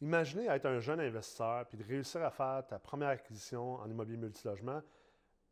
Imaginez 0.00 0.46
être 0.46 0.66
un 0.66 0.78
jeune 0.78 1.00
investisseur 1.00 1.66
puis 1.66 1.78
de 1.78 1.84
réussir 1.84 2.22
à 2.24 2.30
faire 2.30 2.66
ta 2.66 2.78
première 2.78 3.08
acquisition 3.08 3.74
en 3.76 3.88
immobilier 3.88 4.18
multilogement 4.18 4.82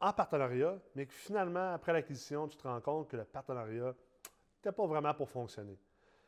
en 0.01 0.13
partenariat, 0.13 0.79
mais 0.95 1.07
que 1.07 1.15
finalement, 1.15 1.73
après 1.73 1.93
l'acquisition, 1.93 2.47
tu 2.47 2.57
te 2.57 2.65
rends 2.65 2.81
compte 2.81 3.09
que 3.09 3.17
le 3.17 3.25
partenariat 3.25 3.95
n'était 4.57 4.73
pas 4.73 4.87
vraiment 4.87 5.15
pour 5.15 5.31
fonctionner. 5.31 5.79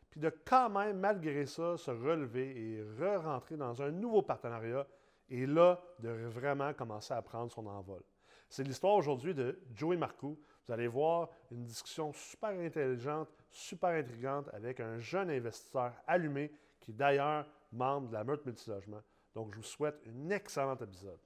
Puis 0.09 0.21
de 0.21 0.31
quand 0.31 0.71
même, 0.71 0.99
malgré 0.99 1.45
ça, 1.45 1.77
se 1.77 1.91
relever 1.91 2.57
et 2.57 2.83
re-rentrer 2.83 3.57
dans 3.57 3.83
un 3.83 3.91
nouveau 3.91 4.23
partenariat 4.23 4.87
et 5.29 5.45
là, 5.45 5.83
de 5.99 6.09
vraiment 6.09 6.73
commencer 6.73 7.13
à 7.13 7.21
prendre 7.21 7.51
son 7.51 7.67
envol. 7.67 8.03
C'est 8.49 8.63
l'histoire 8.63 8.95
aujourd'hui 8.95 9.35
de 9.35 9.61
Joey 9.75 9.97
Marcoux. 9.97 10.39
Vous 10.67 10.73
allez 10.73 10.87
voir 10.87 11.29
une 11.51 11.65
discussion 11.65 12.13
super 12.13 12.51
intelligente, 12.51 13.29
super 13.51 13.91
intrigante 13.91 14.49
avec 14.53 14.81
un 14.81 14.99
jeune 14.99 15.31
investisseur 15.31 15.93
allumé 16.07 16.53
qui 16.81 16.93
d'ailleurs 16.93 17.45
membre 17.73 18.09
de 18.09 18.15
la 18.15 18.25
Meurtre 18.25 18.45
Multilogement. 18.47 19.03
Donc, 19.35 19.53
je 19.53 19.57
vous 19.57 19.63
souhaite 19.63 20.01
un 20.07 20.31
excellent 20.31 20.77
épisode. 20.77 21.19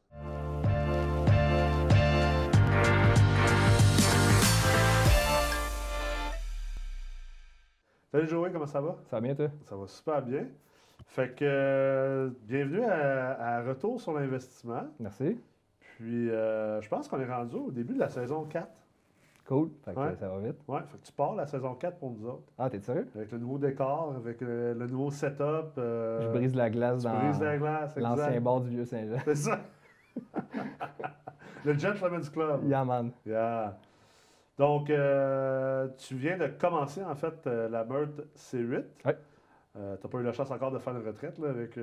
Salut 8.13 8.27
Joey, 8.27 8.51
comment 8.51 8.67
ça 8.67 8.81
va? 8.81 8.97
Ça 9.05 9.17
va 9.17 9.21
bien, 9.21 9.37
toi? 9.37 9.49
Ça 9.69 9.77
va 9.77 9.87
super 9.87 10.23
bien. 10.23 10.49
Fait 11.07 11.33
que, 11.35 11.45
euh, 11.45 12.31
bienvenue 12.43 12.85
à, 12.85 13.63
Retour 13.63 14.01
sur 14.01 14.13
l'investissement. 14.13 14.83
Merci. 14.99 15.39
Puis, 15.79 16.31
euh, 16.31 16.81
je 16.81 16.89
pense 16.89 17.07
qu'on 17.07 17.21
est 17.21 17.33
rendu 17.33 17.55
au 17.55 17.71
début 17.71 17.95
de 17.95 18.01
la 18.01 18.09
saison 18.09 18.45
4. 18.45 18.69
Cool. 19.51 19.71
Fait 19.85 19.93
que 19.93 20.15
ça 20.15 20.29
va 20.29 20.39
vite. 20.39 20.59
Ouais, 20.69 20.79
fait 20.87 20.99
que 20.99 21.07
tu 21.07 21.13
pars 21.13 21.35
la 21.35 21.45
saison 21.45 21.75
4 21.75 21.99
pour 21.99 22.13
nous 22.13 22.25
autres. 22.25 22.45
Ah, 22.57 22.71
t'es 22.71 22.79
sérieux? 22.79 23.09
Avec 23.17 23.33
le 23.33 23.39
nouveau 23.39 23.59
décor, 23.59 24.15
avec 24.17 24.41
le, 24.43 24.75
nouveau 24.87 25.11
setup. 25.11 25.77
Euh, 25.77 26.23
je 26.23 26.29
brise 26.29 26.55
la 26.55 26.71
glace 26.71 27.03
dans 27.03 27.13
l'ancien 27.97 28.41
bord 28.41 28.61
du 28.61 28.71
vieux 28.71 28.85
Saint-Jean. 28.85 29.19
C'est 29.25 29.35
ça. 29.35 29.59
le 31.65 31.77
Gentleman's 31.77 32.31
Club. 32.31 32.63
Yeah, 32.69 32.85
man. 32.85 33.11
Yeah. 33.27 33.77
Donc, 34.57 34.89
euh, 34.89 35.89
tu 35.99 36.15
viens 36.15 36.39
de 36.39 36.47
commencer, 36.47 37.03
en 37.03 37.17
fait, 37.17 37.45
euh, 37.49 37.69
la 37.69 37.85
meurtre 37.85 38.23
C8. 38.37 38.85
Oui. 39.05 39.13
tu 39.75 39.81
n'as 39.81 39.97
pas 39.97 40.19
eu 40.19 40.23
la 40.23 40.33
chance 40.33 40.53
encore 40.53 40.71
de 40.71 40.79
faire 40.79 40.95
une 40.95 41.05
retraite 41.05 41.37
là, 41.41 41.49
avec 41.49 41.77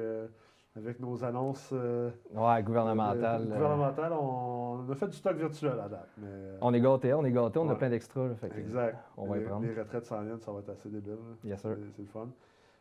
avec 0.77 0.99
nos 0.99 1.23
annonces 1.23 1.71
euh, 1.73 2.09
ouais, 2.33 2.63
gouvernementales. 2.63 3.41
Euh, 3.41 3.55
gouvernementales, 3.55 4.13
on, 4.13 4.85
a 4.89 4.95
fait 4.95 5.07
du 5.07 5.17
stock 5.17 5.35
virtuel 5.35 5.79
à 5.79 5.89
date. 5.89 6.09
Mais, 6.17 6.27
euh, 6.27 6.57
on 6.61 6.73
est 6.73 6.81
gâtés, 6.81 7.13
on 7.13 7.25
est 7.25 7.31
gâtés, 7.31 7.59
on 7.59 7.69
a 7.69 7.75
plein 7.75 7.89
d'extras. 7.89 8.29
Exact. 8.57 8.97
On 9.17 9.25
va 9.25 9.37
les, 9.37 9.43
prendre. 9.43 9.65
Les 9.65 9.73
retraites 9.73 10.05
sans 10.05 10.21
lien, 10.21 10.37
ça 10.37 10.51
va 10.51 10.59
être 10.59 10.69
assez 10.69 10.89
débile. 10.89 11.17
Sûr. 11.43 11.57
C'est 11.95 12.01
le 12.01 12.07
fun. 12.07 12.29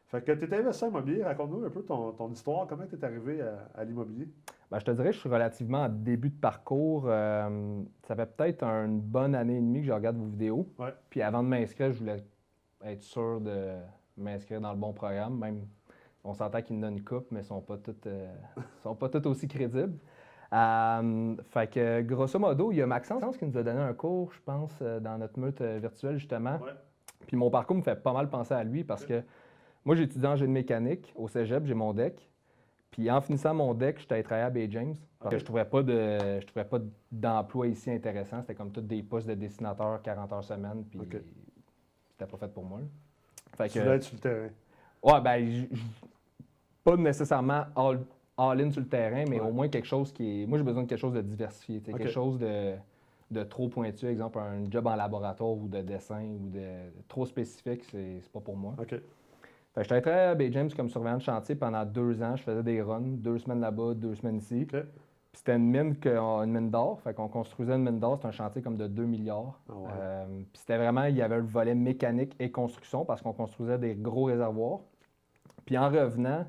Fait 0.07 0.23
que 0.23 0.33
tu 0.33 0.45
es 0.45 0.55
investisseur 0.55 0.91
immobilier, 0.91 1.25
raconte-nous 1.25 1.65
un 1.65 1.71
peu 1.71 1.83
ton, 1.83 2.31
histoire, 2.31 2.69
comment 2.69 2.87
tu 2.87 2.95
es 2.95 3.05
arrivé 3.05 3.43
à, 3.75 3.85
l'immobilier? 3.85 4.29
Ben, 4.71 4.79
je 4.79 4.85
te 4.85 4.91
dirais 4.93 5.09
que 5.09 5.15
je 5.15 5.21
suis 5.21 5.29
relativement 5.29 5.85
en 5.85 5.89
début 5.89 6.31
de 6.31 6.39
parcours. 6.39 7.05
ça 7.07 8.15
fait 8.15 8.37
peut-être 8.37 8.63
une 8.63 9.01
bonne 9.01 9.35
année 9.35 9.57
et 9.57 9.61
demie 9.61 9.81
que 9.81 9.87
je 9.87 9.93
regarde 9.93 10.17
vos 10.17 10.27
vidéos. 10.27 10.69
Ouais. 10.79 10.95
Puis 11.11 11.23
avant 11.23 11.43
de 11.43 11.49
m'inscrire, 11.49 11.93
je 11.93 11.99
voulais 11.99 12.25
être 12.85 13.03
sûr 13.03 13.41
de 13.41 13.73
m'inscrire 14.17 14.61
dans 14.61 14.73
le 14.73 14.79
bon 14.79 14.93
programme, 14.93 15.39
même 15.39 15.67
on 16.27 16.35
s'entend 16.35 16.61
qu'ils 16.63 16.77
nous 16.77 16.83
donnent 16.83 16.99
une 16.99 17.05
coupe, 17.05 17.27
mais 17.31 17.41
ils 17.41 17.43
ne 17.43 17.49
sont, 17.49 17.61
pas 17.61 17.77
toutes, 17.77 18.07
euh, 18.07 18.27
sont 18.83 18.95
pas 18.95 19.09
toutes 19.09 19.27
aussi 19.27 19.47
crédibles. 19.49 19.97
Euh, 20.53 21.37
fait 21.51 21.71
que, 21.73 22.03
grosso 22.03 22.39
modo, 22.39 22.73
il 22.73 22.79
y 22.79 22.83
a 22.83 22.87
Maxence 22.87 23.37
qui 23.37 23.45
nous 23.45 23.57
a 23.57 23.63
donné 23.63 23.81
un 23.81 23.95
cours, 23.95 24.33
je 24.33 24.41
pense, 24.45 24.73
euh, 24.83 25.01
dans 25.01 25.19
notre 25.19 25.39
meute 25.39 25.63
virtuelle, 25.63 26.19
justement. 26.19 26.59
Puis 27.27 27.37
mon 27.37 27.51
parcours 27.51 27.77
me 27.77 27.83
fait 27.83 27.97
pas 27.97 28.13
mal 28.13 28.29
penser 28.29 28.55
à 28.55 28.63
lui 28.63 28.85
parce 28.85 29.05
que 29.05 29.23
moi, 29.85 29.95
j'ai 29.95 30.05
étudié 30.05 30.29
en 30.29 30.37
génie 30.37 30.53
mécanique 30.53 31.13
au 31.17 31.29
cégep, 31.29 31.65
j'ai 31.65 31.75
mon 31.75 31.93
deck. 31.93 32.29
Puis 32.91 33.11
en 33.11 33.21
finissant 33.21 33.55
mon 33.55 33.75
deck, 33.75 33.99
j'étais 34.01 34.15
allé 34.15 34.23
travailler 34.23 34.47
à 34.47 34.51
Bay 34.51 34.69
James 34.71 34.95
parce 35.19 35.35
que 35.35 35.39
je 35.39 35.45
trouvais 35.45 35.65
pas 35.65 35.83
de 35.83 36.41
je 36.41 36.47
trouvais 36.47 36.65
pas 36.65 36.79
d'emploi 37.11 37.67
ici 37.67 37.91
intéressant. 37.91 38.41
C'était 38.41 38.55
comme 38.55 38.71
tous 38.71 38.81
des 38.81 39.03
postes 39.03 39.29
de 39.29 39.35
dessinateur 39.35 40.01
40 40.03 40.33
heures 40.33 40.45
semaine. 40.45 40.85
Puis 40.89 41.01
c'était 42.11 42.31
pas 42.31 42.37
fait 42.37 42.49
pour 42.49 42.65
moi. 42.65 42.81
Fait 43.57 43.69
tu 43.69 43.81
voulais 43.81 43.97
être 43.97 44.03
sur 44.05 44.15
le 44.15 44.21
terrain. 44.21 44.49
Ouais, 45.03 45.21
ben, 45.21 45.69
pas 46.87 46.97
nécessairement 46.97 47.65
all-in 48.39 48.71
sur 48.71 48.81
le 48.81 48.87
terrain, 48.87 49.25
mais 49.29 49.41
au 49.41 49.51
moins 49.51 49.69
quelque 49.69 49.89
chose 49.89 50.13
qui 50.13 50.43
est. 50.43 50.47
Moi, 50.47 50.57
j'ai 50.57 50.65
besoin 50.65 50.85
de 50.85 50.89
quelque 50.89 51.01
chose 51.01 51.15
de 51.15 51.21
diversifié. 51.21 51.81
Quelque 51.81 52.09
chose 52.09 52.39
de, 52.39 53.43
trop 53.43 53.69
pointu, 53.69 54.07
exemple 54.07 54.39
un 54.39 54.71
job 54.71 54.87
en 54.87 54.95
laboratoire 54.95 55.51
ou 55.51 55.67
de 55.67 55.81
dessin 55.81 56.23
ou 56.23 56.49
de, 56.49 56.65
trop 57.09 57.27
spécifique, 57.27 57.83
c'est 57.91 58.23
pas 58.33 58.41
pour 58.41 58.57
moi. 58.57 58.75
OK. 58.79 58.95
Fait 59.75 59.83
j'étais 59.83 60.01
très 60.01 60.27
à 60.27 60.35
Bay 60.35 60.51
James 60.53 60.71
comme 60.75 60.89
surveillant 60.89 61.19
de 61.19 61.23
chantier 61.23 61.57
pendant 61.57 61.85
deux 61.85 62.23
ans. 62.23 62.37
Je 62.37 62.43
faisais 62.45 62.63
des 62.63 62.81
runs, 62.81 63.17
deux 63.19 63.39
semaines 63.39 63.61
là-bas, 63.61 63.95
deux 63.95 64.15
semaines 64.15 64.39
ici. 64.39 64.65
Puis 64.65 64.81
c'était 65.33 65.57
une 65.57 65.69
mine, 65.69 65.97
une 66.05 66.53
mine 66.53 66.71
d'or. 66.71 67.01
Fait 67.03 67.13
qu'on 67.13 67.29
construisait 67.29 67.75
une 67.75 67.83
mine 67.83 67.99
d'or. 67.99 68.15
C'était 68.17 68.29
un 68.29 68.31
chantier 68.31 68.63
comme 68.63 68.79
de 68.79 68.87
2 68.87 69.05
milliards. 69.05 69.61
Ah 69.69 69.73
euh, 69.99 70.27
puis 70.27 70.61
c'était 70.61 70.79
vraiment, 70.79 71.05
il 71.05 71.17
y 71.17 71.21
avait 71.21 71.37
le 71.37 71.45
volet 71.45 71.75
mécanique 71.75 72.35
et 72.39 72.51
construction 72.51 73.05
parce 73.05 73.21
qu'on 73.21 73.35
construisait 73.35 73.77
des 73.77 73.97
gros 73.97 74.25
réservoirs. 74.25 74.81
Puis 75.67 75.77
en 75.77 75.91
revenant, 75.91 76.47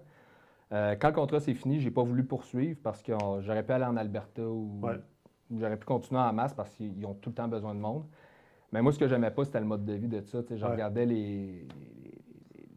euh, 0.73 0.95
quand 0.99 1.07
le 1.09 1.13
contrat 1.13 1.39
s'est 1.39 1.53
fini, 1.53 1.79
j'ai 1.79 1.91
pas 1.91 2.03
voulu 2.03 2.23
poursuivre 2.23 2.79
parce 2.83 3.01
que 3.01 3.13
euh, 3.13 3.41
j'aurais 3.41 3.63
pu 3.63 3.71
aller 3.71 3.85
en 3.85 3.95
Alberta 3.95 4.41
ou, 4.43 4.81
j'aurais 5.55 5.77
pu 5.77 5.85
continuer 5.85 6.19
en 6.19 6.33
masse 6.33 6.53
parce 6.53 6.69
qu'ils 6.75 7.05
ont 7.05 7.13
tout 7.13 7.29
le 7.29 7.35
temps 7.35 7.47
besoin 7.47 7.73
de 7.73 7.79
monde. 7.79 8.03
Mais 8.73 8.81
moi, 8.81 8.91
ce 8.91 8.99
que 8.99 9.07
j'aimais 9.07 9.31
pas, 9.31 9.45
c'était 9.45 9.61
le 9.61 9.65
mode 9.65 9.85
de 9.85 9.93
vie 9.93 10.09
de 10.09 10.19
ça. 10.21 10.39
Je 10.49 10.65
regardais 10.65 11.05
les, 11.05 11.65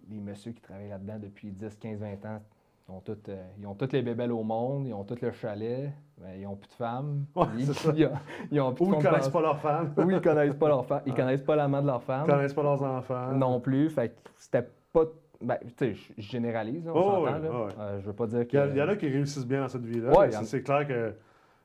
les, 0.09 0.21
messieurs 0.21 0.53
qui 0.53 0.61
travaillent 0.61 0.89
là-dedans 0.89 1.19
depuis 1.19 1.51
10, 1.51 1.77
15, 1.77 1.99
20 1.99 2.25
ans. 2.27 2.41
Ils 2.89 2.93
ont, 2.93 3.01
toutes, 3.01 3.29
euh, 3.29 3.45
ils 3.59 3.67
ont 3.67 3.75
toutes 3.75 3.93
les 3.93 4.03
bébelles 4.03 4.33
au 4.33 4.43
monde, 4.43 4.87
ils 4.87 4.95
ont 4.95 5.05
tout 5.05 5.17
le 5.21 5.33
chalet, 5.33 5.93
mais 6.21 6.41
ils 6.41 6.45
n'ont 6.45 6.57
plus 6.57 6.69
de 6.69 6.75
femmes. 6.75 7.25
ils, 7.57 7.71
ils, 8.53 8.61
ont 8.61 8.73
plus 8.73 8.85
Ou 8.85 8.95
ils 8.95 9.03
connaissent 9.03 9.29
pas 9.29 9.41
leurs 9.41 9.61
femmes. 9.61 9.95
Ou 9.97 10.11
ils 10.11 10.21
connaissent 10.21 10.55
pas 10.55 10.69
leurs 10.69 10.87
femmes. 10.87 11.03
Ils 11.07 11.15
connaissent 11.15 11.43
pas 11.43 11.57
la 11.57 11.67
main 11.67 11.83
de 11.83 11.89
leurs 11.89 12.03
femmes. 12.03 12.25
Ils 12.27 12.33
connaissent 12.33 12.55
pas 12.55 12.63
leurs 12.63 12.83
enfants. 12.83 13.33
Non 13.33 13.61
plus. 13.61 13.91
Fait 13.91 14.15
c'était 14.37 14.69
pas 14.93 15.05
ben, 15.41 15.59
tu 15.77 15.95
sais, 15.95 15.95
je 16.19 16.23
généralise, 16.23 16.87
on 16.89 16.93
oh, 16.95 17.27
s'entend. 17.27 17.39
là. 17.39 17.69
Euh, 17.79 18.01
je 18.01 18.07
veux 18.07 18.13
pas 18.13 18.27
dire 18.27 18.47
que... 18.47 18.71
Il 18.71 18.77
y, 18.77 18.83
en 18.83 18.89
a 18.89 18.97
qui 18.97 19.09
réussissent 19.09 19.47
bien 19.47 19.63
dans 19.63 19.69
cette 19.69 19.85
vie-là. 19.85 20.13
Ouais, 20.19 20.31
c'est 20.31 20.63
clair 20.63 20.87
que 20.87 21.15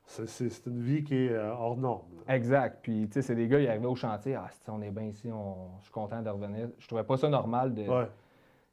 c'est 0.06 0.66
une 0.66 0.80
vie 0.80 1.04
qui 1.04 1.14
est 1.14 1.32
euh, 1.32 1.52
hors 1.52 1.76
norme. 1.76 2.06
Exact. 2.28 2.78
Puis, 2.82 3.06
tu 3.08 3.14
sais, 3.14 3.22
c'est 3.22 3.34
des 3.34 3.48
gars, 3.48 3.60
ils 3.60 3.68
arrivaient 3.68 3.86
au 3.86 3.94
chantier. 3.94 4.34
Ah, 4.34 4.48
on 4.68 4.80
est 4.80 4.90
bien 4.90 5.04
ici, 5.04 5.28
je 5.28 5.84
suis 5.84 5.92
content 5.92 6.22
de 6.22 6.30
revenir. 6.30 6.68
Je 6.78 6.86
trouvais 6.86 7.04
pas 7.04 7.16
ça 7.16 7.28
normal 7.28 7.74
de... 7.74 7.84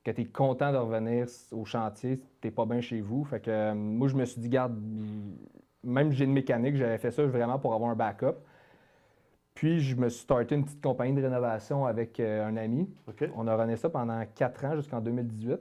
que 0.04 0.12
tu 0.12 0.22
es 0.22 0.26
content 0.26 0.72
de 0.72 0.78
revenir 0.78 1.28
au 1.52 1.66
chantier, 1.66 2.22
tu 2.42 2.52
pas 2.52 2.66
bien 2.66 2.80
chez 2.80 3.02
vous. 3.02 3.26
Fait 3.26 3.42
que 3.42 3.52
euh, 3.52 3.74
moi, 3.74 4.08
je 4.08 4.16
me 4.16 4.24
suis 4.24 4.40
dit, 4.40 4.50
garde, 4.50 4.74
même 5.84 6.12
j'ai 6.12 6.24
une 6.24 6.34
mécanique, 6.34 6.78
j'avais 6.78 6.98
fait 6.98 7.12
ça 7.12 7.26
vraiment 7.26 7.60
pour 7.60 7.74
avoir 7.74 7.92
un 7.92 7.96
backup. 7.96 8.38
Puis, 9.54 9.82
je 9.82 9.96
me 9.96 10.10
suis 10.10 10.22
starté 10.22 10.56
une 10.56 10.64
petite 10.66 10.82
compagnie 10.82 11.14
de 11.14 11.22
rénovation 11.22 11.86
avec 11.86 12.20
euh, 12.20 12.46
un 12.46 12.58
ami. 12.58 12.90
On 13.36 13.48
a 13.48 13.56
runné 13.56 13.76
ça 13.76 13.90
pendant 13.90 14.24
quatre 14.36 14.66
ans 14.66 14.76
jusqu'en 14.76 15.00
2018. 15.00 15.60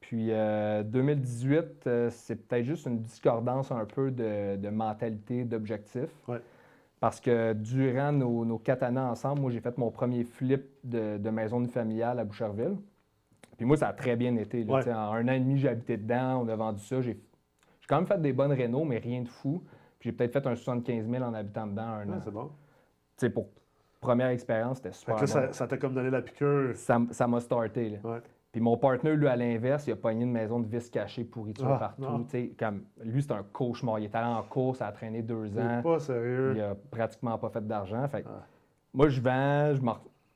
Puis, 0.00 0.28
2018, 0.28 1.52
euh, 1.54 1.66
euh, 1.86 2.10
c'est 2.10 2.36
peut-être 2.36 2.64
juste 2.64 2.86
une 2.86 3.00
discordance 3.00 3.70
un 3.72 3.84
peu 3.84 4.10
de, 4.10 4.68
mentalité, 4.70 5.44
d'objectif. 5.44 6.08
Parce 6.98 7.20
que 7.20 7.52
durant 7.52 8.12
nos, 8.12 8.58
quatre 8.58 8.82
années 8.82 9.00
ensemble, 9.00 9.42
moi, 9.42 9.50
j'ai 9.50 9.60
fait 9.60 9.76
mon 9.76 9.90
premier 9.90 10.24
flip 10.24 10.64
de, 10.82 11.30
maison 11.30 11.60
de 11.60 11.68
familiale 11.68 12.18
à 12.18 12.24
Boucherville. 12.24 12.76
Puis 13.56 13.66
moi, 13.66 13.76
ça 13.76 13.88
a 13.88 13.92
très 13.92 14.16
bien 14.16 14.34
été. 14.36 14.64
En 14.68 14.76
un 14.76 15.28
an 15.28 15.32
et 15.32 15.40
demi, 15.40 15.58
j'ai 15.58 15.68
habité 15.68 15.96
dedans, 15.96 16.42
on 16.42 16.48
a 16.48 16.56
vendu 16.56 16.82
ça. 16.82 17.00
J'ai 17.00 17.18
quand 17.88 17.96
même 17.96 18.06
fait 18.06 18.20
des 18.20 18.32
bonnes 18.32 18.52
rénaux, 18.52 18.84
mais 18.84 18.98
rien 18.98 19.22
de 19.22 19.28
fou. 19.28 19.62
Puis 19.98 20.10
j'ai 20.10 20.16
peut-être 20.16 20.32
fait 20.32 20.46
un 20.46 20.54
75 20.54 21.08
000 21.08 21.22
en 21.22 21.34
habitant 21.34 21.66
dedans 21.66 21.82
un 21.82 22.08
an. 22.10 22.20
C'est 22.22 22.30
bon 22.30 22.50
sais, 23.16 23.30
pour 23.30 23.48
première 24.00 24.28
expérience, 24.28 24.78
c'était 24.78 24.92
super. 24.92 25.16
Bon. 25.16 25.26
Ça 25.26 25.66
t'a 25.66 25.76
comme 25.76 25.94
donné 25.94 26.10
la 26.10 26.22
piqûre. 26.22 26.72
Ça 26.76 27.26
m'a 27.26 27.40
starté. 27.40 27.90
Là. 27.90 28.20
Puis 28.52 28.62
mon 28.62 28.76
partenaire, 28.78 29.16
lui, 29.16 29.28
à 29.28 29.36
l'inverse, 29.36 29.86
il 29.86 29.92
a 29.92 29.96
pogné 29.96 30.24
une 30.24 30.32
maison 30.32 30.60
de 30.60 30.66
vis 30.66 30.88
cachée, 30.88 31.24
pourriture 31.24 31.68
ah, 31.68 31.78
partout. 31.78 32.26
Comme, 32.58 32.84
lui, 33.04 33.22
c'est 33.22 33.32
un 33.32 33.42
cauchemar. 33.52 33.98
Il 33.98 34.06
est 34.06 34.14
allé 34.14 34.28
en 34.28 34.42
course, 34.44 34.78
ça 34.78 34.86
a 34.86 34.92
traîné 34.92 35.20
deux 35.20 35.58
ans. 35.58 35.82
pas 35.82 35.98
sérieux. 35.98 36.54
Il 36.56 36.62
a 36.62 36.74
pratiquement 36.74 37.36
pas 37.36 37.50
fait 37.50 37.66
d'argent. 37.66 38.08
Fait 38.08 38.24
ah. 38.26 38.46
Moi, 38.94 39.10
je 39.10 39.20
vends, 39.20 39.74
je 39.74 39.82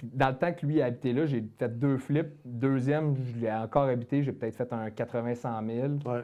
Dans 0.04 0.28
le 0.28 0.36
temps 0.36 0.52
que 0.52 0.66
lui 0.66 0.82
a 0.82 0.86
habité 0.86 1.14
là, 1.14 1.24
j'ai 1.24 1.42
fait 1.58 1.78
deux 1.78 1.96
flips. 1.96 2.34
Deuxième, 2.44 3.16
je 3.16 3.38
l'ai 3.38 3.50
encore 3.50 3.84
habité, 3.84 4.22
j'ai 4.22 4.32
peut-être 4.32 4.56
fait 4.56 4.70
un 4.70 4.88
80-100 4.88 6.00
000. 6.04 6.14
Ouais. 6.14 6.22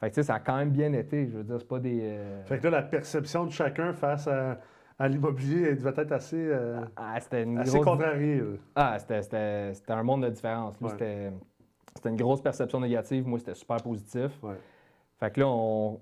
Fait 0.00 0.10
que, 0.10 0.22
ça 0.22 0.34
a 0.34 0.40
quand 0.40 0.58
même 0.58 0.70
bien 0.70 0.92
été. 0.92 1.28
Je 1.28 1.38
veux 1.38 1.44
dire, 1.44 1.56
c'est 1.58 1.66
pas 1.66 1.80
des. 1.80 2.00
Euh, 2.02 2.44
fait 2.44 2.58
que 2.58 2.64
là, 2.64 2.70
la 2.70 2.82
perception 2.82 3.46
de 3.46 3.50
chacun 3.50 3.94
face 3.94 4.28
à 4.28 4.58
à 4.98 5.08
l'immobilier 5.08 5.74
devait 5.74 5.94
être 5.96 6.12
assez, 6.12 6.36
euh, 6.36 6.80
ah, 6.96 7.18
une 7.32 7.58
assez 7.58 7.80
contrarié. 7.80 8.42
Ah, 8.74 8.98
c'était 8.98 9.72
un 9.88 10.02
monde 10.02 10.24
de 10.24 10.30
différence. 10.30 10.76
C'était 10.88 11.30
une 12.10 12.16
grosse 12.16 12.40
perception 12.40 12.80
négative. 12.80 13.26
Moi, 13.26 13.38
c'était 13.38 13.54
super 13.54 13.76
positif. 13.78 14.30
Fait 15.18 15.32
que 15.32 15.40
là, 15.40 15.48
on, 15.48 16.00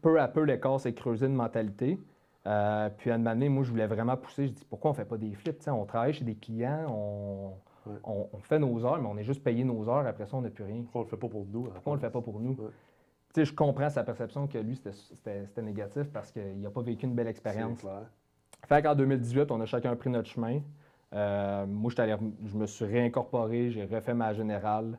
peu 0.00 0.20
à 0.20 0.28
peu, 0.28 0.42
l'écart 0.42 0.80
s'est 0.80 0.94
creusé 0.94 1.26
de 1.26 1.32
mentalité. 1.32 1.98
Euh, 2.46 2.88
puis 2.96 3.10
à 3.10 3.14
un 3.14 3.18
moment 3.18 3.30
donné, 3.30 3.48
moi, 3.48 3.64
je 3.64 3.70
voulais 3.70 3.86
vraiment 3.86 4.16
pousser. 4.16 4.48
Je 4.48 4.52
dis, 4.52 4.64
pourquoi 4.64 4.90
on 4.90 4.94
ne 4.94 4.96
fait 4.96 5.04
pas 5.04 5.16
des 5.16 5.32
flips? 5.34 5.68
on 5.68 5.84
travaille 5.84 6.12
chez 6.12 6.24
des 6.24 6.34
clients, 6.34 6.86
on, 6.88 7.52
On, 8.04 8.38
fait 8.40 8.58
nos 8.58 8.84
heures, 8.84 9.00
mais 9.00 9.08
on 9.08 9.16
est 9.16 9.24
juste 9.24 9.42
payé 9.42 9.64
nos 9.64 9.88
heures. 9.88 10.06
Après 10.06 10.26
ça, 10.26 10.36
on 10.36 10.40
n'a 10.40 10.50
plus 10.50 10.64
rien. 10.64 10.82
Pourquoi 10.82 11.02
on 11.02 11.04
le 11.04 11.10
fait 11.10 11.16
pas 11.16 11.28
pour 11.28 11.46
nous? 11.46 11.62
Pourquoi 11.64 11.92
on 11.92 11.94
le 11.94 12.00
fait 12.00 12.10
pas 12.10 12.20
pour 12.20 12.40
nous? 12.40 12.56
Je 13.36 13.52
comprends 13.52 13.90
sa 13.90 14.04
perception 14.04 14.46
que 14.46 14.58
lui, 14.58 14.76
c'était 14.76 15.62
négatif 15.62 16.04
parce 16.12 16.30
qu'il 16.30 16.60
n'a 16.60 16.70
pas 16.70 16.82
vécu 16.82 17.06
une 17.06 17.14
belle 17.14 17.28
expérience. 17.28 17.84
Fait 18.68 18.82
qu'en 18.82 18.94
2018, 18.94 19.50
on 19.50 19.60
a 19.60 19.66
chacun 19.66 19.94
pris 19.96 20.10
notre 20.10 20.28
chemin. 20.28 20.60
Euh, 21.14 21.66
moi, 21.66 21.90
je 21.90 22.56
me 22.56 22.66
suis 22.66 22.84
réincorporé, 22.84 23.70
j'ai 23.70 23.84
refait 23.84 24.14
ma 24.14 24.32
générale. 24.32 24.98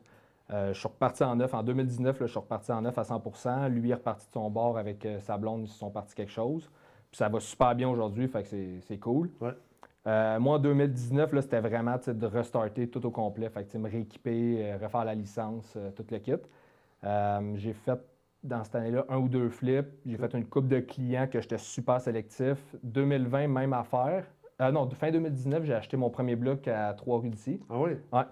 Euh, 0.52 0.72
je 0.72 0.78
suis 0.78 0.88
reparti 0.88 1.24
en 1.24 1.36
neuf. 1.36 1.54
En 1.54 1.62
2019, 1.62 2.18
je 2.20 2.26
suis 2.26 2.38
reparti 2.38 2.70
en 2.70 2.82
neuf 2.82 2.96
à 2.98 3.02
100% 3.02 3.68
Lui 3.70 3.90
est 3.90 3.94
reparti 3.94 4.26
de 4.26 4.32
son 4.32 4.50
bord 4.50 4.76
avec 4.76 5.04
euh, 5.06 5.18
sa 5.20 5.38
blonde, 5.38 5.62
ils 5.64 5.68
se 5.68 5.78
sont 5.78 5.90
partis 5.90 6.14
quelque 6.14 6.32
chose. 6.32 6.70
Puis 7.10 7.18
ça 7.18 7.28
va 7.28 7.40
super 7.40 7.74
bien 7.74 7.88
aujourd'hui, 7.88 8.28
fait 8.28 8.42
que 8.42 8.80
c'est 8.80 8.98
cool. 8.98 9.30
moi, 10.04 10.54
en 10.54 10.58
2019, 10.58 11.40
c'était 11.40 11.60
vraiment 11.60 11.96
de 12.06 12.26
restarter 12.26 12.88
tout 12.88 13.04
au 13.06 13.10
complet. 13.10 13.48
Fait 13.48 13.64
que 13.64 13.78
me 13.78 13.88
rééquiper, 13.88 14.74
refaire 14.82 15.04
la 15.04 15.14
licence, 15.14 15.78
tout 15.94 16.04
le 16.10 16.18
kit. 16.18 16.32
j'ai 17.54 17.72
fait 17.72 18.00
dans 18.44 18.62
cette 18.62 18.74
année-là 18.74 19.04
un 19.08 19.16
ou 19.16 19.28
deux 19.28 19.48
flips. 19.48 19.88
J'ai 20.06 20.16
fait 20.16 20.34
une 20.34 20.46
coupe 20.46 20.68
de 20.68 20.80
clients 20.80 21.26
que 21.26 21.40
j'étais 21.40 21.58
super 21.58 22.00
sélectif. 22.00 22.58
2020, 22.82 23.48
même 23.48 23.72
affaire. 23.72 24.24
Euh, 24.60 24.70
non, 24.70 24.88
fin 24.90 25.10
2019, 25.10 25.64
j'ai 25.64 25.74
acheté 25.74 25.96
mon 25.96 26.10
premier 26.10 26.36
bloc 26.36 26.68
à 26.68 26.92
Trois-Rues 26.94 27.30
d'ici. 27.30 27.60
Ah 27.68 27.78
oui? 27.78 27.92
Ouais. 28.12 28.22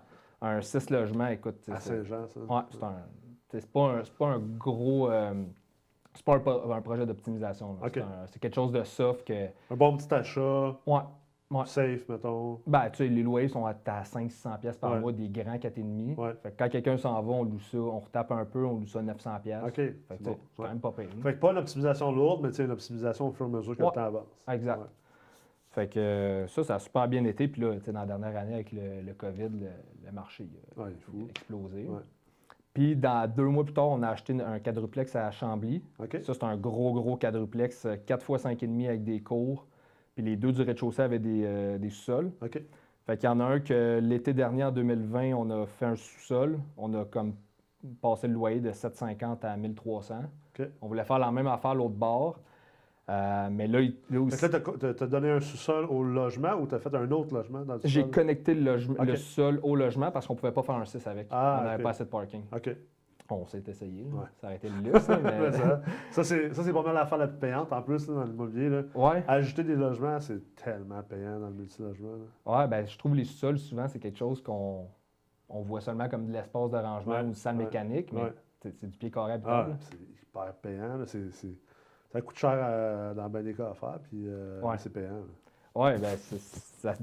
Un 0.41 0.61
6 0.61 0.91
logements, 0.91 1.29
écoute. 1.29 1.69
À 1.71 1.81
Saint-Jean, 1.81 2.29
ça? 2.29 2.41
Ouais, 2.41 2.63
c'est 2.71 2.83
un. 2.83 2.95
C'est 3.49 3.71
pas, 3.71 4.03
pas, 4.19 4.27
un 4.29 4.39
gros. 4.39 5.11
Euh, 5.11 5.35
c'est 6.15 6.25
pas 6.25 6.35
un, 6.35 6.81
projet 6.81 7.05
d'optimisation. 7.05 7.79
C'est 8.27 8.39
quelque 8.41 8.55
chose 8.55 8.73
de 8.73 8.83
soft 8.85 9.27
que. 9.27 9.49
Un 9.71 9.77
bon 9.77 9.97
petit 9.97 10.13
achat. 10.15 10.77
Ouais. 10.87 11.01
Safe, 11.67 12.09
mettons. 12.09 12.61
Ben, 12.67 12.91
tu 12.91 12.99
sais, 12.99 13.09
les 13.09 13.23
loyers 13.23 13.49
sont 13.49 13.67
à 13.67 13.73
500-600 13.75 14.59
pièces 14.61 14.77
par 14.77 14.99
mois, 14.99 15.13
des 15.13 15.29
grands 15.29 15.57
4,5. 15.57 16.17
Ouais. 16.17 16.35
Fait 16.43 16.51
que 16.51 16.57
quand 16.59 16.69
quelqu'un 16.69 16.97
s'en 16.97 17.21
va, 17.23 17.33
on 17.33 17.45
loue 17.45 17.61
ça, 17.61 17.79
on 17.79 17.99
retape 17.99 18.33
un 18.33 18.45
peu, 18.45 18.65
on 18.65 18.79
loue 18.79 18.87
ça 18.87 19.03
900 19.03 19.31
pièces. 19.43 19.63
OK. 19.65 19.75
Fait 19.75 19.95
que, 20.09 20.25
c'est 20.25 20.39
quand 20.57 20.63
même 20.65 20.81
pas 20.81 20.93
payé. 20.93 21.09
Fait 21.23 21.35
que 21.35 21.39
pas 21.39 21.53
une 21.53 21.59
optimisation 21.59 22.13
lourde, 22.13 22.41
mais 22.43 22.65
une 22.65 22.71
optimisation 22.71 23.29
au 23.29 23.33
fur 23.33 23.47
et 23.47 23.49
à 23.49 23.53
mesure 23.53 23.77
que 23.77 23.83
le 23.83 23.91
temps 23.91 24.05
avance. 24.05 24.45
Exact. 24.49 24.81
Fait 25.71 25.89
que 25.89 26.45
ça, 26.49 26.65
ça 26.65 26.75
a 26.75 26.79
super 26.79 27.09
bien 27.09 27.25
été. 27.25 27.49
Puis 27.49 27.63
là, 27.63 27.77
dans 27.87 28.01
la 28.01 28.07
dernière 28.07 28.37
année, 28.37 28.55
avec 28.55 28.73
le, 28.73 29.13
COVID, 29.15 29.49
le, 30.05 30.13
marché 30.13 30.47
a, 30.79 30.89
explosé. 31.29 31.89
Puis 32.75 32.97
dans 32.97 33.31
deux 33.31 33.47
mois 33.47 33.65
plus 33.65 33.75
tard, 33.75 33.89
on 33.89 34.03
a 34.03 34.09
acheté 34.09 34.39
un 34.41 34.59
quadruplex 34.59 35.15
à 35.17 35.31
Chambly. 35.31 35.83
Ça, 36.23 36.35
c'est 36.35 36.45
un 36.45 36.57
gros, 36.57 36.93
gros 36.93 37.17
quadruplex, 37.17 37.87
4 38.07 38.31
x 38.31 38.45
5,5 38.45 38.87
avec 38.87 39.05
des 39.05 39.21
cours. 39.21 39.67
Puis 40.15 40.25
les 40.25 40.37
deux 40.37 40.53
du 40.53 40.63
rez-de-chaussée 40.63 41.03
avaient 41.03 41.19
des, 41.19 41.43
euh, 41.45 41.79
des 41.79 41.91
sous-sols. 41.91 42.31
OK. 42.43 42.61
Fait 43.07 43.17
qu'il 43.17 43.29
y 43.29 43.33
en 43.33 43.41
a 43.41 43.45
un 43.45 43.61
que 43.61 43.99
l'été 44.01 44.33
dernier, 44.33 44.65
en 44.65 44.73
2020, 44.73 45.33
on 45.35 45.51
a 45.51 45.67
fait 45.67 45.87
un 45.87 45.97
sous-sol. 45.97 46.59
On 46.77 46.95
a 46.95 47.05
comme 47.05 47.35
passé 48.01 48.29
le 48.29 48.35
loyer 48.35 48.61
de 48.61 48.73
750 48.73 49.45
à 49.45 49.57
1300. 49.57 50.23
OK. 50.59 50.67
On 50.81 50.87
voulait 50.87 51.05
faire 51.05 51.19
la 51.19 51.33
même 51.33 51.47
affaire 51.47 51.75
l'autre 51.75 51.95
bord. 51.95 52.39
Euh, 53.09 53.49
mais 53.51 53.67
là, 53.67 53.81
là 54.11 54.21
aussi. 54.21 54.37
Fait 54.37 54.49
que 54.49 54.87
là, 54.87 54.95
tu 54.95 55.03
as, 55.03 55.07
donné 55.09 55.31
un 55.31 55.41
sous-sol 55.41 55.87
au 55.87 56.05
logement 56.05 56.55
ou 56.55 56.67
tu 56.67 56.75
as 56.77 56.79
fait 56.79 56.95
un 56.95 57.11
autre 57.11 57.35
logement 57.35 57.65
dans 57.65 57.75
le 57.75 57.81
J'ai 57.85 58.09
connecté 58.09 58.55
le, 58.55 58.77
le 58.77 59.17
sol 59.17 59.59
au 59.65 59.75
logement 59.75 60.13
parce 60.13 60.27
qu'on 60.27 60.35
ne 60.35 60.39
pouvait 60.39 60.53
pas 60.53 60.63
faire 60.63 60.77
un 60.77 60.85
6 60.85 61.05
avec. 61.09 61.27
Ah, 61.31 61.59
on 61.61 61.65
n'avait 61.65 61.83
pas 61.83 61.91
assez 61.91 62.05
de 62.05 62.09
parking. 62.09 62.43
OK. 62.55 62.71
On 63.35 63.47
s'est 63.47 63.63
essayé. 63.67 64.07
Ça 64.41 64.47
aurait 64.47 64.57
été 64.57 64.69
le 64.69 64.77
luxe. 64.93 65.09
mais... 65.09 65.51
ça, 66.11 66.25
c'est 66.25 66.73
pas 66.73 66.83
mal 66.83 66.95
l'affaire 66.95 67.19
la 67.19 67.29
plus 67.29 67.39
payante 67.39 67.73
en 67.73 67.83
plus 67.83 68.07
dans 68.07 68.25
l'immobilier. 68.25 68.83
Ouais. 68.95 69.25
Ajouter 69.27 69.65
des 69.65 69.77
logements, 69.77 70.21
c'est 70.21 70.55
tellement 70.57 71.03
payant 71.03 71.41
dans 71.41 71.49
le 71.49 71.55
multilogement. 71.55 72.17
Oui, 72.47 72.67
ben, 72.69 72.87
je 72.87 72.99
trouve 72.99 73.15
les 73.15 73.25
sols, 73.25 73.59
souvent, 73.59 73.89
c'est 73.89 73.99
quelque 73.99 74.19
chose 74.19 74.43
qu'on 74.43 74.87
on 75.49 75.63
voit 75.63 75.81
seulement 75.81 76.09
comme 76.09 76.27
de 76.27 76.33
l'espace 76.33 76.71
de 76.71 76.77
rangement 76.77 77.21
ou 77.21 77.31
de 77.31 77.35
salle 77.35 77.57
mécanique, 77.57 78.13
mais 78.13 78.33
c'est 78.61 78.85
du 78.85 78.97
pied 78.97 79.11
carré 79.11 79.39
ah, 79.45 79.67
C'est 79.81 79.97
hyper 79.97 80.55
payant. 80.55 81.05
Ça 82.13 82.21
coûte 82.21 82.37
cher 82.37 82.59
euh, 82.63 83.15
dans 83.15 83.29
bien 83.29 83.43
des 83.43 83.55
cas 83.55 83.71
à 83.71 83.75
faire, 83.75 83.99
puis 84.03 84.27
euh, 84.27 84.61
c'est 84.79 84.93
payant. 84.93 85.23
Oui, 85.75 85.91
ben, 85.99 86.19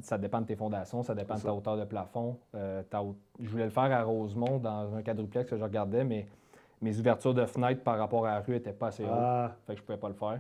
ça, 0.02 0.18
dépend 0.18 0.42
de 0.42 0.46
tes 0.46 0.56
fondations, 0.56 1.04
ça 1.04 1.16
dépend 1.16 1.36
de 1.36 1.42
ta 1.42 1.54
hauteur 1.54 1.78
de 1.78 1.86
plafond. 1.86 2.38
Euh, 2.56 2.84
je 3.40 3.50
voulais 3.50 3.66
le 3.66 3.70
faire 3.70 3.92
à 3.92 4.04
Rosemont 4.04 4.60
dans 4.60 4.94
un 4.96 5.02
quadruplex 5.02 5.50
que 5.50 5.58
je 5.58 5.64
regardais, 5.64 6.04
mais 6.04 6.28
mes 6.82 6.98
ouvertures 7.00 7.34
de 7.34 7.46
fenêtres 7.46 7.84
par 7.84 7.98
rapport 7.98 8.26
à 8.26 8.36
la 8.36 8.40
rue 8.42 8.54
n'étaient 8.54 8.74
pas 8.74 8.88
assez 8.88 9.04
hautes. 9.04 9.12
Ah. 9.12 9.52
Fait 9.66 9.74
que 9.74 9.80
je 9.80 9.84
ne 9.84 9.86
pouvais 9.86 9.98
pas 9.98 10.10
le 10.10 10.16
faire. 10.16 10.40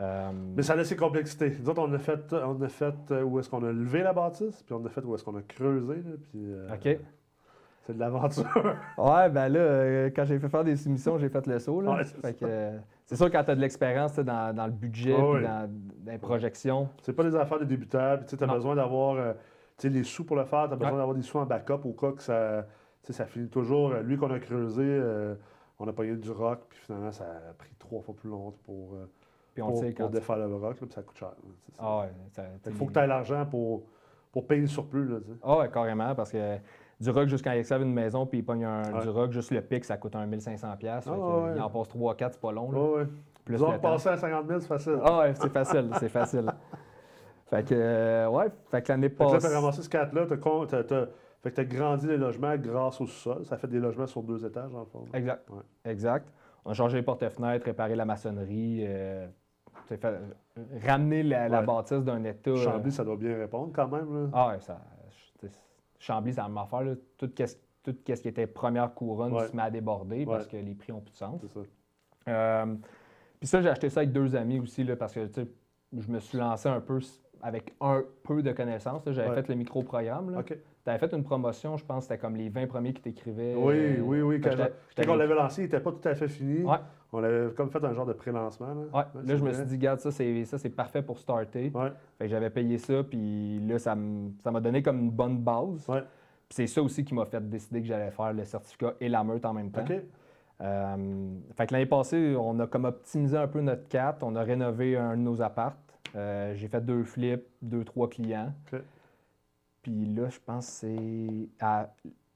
Euh, 0.00 0.32
mais 0.56 0.62
ça 0.62 0.74
a 0.74 0.84
ses 0.84 0.96
complexités. 0.96 1.56
Nous 1.60 1.68
autres, 1.68 1.82
on 1.82 1.92
a 1.92 1.98
fait, 1.98 2.32
on 2.32 2.60
a 2.60 2.68
fait 2.68 2.94
euh, 3.10 3.22
où 3.22 3.38
est-ce 3.38 3.48
qu'on 3.48 3.64
a 3.64 3.72
levé 3.72 4.02
la 4.02 4.12
bâtisse, 4.12 4.62
puis 4.62 4.74
on 4.74 4.84
a 4.84 4.88
fait 4.88 5.04
où 5.04 5.14
est-ce 5.14 5.24
qu'on 5.24 5.36
a 5.36 5.42
creusé. 5.42 6.02
puis, 6.30 6.52
OK. 6.72 6.98
C'est 7.86 7.94
de 7.94 8.00
l'aventure. 8.00 8.76
ouais, 8.98 9.28
ben 9.28 9.48
là, 9.48 10.06
quand 10.06 10.24
j'ai 10.24 10.38
fait 10.38 10.48
faire 10.48 10.64
des 10.64 10.76
soumissions, 10.76 11.18
j'ai 11.18 11.28
fait 11.28 11.46
le 11.46 11.58
saut. 11.58 11.82
Là. 11.82 12.00
c'est 13.04 13.16
sûr, 13.16 13.30
quand 13.30 13.44
tu 13.44 13.50
as 13.50 13.54
de 13.54 13.60
l'expérience 13.60 14.16
dans, 14.16 14.54
dans, 14.54 14.66
le 14.66 14.72
budget, 14.72 15.16
ah 15.18 15.40
dans, 15.40 15.70
les 16.06 16.18
projections. 16.18 16.88
C'est 17.02 17.12
pas 17.12 17.24
des 17.24 17.36
affaires 17.36 17.58
de 17.58 17.66
débutants. 17.66 18.16
Tu 18.26 18.42
as 18.42 18.46
besoin 18.46 18.74
d'avoir 18.74 19.16
euh, 19.16 19.32
les 19.82 20.02
sous 20.02 20.24
pour 20.24 20.36
le 20.36 20.44
faire. 20.44 20.66
Tu 20.68 20.72
as 20.72 20.76
besoin 20.76 20.96
d'avoir 20.96 21.14
des 21.14 21.22
sous 21.22 21.38
en 21.38 21.44
backup 21.44 21.84
au 21.84 21.92
cas 21.92 22.12
que 22.12 22.22
ça, 22.22 22.64
ça 23.02 23.26
finit 23.26 23.48
toujours. 23.48 23.90
Euh, 23.90 24.02
lui 24.02 24.16
qu'on 24.16 24.30
a 24.30 24.38
creusé, 24.38 24.82
euh, 24.82 25.34
on 25.78 25.86
a 25.86 25.92
payé 25.92 26.16
du 26.16 26.30
rock, 26.30 26.60
puis 26.70 26.78
finalement, 26.86 27.12
ça 27.12 27.24
a 27.24 27.52
pris 27.52 27.74
trois 27.78 28.00
fois 28.00 28.14
plus 28.14 28.30
longtemps 28.30 28.56
pour, 28.64 28.96
puis 29.52 29.62
on 29.62 29.72
pour, 29.72 29.94
pour 29.94 30.08
défaire 30.08 30.36
le 30.38 30.56
rock, 30.56 30.76
puis 30.76 30.90
ça 30.90 31.02
coûte 31.02 31.18
cher. 31.18 31.32
ah 31.78 32.06
Il 32.66 32.72
faut 32.72 32.86
que 32.86 32.92
tu 32.92 32.98
aies 32.98 33.06
l'argent 33.06 33.44
pour, 33.44 33.82
pour 34.32 34.46
payer 34.46 34.62
le 34.62 34.68
surplus. 34.68 35.06
Là, 35.06 35.18
ah 35.42 35.58
ouais, 35.58 35.70
carrément, 35.70 36.14
parce 36.14 36.32
que 36.32 36.56
du 37.04 37.10
rock 37.10 37.28
jusqu'à 37.28 37.56
il 37.56 37.72
une 37.72 37.92
maison, 37.92 38.26
puis 38.26 38.38
il 38.38 38.44
pogne 38.44 38.64
un, 38.64 39.00
du 39.00 39.08
rock, 39.08 39.32
juste 39.32 39.50
le 39.50 39.60
pic, 39.60 39.84
ça 39.84 39.96
coûte 39.96 40.16
un 40.16 40.26
1500$. 40.26 40.76
pièces 40.76 41.06
ah, 41.06 41.52
Il 41.54 41.60
en 41.60 41.70
passe 41.70 41.88
3-4, 41.88 42.28
c'est 42.32 42.40
pas 42.40 42.52
long. 42.52 42.70
Là. 42.70 43.04
Plus 43.44 43.56
Vous 43.56 43.78
passer 43.78 44.08
à 44.08 44.16
50 44.16 44.48
000, 44.48 44.60
c'est 44.60 44.66
facile. 44.66 44.98
Ah 45.04 45.18
ouais, 45.18 45.34
c'est 45.34 45.52
facile, 45.52 45.90
c'est 46.00 46.08
facile. 46.08 46.50
Fait 47.50 47.62
que, 47.62 47.74
euh, 47.74 48.28
ouais, 48.30 48.46
fait 48.70 48.80
que 48.80 48.90
l'année 48.90 49.10
passée. 49.10 49.34
Fait 49.34 49.38
que 49.38 49.42
là, 49.42 49.48
tu 49.50 49.54
as 49.54 49.60
ramassé 49.60 49.82
ce 49.82 49.88
4-là, 49.90 50.26
fait 50.26 51.50
que 51.50 51.54
tu 51.54 51.60
as 51.60 51.64
grandi 51.64 52.06
les 52.06 52.16
logements 52.16 52.56
grâce 52.56 53.02
au 53.02 53.06
sous-sol. 53.06 53.44
Ça 53.44 53.58
fait 53.58 53.68
des 53.68 53.78
logements 53.78 54.06
sur 54.06 54.22
deux 54.22 54.46
étages, 54.46 54.74
en 54.74 54.86
fond. 54.86 55.04
Exact. 55.12 55.46
Exact. 55.84 56.32
On 56.64 56.70
a 56.70 56.74
changé 56.74 56.96
les 56.96 57.02
portes-fenêtres, 57.02 57.66
réparé 57.66 57.94
la 57.94 58.06
maçonnerie, 58.06 58.78
euh, 58.88 59.26
fait, 59.86 60.04
ramener 60.86 61.22
la, 61.22 61.60
bâtisse 61.60 62.02
d'un 62.02 62.24
état. 62.24 62.56
Chambly, 62.56 62.90
ça 62.90 63.04
doit 63.04 63.16
bien 63.16 63.36
répondre 63.36 63.72
quand 63.74 63.88
même. 63.88 64.22
Là. 64.22 64.30
Ah 64.32 64.48
ouais, 64.48 64.60
ça, 64.60 64.80
Chambly, 65.98 66.32
c'est 66.32 66.40
la 66.40 66.48
même 66.48 66.58
affaire. 66.58 66.82
Tout, 67.18 67.30
ce 67.36 68.22
qui 68.22 68.28
était 68.28 68.46
première 68.46 68.94
couronne 68.94 69.38
se 69.46 69.54
met 69.54 69.62
à 69.62 69.70
déborder 69.70 70.24
parce 70.26 70.46
que 70.46 70.56
les 70.56 70.74
prix 70.74 70.92
n'ont 70.92 71.00
plus 71.00 71.12
de 71.12 71.16
sens. 71.16 71.40
C'est 71.40 71.48
ça. 71.48 71.60
Euh, 72.28 72.74
puis 73.38 73.46
ça, 73.46 73.60
j'ai 73.60 73.68
acheté 73.68 73.90
ça 73.90 74.00
avec 74.00 74.12
deux 74.12 74.34
amis 74.36 74.58
aussi 74.58 74.84
là, 74.84 74.96
parce 74.96 75.12
que 75.12 75.28
je 75.92 76.08
me 76.08 76.18
suis 76.18 76.38
lancé 76.38 76.68
un 76.68 76.80
peu 76.80 76.98
avec 77.42 77.74
un 77.80 78.02
peu 78.22 78.42
de 78.42 78.52
connaissances. 78.52 79.02
J'avais 79.06 79.34
fait 79.34 79.48
le 79.48 79.54
micro-programme. 79.54 80.42
Tu 80.46 80.54
avais 80.90 80.98
fait 80.98 81.14
une 81.14 81.22
promotion, 81.22 81.76
je 81.76 81.84
pense, 81.84 82.04
c'était 82.04 82.18
comme 82.18 82.36
les 82.36 82.48
20 82.48 82.66
premiers 82.66 82.92
qui 82.92 83.02
t'écrivaient. 83.02 83.54
Oui, 83.54 83.74
euh, 83.74 84.00
oui, 84.00 84.20
oui. 84.22 84.40
Quand, 84.40 84.54
on 85.08 85.16
l'avait 85.16 85.34
lancé, 85.34 85.62
il 85.62 85.64
n'était 85.64 85.80
pas 85.80 85.92
tout 85.92 86.08
à 86.08 86.14
fait 86.14 86.28
fini. 86.28 86.64
On 87.16 87.22
avait 87.22 87.54
comme 87.54 87.70
fait 87.70 87.84
un 87.84 87.92
genre 87.92 88.06
de 88.06 88.12
pré-lancement. 88.12 88.74
Là, 88.74 89.08
là 89.14 89.36
je 89.36 89.44
me 89.44 89.52
suis 89.52 89.64
dit, 89.66 89.76
regarde, 89.76 90.00
ça, 90.00 90.10
c'est 90.10 90.74
parfait 90.74 91.00
pour 91.00 91.20
starter. 91.20 91.72
j'avais 92.20 92.50
payé 92.50 92.76
ça, 92.76 93.04
puis 93.04 93.60
là, 93.60 93.78
ça 93.78 93.94
m'a 93.94 94.60
donné 94.60 94.82
comme 94.82 94.98
une 94.98 95.10
bonne 95.10 95.38
base. 95.38 95.86
Puis 95.86 96.56
c'est 96.56 96.66
ça 96.66 96.82
aussi 96.82 97.04
qui 97.04 97.14
m'a 97.14 97.24
fait 97.24 97.48
décider 97.48 97.80
que 97.80 97.86
j'allais 97.86 98.10
faire 98.10 98.32
le 98.32 98.44
certificat 98.44 98.94
et 99.00 99.08
la 99.08 99.22
meute 99.22 99.44
en 99.44 99.52
même 99.52 99.70
temps. 99.70 99.84
Euh, 100.60 101.36
fait 101.56 101.66
que 101.66 101.72
l'année 101.72 101.86
passée, 101.86 102.34
on 102.38 102.58
a 102.58 102.66
comme 102.66 102.84
optimisé 102.84 103.36
un 103.36 103.48
peu 103.48 103.60
notre 103.60 103.88
4. 103.88 104.22
On 104.22 104.34
a 104.34 104.42
rénové 104.42 104.96
un 104.96 105.16
de 105.16 105.22
nos 105.22 105.40
appartes. 105.40 105.78
Euh, 106.16 106.54
j'ai 106.56 106.68
fait 106.68 106.84
deux 106.84 107.04
flips, 107.04 107.46
deux, 107.62 107.84
trois 107.84 108.08
clients. 108.08 108.52
Puis 109.82 110.04
là, 110.06 110.28
je 110.30 110.38
pense 110.44 110.66
que 110.66 110.72
c'est 110.72 111.78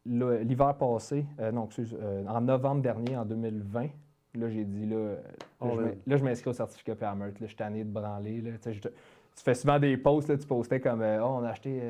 l'hiver 0.06 0.75
passé, 0.76 1.26
euh, 1.40 1.50
non, 1.50 1.66
excuse, 1.66 1.97
en 2.28 2.40
novembre 2.40 2.82
dernier, 2.82 3.16
en 3.16 3.25
2020. 3.25 3.88
Là, 4.35 4.49
j'ai 4.50 4.64
dit, 4.64 4.87
là, 4.87 5.16
oh, 5.61 5.80
là, 6.06 6.16
je 6.16 6.23
m'inscris 6.23 6.50
au 6.50 6.54
certificat. 6.54 6.94
Là, 7.00 7.14
je 7.40 7.47
suis 7.47 7.56
tanné 7.56 7.85
de 7.85 7.90
branler. 7.90 8.40
Là, 8.40 8.50
tu 8.62 8.80
fais 9.37 9.54
souvent 9.54 9.78
des 9.78 9.97
posts, 9.97 10.28
là, 10.28 10.37
tu 10.37 10.47
postais 10.47 10.80
comme, 10.80 11.02
oh, 11.02 11.38
on 11.40 11.44
a 11.44 11.50
acheté 11.50 11.80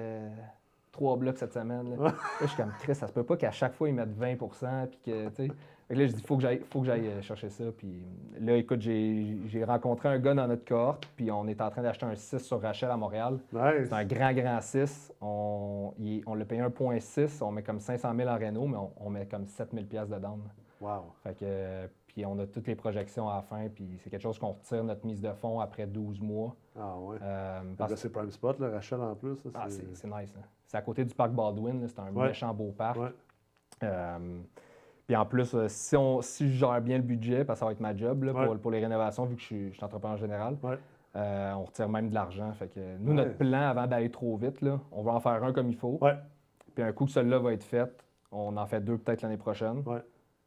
trois 0.92 1.16
blocs 1.16 1.38
cette 1.38 1.52
semaine. 1.52 1.97
Là. 1.97 2.14
je 2.40 2.47
suis 2.47 2.57
comme, 2.57 2.73
Chris, 2.80 2.95
ça 2.95 3.07
se 3.09 3.12
peut 3.12 3.25
pas 3.25 3.37
qu'à 3.37 3.50
chaque 3.50 3.75
fois, 3.75 3.88
ils 3.88 3.95
mettent 3.95 4.16
20 4.16 4.37
puis 4.37 4.99
que, 5.04 5.28
tu 5.28 5.47
sais 5.47 5.49
là, 5.97 6.07
je 6.07 6.12
dis, 6.12 6.21
il 6.21 6.26
faut 6.26 6.37
que 6.80 6.87
j'aille 6.87 7.07
euh, 7.07 7.23
chercher 7.23 7.49
ça. 7.49 7.64
Puis 7.76 8.02
là, 8.40 8.57
écoute, 8.57 8.80
j'ai 8.80 9.64
rencontré 9.66 10.09
un 10.09 10.18
gars 10.18 10.35
dans 10.35 10.47
notre 10.47 10.64
cohorte, 10.64 11.07
puis 11.16 11.30
on 11.30 11.47
est 11.47 11.61
en 11.61 11.71
train 11.71 11.83
d'acheter 11.83 12.07
un 12.07 12.14
6 12.14 12.38
sur 12.38 12.61
Rachel 12.61 12.90
à 12.90 12.97
Montréal. 12.97 13.38
C'est 13.52 13.92
un 13.92 14.04
grand, 14.04 14.33
grand 14.33 14.61
6. 14.61 15.12
On, 15.21 15.92
on 16.26 16.35
l'a 16.35 16.45
payé 16.45 16.62
1,6. 16.62 17.42
On 17.42 17.52
met 17.52 17.62
comme 17.62 17.80
500 17.80 18.14
000 18.16 18.28
en 18.28 18.35
Renault, 18.37 18.66
mais 18.66 18.78
on, 18.99 19.11
met 19.11 19.26
comme 19.26 19.47
7 19.47 19.71
000 19.73 20.07
dedans. 20.07 20.38
Wow. 20.80 21.12
Fait 21.23 21.35
que, 21.35 21.88
puis 22.19 22.27
on 22.27 22.37
a 22.41 22.49
toutes 22.49 22.67
les 22.67 22.75
projections 22.75 23.29
à 23.31 23.37
la 23.37 23.43
fin, 23.43 23.69
puis 23.73 23.97
c'est 24.03 24.11
quelque 24.11 24.23
chose 24.23 24.41
qu'on 24.41 24.49
retire 24.51 24.83
notre 24.83 25.07
mise 25.07 25.21
de 25.21 25.31
fonds 25.35 25.61
après 25.61 25.87
12 25.87 26.21
mois. 26.21 26.57
Ah 26.77 26.97
ouais. 26.99 27.17
Euh, 27.23 27.61
parce- 27.77 27.95
c'est 27.95 28.11
Prime 28.11 28.33
Spot, 28.33 28.59
là, 28.59 28.71
Rachel 28.71 29.01
en 29.01 29.15
plus. 29.15 29.39
ah, 29.55 29.67
c'est- 29.69 29.85
nice. 29.87 30.35
là. 30.35 30.41
C'est 30.67 30.77
à 30.77 30.83
côté 30.83 31.05
du 31.05 31.15
parc 31.15 31.31
Baldwin, 31.31 31.87
c'est 31.87 32.01
un 32.01 32.13
Ouais. 32.13 32.27
méchant 32.27 32.53
beau 32.53 32.73
parc. 32.77 32.99
Ouais. 32.99 33.11
Euh, 33.85 34.41
puis 35.07 35.15
en 35.15 35.25
plus, 35.27 35.55
euh, 35.55 35.67
si, 35.69 35.97
on, 35.97 36.21
si 36.21 36.49
je 36.49 36.55
gère 36.59 36.81
bien 36.81 36.97
le 36.97 37.05
budget, 37.05 37.45
parce 37.45 37.59
que 37.59 37.61
ça 37.61 37.67
va 37.67 37.71
être 37.73 37.79
ma 37.79 37.95
job 37.97 38.25
là, 38.25 38.33
pour, 38.33 38.41
Ouais. 38.51 38.59
pour 38.59 38.73
les 38.73 38.81
rénovations, 38.81 39.25
vu 39.25 39.37
que 39.37 39.41
je 39.43 39.47
suis, 39.47 39.69
je 39.71 39.75
suis 39.77 39.85
entrepreneur 39.85 40.17
général, 40.17 40.57
Ouais. 40.61 40.77
euh, 41.15 41.53
on 41.53 41.63
retire 41.67 41.89
même 41.89 42.09
de 42.09 42.15
l'argent. 42.15 42.53
Fait 42.55 42.67
que 42.67 42.81
nous, 42.99 43.15
notre 43.15 43.37
plan, 43.37 43.61
avant 43.63 43.87
d'aller 43.87 44.11
trop 44.11 44.37
vite, 44.37 44.61
là, 44.61 44.81
on 44.91 45.03
va 45.05 45.13
en 45.13 45.21
faire 45.21 45.45
un 45.45 45.53
comme 45.53 45.69
il 45.69 45.77
faut. 45.77 46.01
Puis 46.75 46.83
un 46.83 46.91
coup 46.91 47.05
que 47.05 47.13
celui-là 47.13 47.39
va 47.39 47.53
être 47.53 47.63
fait, 47.63 48.05
on 48.33 48.57
en 48.57 48.67
fait 48.67 48.81
deux 48.81 48.99
peut-être 48.99 49.23
l'année 49.23 49.37
prochaine. 49.37 49.85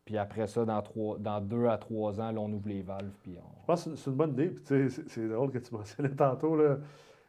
Puis 0.05 0.17
après 0.17 0.47
ça, 0.47 0.65
dans, 0.65 0.81
trois, 0.81 1.17
dans 1.19 1.39
deux 1.41 1.67
à 1.67 1.77
trois 1.77 2.19
ans, 2.19 2.31
là, 2.31 2.39
on 2.41 2.51
ouvre 2.51 2.67
les 2.69 2.81
valves. 2.81 3.11
Puis 3.23 3.37
on... 3.37 3.61
Je 3.61 3.65
pense 3.67 3.83
que 3.85 3.95
c'est 3.95 4.09
une 4.09 4.15
bonne 4.17 4.31
idée. 4.31 4.49
Puis, 4.49 4.89
c'est- 5.07 5.27
drôle 5.27 5.51
que 5.51 5.59
tu 5.59 5.73
mentionnais 5.75 6.15
tantôt. 6.15 6.55
Là. 6.55 6.77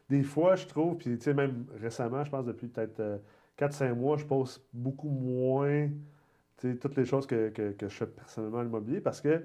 Des 0.09 0.23
fois, 0.23 0.55
je 0.55 0.65
trouve, 0.67 0.97
puis 0.97 1.17
même 1.33 1.65
récemment, 1.79 2.23
je 2.23 2.31
pense 2.31 2.45
depuis 2.45 2.67
peut-être 2.67 2.99
euh, 2.99 3.17
4-5 3.57 3.93
mois, 3.95 4.17
je 4.17 4.25
pose 4.25 4.65
beaucoup 4.73 5.09
moins 5.09 5.89
toutes 6.57 6.95
les 6.95 7.05
choses 7.05 7.27
que, 7.27 7.49
que- 7.49 7.71
que 7.73 7.89
je 7.89 7.95
fais 7.95 8.07
personnellement 8.07 8.59
à 8.59 8.63
l'immobilier 8.63 9.01
parce 9.01 9.19
que 9.21 9.43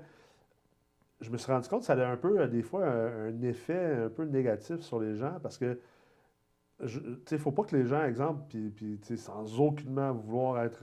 je 1.20 1.30
me 1.30 1.36
suis 1.36 1.50
rendu 1.50 1.68
compte 1.68 1.80
que 1.80 1.86
ça 1.86 1.94
a 1.94 2.08
un 2.10 2.16
peu, 2.16 2.40
euh, 2.40 2.46
des 2.48 2.62
fois, 2.62 2.86
un, 2.86 3.42
effet 3.42 3.94
un 4.04 4.08
peu 4.08 4.24
négatif 4.24 4.80
sur 4.80 5.00
les 5.00 5.16
gens 5.16 5.38
parce 5.42 5.58
que 5.58 5.78
il 6.80 7.18
ne 7.32 7.38
faut 7.38 7.50
pas 7.50 7.64
que 7.64 7.76
les 7.76 7.84
gens, 7.86 8.04
exemple, 8.04 8.42
puis, 8.48 9.00
sans 9.16 9.60
aucunement 9.60 10.12
vouloir 10.12 10.62
être, 10.62 10.80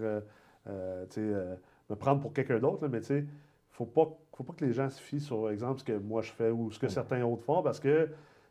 euh, 0.67 1.55
me 1.89 1.95
prendre 1.95 2.21
pour 2.21 2.33
quelqu'un 2.33 2.59
d'autre, 2.59 2.87
mais 2.87 2.99
tu 3.01 3.07
sais, 3.07 3.25
faut 3.71 3.85
pas, 3.85 4.07
faut 4.33 4.43
pas 4.43 4.53
que 4.53 4.65
les 4.65 4.73
gens 4.73 4.89
se 4.89 5.01
fient 5.01 5.19
sur, 5.19 5.49
exemple, 5.49 5.79
ce 5.79 5.83
que 5.83 5.97
moi 5.97 6.21
je 6.21 6.31
fais 6.31 6.49
ou 6.49 6.71
ce 6.71 6.79
que 6.79 6.87
certains 6.87 7.23
autres 7.23 7.43
font, 7.43 7.61
parce 7.61 7.79
que, 7.79 8.05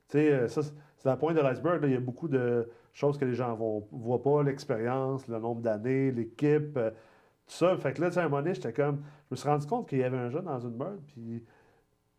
tu 0.08 0.18
sais, 0.18 0.32
euh, 0.32 0.48
ça, 0.48 0.62
c'est 0.62 1.08
la 1.08 1.16
pointe 1.16 1.36
de 1.36 1.40
l'iceberg. 1.40 1.80
Il 1.84 1.92
y 1.92 1.96
a 1.96 2.00
beaucoup 2.00 2.28
de 2.28 2.68
choses 2.92 3.18
que 3.18 3.24
les 3.24 3.34
gens 3.34 3.52
ne 3.56 3.80
voient 3.90 4.22
pas, 4.22 4.42
l'expérience, 4.42 5.26
le 5.28 5.38
nombre 5.38 5.60
d'années, 5.62 6.10
l'équipe, 6.12 6.76
euh, 6.76 6.90
tout 6.90 7.54
ça. 7.54 7.76
Fait 7.76 7.92
que 7.92 8.00
là, 8.00 8.08
tu 8.08 8.14
sais, 8.14 8.20
à 8.20 8.24
un 8.24 8.28
moment 8.28 8.42
donné, 8.42 8.54
j'étais 8.54 8.72
comme, 8.72 9.02
je 9.30 9.34
me 9.34 9.36
suis 9.36 9.48
rendu 9.48 9.66
compte 9.66 9.88
qu'il 9.88 9.98
y 9.98 10.04
avait 10.04 10.18
un 10.18 10.30
jeune 10.30 10.44
dans 10.44 10.60
une 10.60 10.76
meurtre, 10.76 11.02
puis 11.08 11.44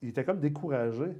il 0.02 0.10
était 0.10 0.24
comme 0.26 0.40
découragé. 0.40 1.18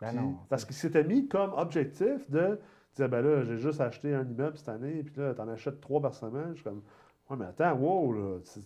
Ben 0.00 0.08
Puis- 0.08 0.16
non, 0.16 0.36
parce 0.48 0.64
qu'il 0.64 0.74
s'était 0.74 1.04
mis 1.04 1.28
comme 1.28 1.52
objectif 1.56 2.28
de 2.30 2.58
dire 2.96 3.08
ben 3.08 3.22
là, 3.22 3.42
j'ai 3.42 3.58
juste 3.58 3.80
acheté 3.80 4.14
un 4.14 4.24
immeuble 4.24 4.56
cette 4.56 4.68
année, 4.68 5.02
puis 5.02 5.20
là, 5.20 5.34
t'en 5.34 5.48
achètes 5.48 5.80
trois 5.80 6.00
par 6.00 6.14
semaine. 6.14 6.50
Je 6.50 6.54
suis 6.54 6.64
comme 6.64 6.82
Ouais, 7.30 7.36
mais 7.38 7.46
attends, 7.46 7.74
wow, 7.74 8.12
là, 8.12 8.38
tu, 8.52 8.60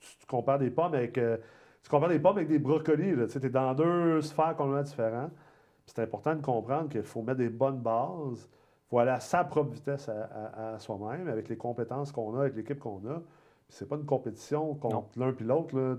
tu- 0.00 0.26
compares 0.26 0.58
des 0.58 0.70
pommes 0.70 0.94
avec. 0.94 1.18
euh, 1.18 1.36
tu 1.82 1.90
compares 1.90 2.08
des 2.08 2.18
pommes 2.18 2.36
avec 2.36 2.48
des 2.48 2.58
brocolis, 2.58 3.14
là. 3.16 3.26
Tu 3.26 3.38
t'es 3.40 3.50
dans 3.50 3.74
deux 3.74 4.20
sphères 4.22 4.56
complètement 4.56 4.82
différentes. 4.82 5.32
C'est 5.86 6.00
important 6.00 6.34
de 6.34 6.40
comprendre 6.42 6.88
qu'il 6.88 7.02
faut 7.02 7.22
mettre 7.22 7.38
des 7.38 7.48
bonnes 7.50 7.78
bases. 7.80 8.48
Il 8.48 8.88
faut 8.90 8.98
aller 8.98 9.10
à 9.10 9.20
sa 9.20 9.44
propre 9.44 9.72
vitesse 9.72 10.08
à, 10.08 10.12
à- 10.22 10.74
à 10.74 10.78
soi-même, 10.78 11.28
avec 11.28 11.48
les 11.48 11.56
compétences 11.56 12.12
qu'on 12.12 12.36
a, 12.36 12.42
avec 12.42 12.56
l'équipe 12.56 12.78
qu'on 12.78 13.00
a. 13.08 13.20
C'est 13.68 13.88
pas 13.88 13.96
une 13.96 14.04
compétition 14.06 14.74
contre 14.74 15.18
l'un 15.18 15.32
puis 15.32 15.44
l'autre, 15.46 15.96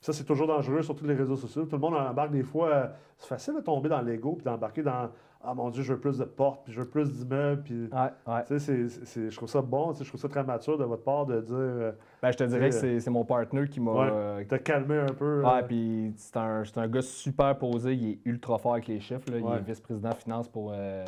ça, 0.00 0.12
c'est 0.12 0.24
toujours 0.24 0.46
dangereux 0.46 0.82
sur 0.82 0.94
tous 0.94 1.06
les 1.06 1.14
réseaux 1.14 1.36
sociaux. 1.36 1.64
Tout 1.64 1.76
le 1.76 1.80
monde 1.80 1.94
embarque 1.94 2.30
des 2.30 2.42
fois. 2.44 2.68
euh, 2.68 2.86
c'est 3.16 3.26
facile 3.26 3.54
de 3.56 3.60
tomber 3.60 3.88
dans 3.88 4.00
l'ego 4.02 4.34
puis 4.34 4.44
d'embarquer 4.44 4.82
dans 4.82 5.10
Ah 5.40 5.54
mon 5.54 5.70
Dieu, 5.70 5.82
je 5.84 5.92
veux 5.92 6.00
plus 6.00 6.18
de 6.18 6.24
portes, 6.24 6.64
puis 6.64 6.72
je 6.72 6.80
veux 6.80 6.88
plus 6.88 7.12
d'immeubles. 7.12 7.62
Puis, 7.62 7.88
Ouais, 7.92 8.32
ouais. 8.34 8.58
c'est- 8.58 8.88
c'est- 8.88 9.30
je 9.30 9.36
trouve 9.36 9.48
ça 9.48 9.62
bon, 9.62 9.92
je 9.94 10.02
trouve 10.06 10.20
ça 10.20 10.28
très 10.28 10.42
mature 10.42 10.76
de 10.76 10.84
votre 10.84 11.04
part 11.04 11.26
de 11.26 11.40
dire 11.40 11.54
euh, 11.56 11.92
Ben, 12.22 12.32
je 12.32 12.36
te 12.38 12.44
dirais 12.44 12.68
que 12.70 12.74
c'est 12.74 12.98
c'est 13.00 13.10
mon 13.10 13.24
partner 13.24 13.68
qui 13.68 13.80
m'a. 13.80 13.92
Ouais. 13.92 14.08
euh, 14.12 14.44
de 14.44 14.56
calmer 14.56 14.98
un 14.98 15.14
peu. 15.14 15.42
Ouais, 15.44 15.62
puis 15.62 16.12
c'est 16.16 16.36
un, 16.36 16.64
c'est 16.64 16.78
un 16.78 16.88
gars 16.88 17.02
super 17.02 17.56
posé, 17.56 17.94
il 17.94 18.10
est 18.12 18.18
ultra 18.24 18.58
fort 18.58 18.72
avec 18.72 18.88
les 18.88 18.98
chiffres. 19.00 19.30
là. 19.30 19.38
Il 19.38 19.46
est 19.46 19.62
vice-président 19.62 20.10
finance 20.12 20.48
pour 20.48 20.72
euh, 20.74 21.04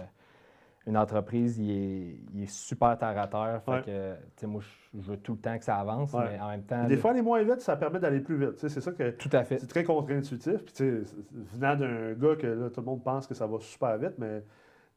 une 0.87 0.97
entreprise, 0.97 1.59
il 1.59 1.71
est, 1.71 2.17
il 2.33 2.43
est 2.45 2.51
super 2.51 2.97
terre 2.99 3.19
à 3.19 3.27
terre. 3.29 3.61
Fait 3.65 3.71
Ouais. 3.71 3.83
que, 3.83 4.15
tu 4.15 4.21
sais, 4.37 4.47
moi, 4.47 4.63
je- 4.63 4.99
veux 4.99 5.17
tout 5.19 5.33
le 5.35 5.39
temps 5.39 5.57
que 5.59 5.65
ça 5.65 5.77
avance, 5.77 6.13
Ouais. 6.15 6.25
mais 6.33 6.41
en 6.41 6.49
même 6.49 6.63
temps. 6.63 6.85
des 6.87 6.97
fois, 6.97 7.11
aller 7.11 7.23
moins 7.23 7.43
vite, 7.43 7.61
ça 7.61 7.77
permet 7.77 8.01
d'aller 8.01 8.21
plus 8.21 8.37
vite. 8.37 8.57
C'est 8.59 8.69
ça 8.81 8.91
que 8.93 9.11
Tout 9.11 9.29
à 9.33 9.45
fait. 9.45 9.59
c'est 9.59 9.67
très 9.67 9.85
contre-intuitif. 9.85 10.65
Puis, 10.65 10.91
venant 11.33 11.77
d'un 11.77 12.13
gars 12.15 12.35
que 12.37 12.47
là, 12.47 12.71
tout 12.71 12.81
le 12.81 12.87
monde 12.87 13.05
pense 13.05 13.27
que 13.27 13.35
ça 13.35 13.47
va 13.47 13.59
super 13.61 13.97
vite, 13.99 14.15
mais 14.19 14.41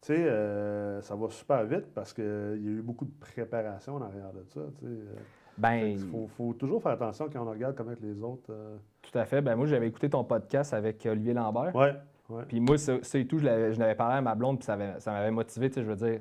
tu 0.01 0.07
sais, 0.15 0.25
euh, 0.27 1.01
ça 1.01 1.15
va 1.15 1.29
super 1.29 1.63
vite 1.65 1.93
parce 1.93 2.13
qu'il 2.13 2.23
y 2.23 2.27
a 2.27 2.55
eu 2.55 2.81
beaucoup 2.81 3.05
de 3.05 3.13
préparation 3.19 3.95
en 3.95 4.01
arrière 4.01 4.31
de 4.33 4.43
ça. 4.47 4.61
Euh, 4.83 5.13
Ben, 5.57 5.75
Il 5.91 5.99
faut, 5.99 6.25
faut 6.27 6.53
toujours 6.53 6.81
faire 6.81 6.93
attention 6.93 7.29
quand 7.31 7.45
on 7.45 7.51
regarde 7.51 7.75
comment 7.75 7.93
les 8.01 8.23
autres. 8.23 8.49
euh, 8.49 8.75
tout 9.03 9.15
à 9.17 9.23
fait. 9.25 9.39
Ben, 9.41 9.55
moi, 9.55 9.67
j'avais 9.67 9.87
écouté 9.87 10.09
ton 10.09 10.23
podcast 10.23 10.73
avec 10.73 11.05
Olivier 11.05 11.33
Lambert. 11.35 11.75
Ouais, 11.75 11.93
ouais. 12.33 12.43
Puis 12.47 12.59
moi, 12.59 12.77
ça, 12.77 12.93
ça 13.01 13.17
et 13.19 13.25
tout, 13.27 13.39
je 13.39 13.45
l'avais 13.45 13.95
parlé 13.95 14.17
à 14.17 14.21
ma 14.21 14.35
blonde, 14.35 14.57
puis 14.59 14.65
ça 14.65 14.73
avait- 14.73 14.99
ça 14.99 15.11
m'avait 15.11 15.31
motivé. 15.31 15.69
Tu 15.69 15.75
sais, 15.75 15.83
je 15.83 15.87
veux 15.89 15.95
dire, 15.95 16.19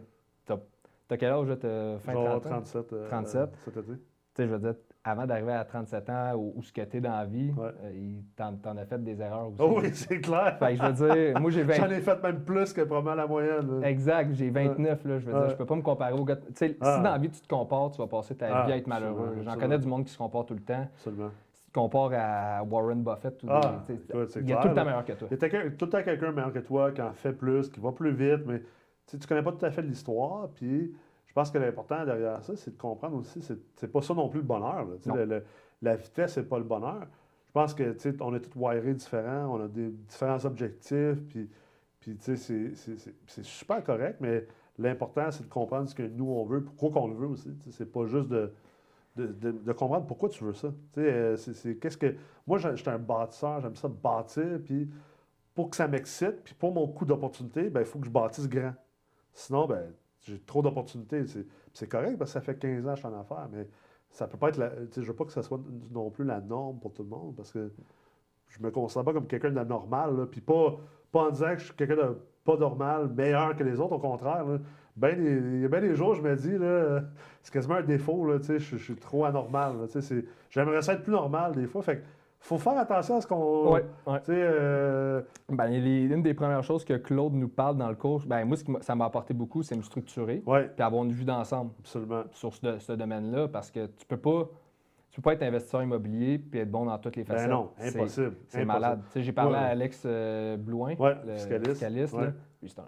t'as 1.09 1.17
quel 1.17 1.33
âge, 1.33 1.49
là? 1.49 1.57
Fin 2.01 2.13
Genre 2.13 2.25
30 2.41 2.47
ans? 2.47 2.51
37. 2.51 2.93
euh, 2.93 3.09
37. 3.09 3.51
cet 3.65 3.77
été. 3.77 3.93
Tu 3.93 3.99
sais, 4.35 4.47
je 4.47 4.53
veux 4.53 4.59
dire, 4.59 4.75
avant 5.05 5.27
d'arriver 5.27 5.53
à 5.53 5.65
37 5.65 6.09
ans, 6.09 6.33
où, 6.37 6.55
où 6.57 6.63
ce 6.63 6.73
que 6.73 6.81
t'es 6.83 7.01
dans 7.03 7.11
la 7.11 7.25
vie, 7.27 7.53
Ouais. 7.55 7.69
euh, 7.85 8.53
t'en 8.63 8.77
as 8.79 8.85
fait 8.87 9.03
des 9.03 9.21
erreurs 9.21 9.49
aussi. 9.49 9.57
Oh 9.61 9.79
oui, 9.83 9.91
c'est 9.93 10.21
clair. 10.21 10.57
Fait 10.59 10.75
que 10.75 10.77
je 10.77 10.83
veux 10.87 11.15
dire, 11.15 11.41
moi, 11.41 11.51
j'ai 11.51 11.63
20... 11.65 11.75
J'en 11.75 11.91
ai 11.91 12.01
fait 12.01 12.23
même 12.23 12.41
plus 12.43 12.73
que 12.73 12.81
probablement 12.83 13.17
la 13.17 13.27
moyenne. 13.27 13.81
là. 13.81 13.89
Exact, 13.91 14.33
j'ai 14.33 14.49
29, 14.49 15.05
là, 15.05 15.19
je 15.19 15.27
veux 15.27 15.35
Ouais. 15.35 15.41
dire, 15.41 15.51
je 15.51 15.57
peux 15.57 15.67
pas 15.67 15.77
me 15.77 15.83
comparer 15.83 16.15
au 16.15 16.25
gars. 16.25 16.37
Tu 16.37 16.43
sais, 16.55 16.77
Ah. 16.81 16.97
si 16.97 17.03
dans 17.03 17.11
la 17.11 17.19
vie 17.19 17.29
tu 17.31 17.41
te 17.43 17.49
compares, 17.49 17.91
tu 17.91 17.99
vas 17.99 18.07
passer 18.07 18.35
ta 18.35 18.47
Ah, 18.63 18.67
vie 18.67 18.73
à 18.73 18.77
être 18.79 18.87
malheureux. 18.87 19.37
J'en 19.43 19.57
connais 19.57 19.79
du 19.79 19.87
monde 19.89 20.05
qui 20.05 20.13
se 20.13 20.19
compare 20.19 20.47
tout 20.47 20.55
le 20.55 20.61
temps. 20.63 20.87
Absolument. 20.95 21.31
Te 21.73 21.79
compares 21.79 22.13
à 22.15 22.63
Warren 22.65 23.03
Buffett, 23.03 23.43
ou 23.45 23.47
Ah, 23.51 23.83
des- 23.89 23.95
il 23.95 24.49
y 24.49 24.53
a 24.53 24.57
clair, 24.57 24.61
tout 24.63 24.69
le 24.69 24.75
temps 24.75 24.85
meilleur 24.85 25.05
que 25.07 25.13
toi. 25.15 25.29
Il 25.31 25.41
y 25.41 25.57
a 25.57 25.71
tout 25.71 25.85
le 25.87 25.91
temps 25.91 26.03
quelqu'un 26.03 26.33
meilleur 26.33 26.53
que 26.53 26.59
toi 26.59 26.93
qui 26.93 27.01
en 27.01 27.13
fait 27.15 27.33
plus, 27.33 27.71
qui 27.71 27.81
va 27.81 27.93
plus 27.93 28.13
vite, 28.13 28.43
mais 28.47 28.63
tu 29.07 29.19
tu 29.19 29.27
connais 29.27 29.43
pas 29.43 29.53
tout 29.53 29.65
à 29.65 29.71
fait 29.71 29.81
l'histoire. 29.81 30.49
Puis 30.51 30.95
je 31.27 31.33
pense 31.33 31.51
que 31.51 31.57
l'important 31.57 32.05
derrière 32.05 32.43
ça, 32.43 32.55
c'est 32.57 32.73
de 32.73 32.77
comprendre 32.79 33.17
aussi, 33.17 33.41
c'est, 33.41 33.91
pas 33.91 34.03
ça 34.03 34.13
non 34.13 34.29
plus 34.29 34.41
le 34.41 34.47
bonheur. 34.47 34.85
là. 34.85 34.97
Le- 35.15 35.25
le- 35.25 35.45
la 35.81 35.97
vitesse, 35.97 36.35
c'est 36.35 36.49
pas 36.49 36.59
le 36.59 36.65
bonheur. 36.65 37.07
Je 37.47 37.53
pense 37.53 37.73
que 37.75 37.97
on 38.23 38.35
est 38.35 38.41
tous 38.41 38.59
wirés 38.59 38.95
différents, 38.95 39.47
on 39.59 39.65
a 39.65 39.69
des 39.69 39.89
différents 39.89 40.45
objectifs, 40.45 41.23
puis, 41.29 41.49
c'est, 42.19 42.37
super 43.43 43.83
correct, 43.85 44.19
mais 44.21 44.47
l'important, 44.79 45.31
c'est 45.31 45.45
de 45.45 45.49
comprendre 45.49 45.89
ce 45.89 45.95
que 45.95 46.03
nous, 46.03 46.29
on 46.31 46.45
veut, 46.45 46.63
pourquoi 46.65 46.91
qu'on 46.91 47.09
le 47.09 47.15
veut 47.15 47.27
aussi. 47.29 47.51
C'est 47.71 47.91
pas 47.91 48.07
juste 48.07 48.29
de, 48.29 48.53
de, 49.17 49.27
de- 49.27 49.53
de 49.53 49.73
comprendre 49.73 50.07
pourquoi 50.07 50.29
tu 50.29 50.45
veux 50.45 50.55
ça. 50.55 50.73
Euh, 50.99 51.37
c'est, 51.37 51.77
qu'est-ce 51.77 51.97
que... 51.97 52.15
Moi, 52.47 52.59
j'étais 52.59 52.91
un 52.91 52.99
bâtisseur, 52.99 53.61
j'aime 53.61 53.77
ça 53.77 53.89
bâtir, 53.89 54.61
puis 54.65 54.91
pour 55.55 55.71
que 55.71 55.77
ça 55.77 55.87
m'excite, 55.89 56.43
puis 56.45 56.55
pour 56.55 56.73
mon 56.73 56.87
coût 56.89 57.05
d'opportunité, 57.05 57.69
ben, 57.71 57.81
il 57.81 57.87
faut 57.87 57.99
que 57.99 58.07
je 58.07 58.11
bâtisse 58.11 58.49
grand. 58.49 58.75
Sinon, 59.33 59.67
ben, 59.67 59.93
j'ai 60.21 60.39
trop 60.41 60.63
d'opportunités. 60.63 61.25
C'est, 61.75 61.89
correct 61.89 62.19
parce 62.19 62.31
que 62.33 62.35
ça 62.35 62.41
fait 62.41 62.59
15 62.59 62.87
ans 62.87 62.91
que 62.91 62.97
je 62.97 63.01
suis 63.01 63.09
en 63.09 63.21
affaires, 63.21 63.49
mais 63.53 63.69
ça 64.11 64.27
peut 64.27 64.39
pas 64.39 64.49
être 64.49 64.59
la, 64.59 64.71
je 64.95 65.01
veux 65.01 65.15
pas 65.15 65.25
que 65.25 65.33
ça 65.33 65.43
soit 65.43 65.61
non 65.91 66.11
plus 66.11 66.25
la 66.25 66.41
norme 66.41 66.79
pour 66.79 66.93
tout 66.93 67.03
le 67.03 67.09
monde 67.09 67.35
parce 67.35 67.51
que 67.51 67.73
je 68.49 68.63
me 68.63 68.71
considère 68.71 69.05
pas 69.05 69.13
comme 69.13 69.27
quelqu'un 69.27 69.51
d'anormal, 69.51 70.17
là, 70.17 70.27
puis 70.27 70.41
pas, 70.43 70.77
pas 71.11 71.29
en 71.29 71.31
disant 71.31 71.55
que 71.55 71.61
je 71.61 71.65
suis 71.67 71.75
quelqu'un 71.75 71.97
de 71.97 72.19
pas 72.45 72.57
normal, 72.57 73.09
meilleur 73.09 73.57
que 73.57 73.63
les 73.65 73.79
autres, 73.81 73.93
au 73.93 73.99
contraire. 73.99 74.45
Ben 74.97 75.17
des- 75.17 75.57
il 75.57 75.61
y 75.61 75.65
a 75.65 75.69
bien 75.69 75.81
des 75.81 75.95
jours, 75.95 76.15
je 76.15 76.23
me 76.23 76.35
dis, 76.37 76.59
là, 76.59 77.01
c'est 77.43 77.53
quasiment 77.53 77.77
un 77.77 77.83
défaut, 77.83 78.27
là, 78.27 78.39
tu 78.39 78.47
sais, 78.47 78.59
je, 78.59 78.77
je 78.77 78.83
suis 78.83 78.95
trop 78.97 79.25
anormal. 79.25 79.73
J'aimerais 80.51 80.83
ça 80.83 80.93
être 80.95 81.03
plus 81.03 81.13
normal 81.13 81.53
des 81.53 81.67
fois. 81.67 81.83
Fait 81.83 81.97
que 81.99 82.03
faut 82.41 82.59
faire 82.59 82.77
attention 82.77 83.17
à 83.17 83.21
ce 83.21 83.27
qu'on. 83.27 83.73
Ouais, 83.73 83.85
ouais. 84.07 84.19
Tu 84.21 84.27
sais, 84.27 84.33
euh, 84.37 85.23
Ben, 85.49 85.73
une 85.73 86.23
des 86.23 86.35
premières 86.35 86.63
choses 86.65 86.85
que 86.85 86.95
Claude 86.95 87.33
nous 87.35 87.49
parle 87.49 87.77
dans 87.79 87.89
le 87.89 87.95
cours, 87.95 88.23
ben, 88.27 88.45
moi, 88.45 88.57
ce 88.57 88.65
qui 88.65 88.71
m'a- 88.73 88.83
ça 88.83 88.95
m'a 88.95 89.05
apporté 89.07 89.33
beaucoup, 89.33 89.63
c'est 89.63 89.77
me 89.77 89.83
structurer, 89.83 90.43
ouais, 90.47 90.69
puis 90.75 90.83
avoir 90.85 91.05
une 91.05 91.13
vue 91.13 91.25
d'ensemble 91.25 91.71
absolument. 91.79 92.25
sur 92.33 92.53
ce, 92.55 92.79
ce 92.81 92.93
domaine-là, 92.93 93.49
parce 93.49 93.71
que 93.71 93.87
tu 93.87 94.05
peux 94.07 94.17
pas. 94.19 94.49
Tu 95.11 95.21
peux 95.21 95.25
pas 95.27 95.35
être 95.35 95.43
investisseur 95.43 95.83
immobilier 95.83 96.39
puis 96.39 96.61
être 96.61 96.71
bon 96.71 96.87
dans 96.87 96.97
toutes 96.99 97.17
les 97.17 97.25
facettes. 97.25 97.49
Ben 97.51 97.55
non, 97.55 97.71
impossible. 97.79 98.33
C'est 98.49 98.65
malade. 98.65 99.01
Tu 99.09 99.13
sais, 99.13 99.23
J'ai 99.23 99.33
parlé 99.33 99.53
Ouais, 99.53 99.59
à. 99.59 99.65
Alex 99.67 100.03
euh, 100.07 100.57
Blouin, 100.57 100.95
Ouais, 100.99 101.15
le 101.27 101.35
fiscaliste. 101.35 102.15
là. 102.17 102.33
Lui, 102.63 102.69
c'est 102.71 102.79
un- 102.79 102.85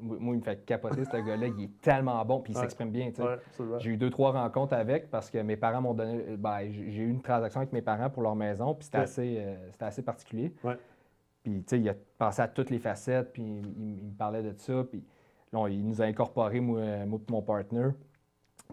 Moi, 0.00 0.34
il 0.34 0.38
me 0.38 0.42
fait 0.42 0.64
capoter, 0.64 1.04
ce 1.04 1.10
gars-là. 1.26 1.46
Il 1.46 1.64
est 1.64 1.80
tellement 1.80 2.22
bon, 2.24 2.40
puis 2.40 2.52
il 2.52 2.56
Ouais. 2.56 2.62
s'exprime 2.62 2.90
bien. 2.90 3.10
Ouais. 3.18 3.78
J'ai 3.78 3.90
eu 3.90 3.96
deux, 3.96 4.10
trois 4.10 4.32
rencontres 4.32 4.74
avec 4.74 5.10
parce 5.10 5.30
que 5.30 5.38
mes 5.38 5.56
parents 5.56 5.80
m'ont 5.80 5.94
donné. 5.94 6.36
ben, 6.36 6.70
j'ai 6.70 7.02
eu 7.02 7.08
une 7.10 7.22
transaction 7.22 7.60
avec 7.60 7.72
mes 7.72 7.82
parents 7.82 8.10
pour 8.10 8.22
leur 8.22 8.36
maison, 8.36 8.74
puis 8.74 8.84
c'était 8.84 8.98
Ouais. 8.98 9.04
assez, 9.04 9.36
euh, 9.38 9.56
assez 9.80 10.02
particulier. 10.02 10.52
Puis, 11.42 11.62
tu 11.62 11.64
sais, 11.68 11.80
il 11.80 11.88
a 11.88 11.94
pensé 12.18 12.42
à 12.42 12.48
toutes 12.48 12.68
les 12.70 12.78
facettes, 12.78 13.32
puis 13.32 13.42
il, 13.42 13.98
il 14.00 14.04
me 14.10 14.14
parlait 14.16 14.42
de 14.42 14.52
ça. 14.58 14.84
Puis 14.84 15.02
là, 15.52 15.60
on- 15.60 15.66
il 15.66 15.86
nous 15.86 16.02
a 16.02 16.04
incorporés, 16.04 16.60
moi, 16.60 17.06
moi 17.06 17.18
et 17.26 17.32
mon 17.32 17.42
partner. 17.42 17.88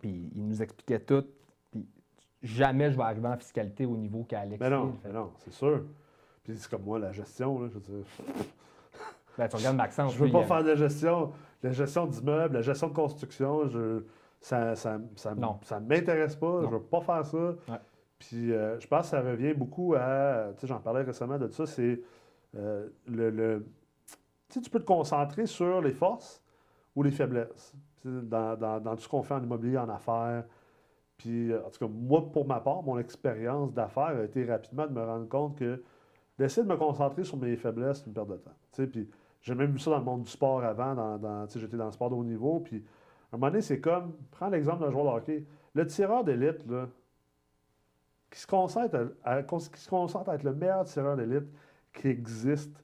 Puis 0.02 0.30
il 0.36 0.46
nous 0.46 0.62
expliquait 0.62 1.00
tout. 1.00 1.24
Puis 1.72 1.88
jamais 2.44 2.92
je 2.92 2.98
vais 2.98 3.04
arriver 3.04 3.28
en 3.30 3.38
fiscalité 3.38 3.86
au 3.86 3.96
niveau 3.96 4.24
qu'Alex 4.28 4.60
Mais 4.60 4.70
non, 4.70 4.92
fait. 5.02 5.08
mais 5.08 5.14
non, 5.14 5.32
c'est 5.38 5.54
sûr. 5.54 5.84
Puis 6.44 6.58
c'est 6.58 6.70
comme 6.70 6.84
moi, 6.84 7.00
la 7.00 7.12
gestion, 7.14 7.60
là, 7.62 7.70
je 7.70 7.76
veux 7.76 7.80
dire. 7.80 8.06
Ben, 9.38 9.48
tu 9.48 9.56
regardes 9.58 9.78
Maxence. 9.78 10.14
Je 10.14 10.24
veux 10.24 10.32
pas 10.32 10.44
faire 10.44 10.64
de 10.64 10.70
la 10.70 10.76
gestion, 10.76 11.32
la 11.64 11.72
gestion 11.72 12.06
d'immeubles, 12.06 12.56
la 12.56 12.62
gestion 12.62 12.88
de 12.88 12.94
construction, 12.94 13.68
je, 13.68 14.04
ça 14.42 14.76
ça, 14.76 15.00
ça, 15.16 15.36
ça 15.62 15.80
m'intéresse 15.80 16.36
pas, 16.36 16.48
Non. 16.48 16.64
je 16.64 16.68
veux 16.76 16.82
pas 16.82 17.02
faire 17.02 17.26
ça. 17.26 17.38
Ouais. 17.38 17.80
Puis 18.20 18.54
euh, 18.54 18.80
je 18.80 18.88
pense 18.88 19.02
que 19.02 19.08
ça 19.08 19.22
revient 19.22 19.54
beaucoup 19.54 19.94
à, 19.96 20.52
tu 20.56 20.62
sais, 20.62 20.68
j'en 20.68 20.80
parlais 20.80 21.02
récemment 21.02 21.38
de 21.38 21.48
ça, 21.50 21.66
c'est 21.66 22.02
euh, 22.56 22.88
le, 23.08 23.30
le 23.30 23.66
tu, 24.50 24.54
sais, 24.54 24.62
tu 24.62 24.70
peux 24.70 24.80
te 24.80 24.86
concentrer 24.86 25.46
sur 25.46 25.82
les 25.82 25.94
forces 25.94 26.42
ou 26.96 27.04
les 27.04 27.12
faiblesses 27.12 27.74
dans, 28.06 28.56
dans, 28.56 28.80
dans, 28.80 28.96
tout 28.96 29.02
ce 29.02 29.10
qu'on 29.10 29.24
fait 29.24 29.34
en 29.34 29.44
immobilier, 29.44 29.78
en 29.78 29.90
affaires. 29.90 30.46
Puis, 31.18 31.54
en 31.54 31.70
tout 31.70 31.80
cas, 31.80 31.92
moi, 31.92 32.32
pour 32.32 32.46
ma 32.46 32.60
part, 32.60 32.84
mon 32.84 33.00
expérience 33.00 33.74
d'affaires 33.74 34.18
a 34.20 34.24
été 34.24 34.46
rapidement 34.46 34.86
de 34.86 34.92
me 34.92 35.04
rendre 35.04 35.28
compte 35.28 35.58
que 35.58 35.82
d'essayer 36.38 36.64
de 36.66 36.72
me 36.72 36.78
concentrer 36.78 37.24
sur 37.24 37.38
mes 37.38 37.56
faiblesses, 37.56 38.00
c'est 38.00 38.08
une 38.08 38.14
perte 38.14 38.30
de 38.30 38.36
temps. 38.36 38.52
Tu 38.72 38.84
sais, 38.84 38.88
puis 38.88 39.10
j'ai 39.46 39.54
même 39.54 39.72
vu 39.72 39.80
ça 39.80 39.92
dans 39.92 40.00
le 40.00 40.04
monde 40.04 40.24
du 40.24 40.30
sport 40.30 40.64
avant. 40.64 40.96
Dans, 40.96 41.18
dans 41.20 41.48
j'étais 41.48 41.78
dans 41.78 41.86
le 41.86 41.92
sport 41.92 42.10
de 42.10 42.16
haut 42.16 42.24
niveau. 42.24 42.60
Puis 42.60 42.84
à 43.32 43.36
un 43.36 43.38
moment 43.38 43.52
donné, 43.52 43.62
c'est 43.62 43.80
comme, 43.80 44.14
prends 44.32 44.50
l'exemple 44.50 44.84
d'un 44.84 44.90
joueur 44.90 45.06
de 45.06 45.10
hockey. 45.10 45.46
Le 45.76 45.86
tireur 45.86 46.24
d'élite, 46.24 46.66
là, 46.68 46.88
qui 48.32 48.40
se, 48.40 48.48
concentre 48.48 49.14
à, 49.24 49.44
qui 49.44 49.80
se 49.80 49.88
concentre 49.88 50.30
à 50.30 50.36
être 50.36 50.44
le 50.44 50.54
meilleur 50.54 50.84
tireur 50.86 51.16
d'élite 51.16 51.46
qui 51.94 52.08
existe, 52.08 52.84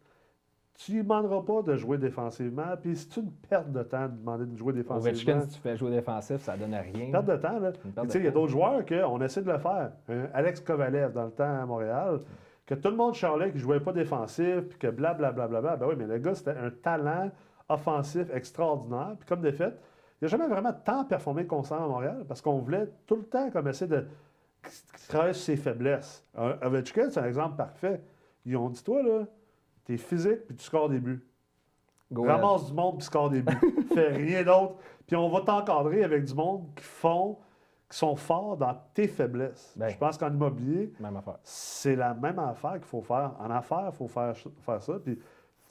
tu 0.76 0.94
ne 0.94 1.02
demanderas 1.02 1.42
pas 1.42 1.64
de 1.64 1.76
jouer 1.76 1.98
défensivement. 1.98 2.78
Puis 2.80 2.96
c'est 2.96 3.20
une 3.20 3.32
perte 3.32 3.72
de 3.72 3.82
temps 3.82 4.08
de 4.08 4.16
demander 4.16 4.46
de 4.46 4.56
jouer 4.56 4.74
défensivement. 4.74 5.10
Ovechkin, 5.10 5.42
si 5.42 5.56
tu 5.56 5.62
fais 5.62 5.76
jouer 5.76 5.90
défensif, 5.90 6.42
ça 6.42 6.56
donne 6.56 6.76
rien. 6.76 7.12
Perte 7.12 7.26
de 7.26 7.38
temps, 7.38 7.60
là. 7.60 7.72
Il 8.14 8.24
y 8.24 8.28
a 8.28 8.32
d'autres 8.32 8.52
joueurs 8.52 8.86
qu'on 8.86 9.20
essaie 9.22 9.42
de 9.42 9.52
le 9.52 9.58
faire. 9.58 9.94
Alex 10.34 10.60
Kovalev, 10.60 11.12
dans 11.12 11.26
le 11.26 11.32
temps 11.32 11.62
à 11.62 11.66
Montréal, 11.66 12.22
que 12.76 12.82
tout 12.82 12.90
le 12.90 12.96
monde 12.96 13.16
charlait 13.16 13.48
qu'il 13.48 13.58
ne 13.58 13.64
jouait 13.64 13.82
pas 13.82 13.92
défensif, 13.92 14.62
puis 14.70 14.80
que 14.80 14.88
blablabla. 14.88 15.48
Bla, 15.48 15.48
bla, 15.48 15.62
bla, 15.62 15.76
ben 15.76 15.88
oui, 15.88 15.96
mais 15.98 16.08
le 16.08 16.20
gars, 16.20 16.36
c'était 16.36 16.56
un 16.58 16.70
talent 16.70 17.30
offensif 17.68 18.30
extraordinaire. 18.34 19.16
Puis 19.20 19.28
comme 19.28 19.42
de 19.42 19.52
fait, 19.52 19.78
il 20.22 20.26
n'a 20.26 20.28
jamais 20.30 20.48
vraiment 20.48 20.72
tant 20.72 21.04
performé 21.04 21.46
constamment 21.46 21.84
à 21.84 21.88
Montréal 21.88 22.26
parce 22.28 22.42
qu'on 22.42 22.60
voulait 22.60 22.88
tout 23.08 23.18
le 23.18 23.24
temps 23.24 23.52
comme 23.52 23.68
essayer 23.68 23.88
de 23.88 24.06
travailler 25.10 25.34
sur 25.34 25.44
ses 25.44 25.58
faiblesses. 25.58 26.26
Ovechkin, 26.62 27.10
c'est 27.10 27.20
un 27.20 27.26
exemple 27.26 27.58
parfait. 27.58 28.02
Ils 28.46 28.56
ont 28.56 28.70
dit, 28.70 28.82
toi, 28.82 29.04
là, 29.04 29.26
t'es 29.84 29.98
physique 29.98 30.48
puis 30.48 30.56
tu 30.56 30.64
scores 30.64 30.88
des 30.88 31.00
buts. 31.00 31.28
Ramasse 32.16 32.68
du 32.68 32.74
monde 32.74 33.00
puis 33.00 33.06
score 33.06 33.30
des 33.30 33.42
buts. 33.42 33.86
Fais 33.94 34.10
rien 34.10 34.44
d'autre. 34.44 34.76
Puis 35.08 35.18
on 35.18 35.30
va 35.30 35.42
t'encadrer 35.42 36.06
avec 36.06 36.24
du 36.24 36.34
monde 36.34 36.68
qui 36.76 36.84
font, 36.84 37.38
qui 37.92 37.98
sont 37.98 38.16
forts 38.16 38.56
dans 38.56 38.74
tes 38.94 39.10
faiblesses. 39.10 39.74
Ben, 39.76 39.90
je 39.90 39.98
pense 39.98 40.18
qu'en 40.18 40.32
immobilier, 40.32 40.94
c'est 41.44 41.98
la 41.98 42.14
même 42.14 42.40
affaire 42.40 42.76
qu'il 42.76 42.86
faut 42.86 43.02
faire. 43.02 43.34
En 43.38 43.52
affaires, 43.52 43.90
il 43.92 43.98
faut 43.98 44.08
faire, 44.08 44.34
faire 44.62 44.82
ça. 44.82 44.94
Puis, 45.04 45.20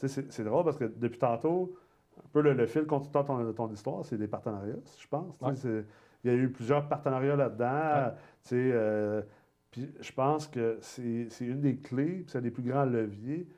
c'est 0.07 0.45
drôle 0.45 0.65
parce 0.65 0.77
que 0.77 0.85
depuis 0.85 1.19
tantôt, 1.19 1.75
un 2.19 2.29
peu 2.31 2.43
le, 2.43 2.67
fil 2.67 2.85
conducteur 2.85 3.25
de 3.25 3.53
ton, 3.53 3.73
histoire, 3.73 4.05
c'est 4.05 4.19
des 4.19 4.29
partenariats, 4.29 4.75
je 5.00 5.09
pense. 5.09 5.65
Il 5.65 6.31
y 6.31 6.35
a 6.35 6.37
eu 6.37 6.50
plusieurs 6.50 6.87
partenariats 6.87 7.37
là-dedans. 7.37 8.12
Euh, 8.53 9.23
puis 9.71 9.91
je 9.99 10.12
pense 10.12 10.47
que 10.47 10.79
c'est 10.83 11.31
une 11.41 11.62
des 11.62 11.79
clés, 11.79 12.27
c'est 12.29 12.37
un 12.37 12.43
des 12.43 12.50
plus 12.50 12.62
grands 12.62 12.85
leviers 12.85 13.49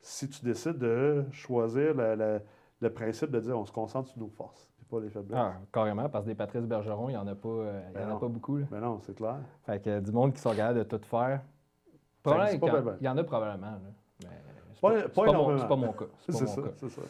si 0.00 0.28
tu 0.28 0.44
décides 0.44 0.78
de 0.78 1.24
choisir 1.30 1.94
le 1.94 2.90
principe 2.90 3.30
de 3.30 3.38
dire 3.38 3.56
on 3.56 3.64
se 3.64 3.70
concentre 3.70 4.08
sur 4.08 4.18
nos 4.18 4.28
forces 4.28 4.71
pas 4.92 5.00
les 5.00 5.10
faiblesses. 5.10 5.38
Ah, 5.38 5.54
carrément, 5.72 6.08
parce 6.08 6.24
que 6.24 6.30
des 6.30 6.34
Patrice 6.34 6.66
Bergeron, 6.66 7.08
il 7.08 7.12
n'y 7.12 7.18
en 7.18 7.26
a 7.26 7.34
pas, 7.34 7.48
euh, 7.48 7.82
il 7.94 8.00
y 8.00 8.04
en 8.04 8.08
a 8.08 8.12
ben 8.12 8.18
pas 8.18 8.28
beaucoup. 8.28 8.58
Mais 8.58 8.66
ben 8.70 8.80
non, 8.80 9.00
c'est 9.00 9.14
clair. 9.14 9.38
Fait 9.64 9.82
que 9.82 10.00
du 10.00 10.12
monde 10.12 10.34
qui 10.34 10.40
sont 10.40 10.54
capables 10.54 10.78
de 10.78 10.84
tout 10.84 11.00
faire. 11.04 11.40
il 12.26 13.04
y 13.04 13.08
en 13.08 13.16
a 13.16 13.24
probablement. 13.24 13.78
mais 14.20 14.28
c'est 14.74 14.80
pas, 14.80 15.08
pas, 15.08 15.32
mon, 15.32 15.66
pas, 15.66 15.76
mon 15.76 15.92
cas. 15.92 16.04
C'est 16.18 16.32
ça, 16.46 16.62
c'est 16.76 16.88
ça. 16.88 17.02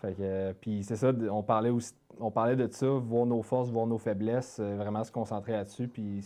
Fait 0.00 0.14
que, 0.14 0.22
euh, 0.22 0.52
puis 0.58 0.84
c'est 0.84 0.96
ça, 0.96 1.10
on 1.30 1.42
parlait, 1.42 1.70
aussi, 1.70 1.92
on 2.20 2.30
parlait 2.30 2.56
de 2.56 2.68
ça, 2.70 2.86
voir 2.86 3.26
nos 3.26 3.42
forces, 3.42 3.70
voir 3.70 3.86
nos 3.86 3.98
faiblesses, 3.98 4.58
euh, 4.60 4.76
vraiment 4.76 5.04
se 5.04 5.12
concentrer 5.12 5.52
là-dessus. 5.52 5.88
Puis 5.88 6.22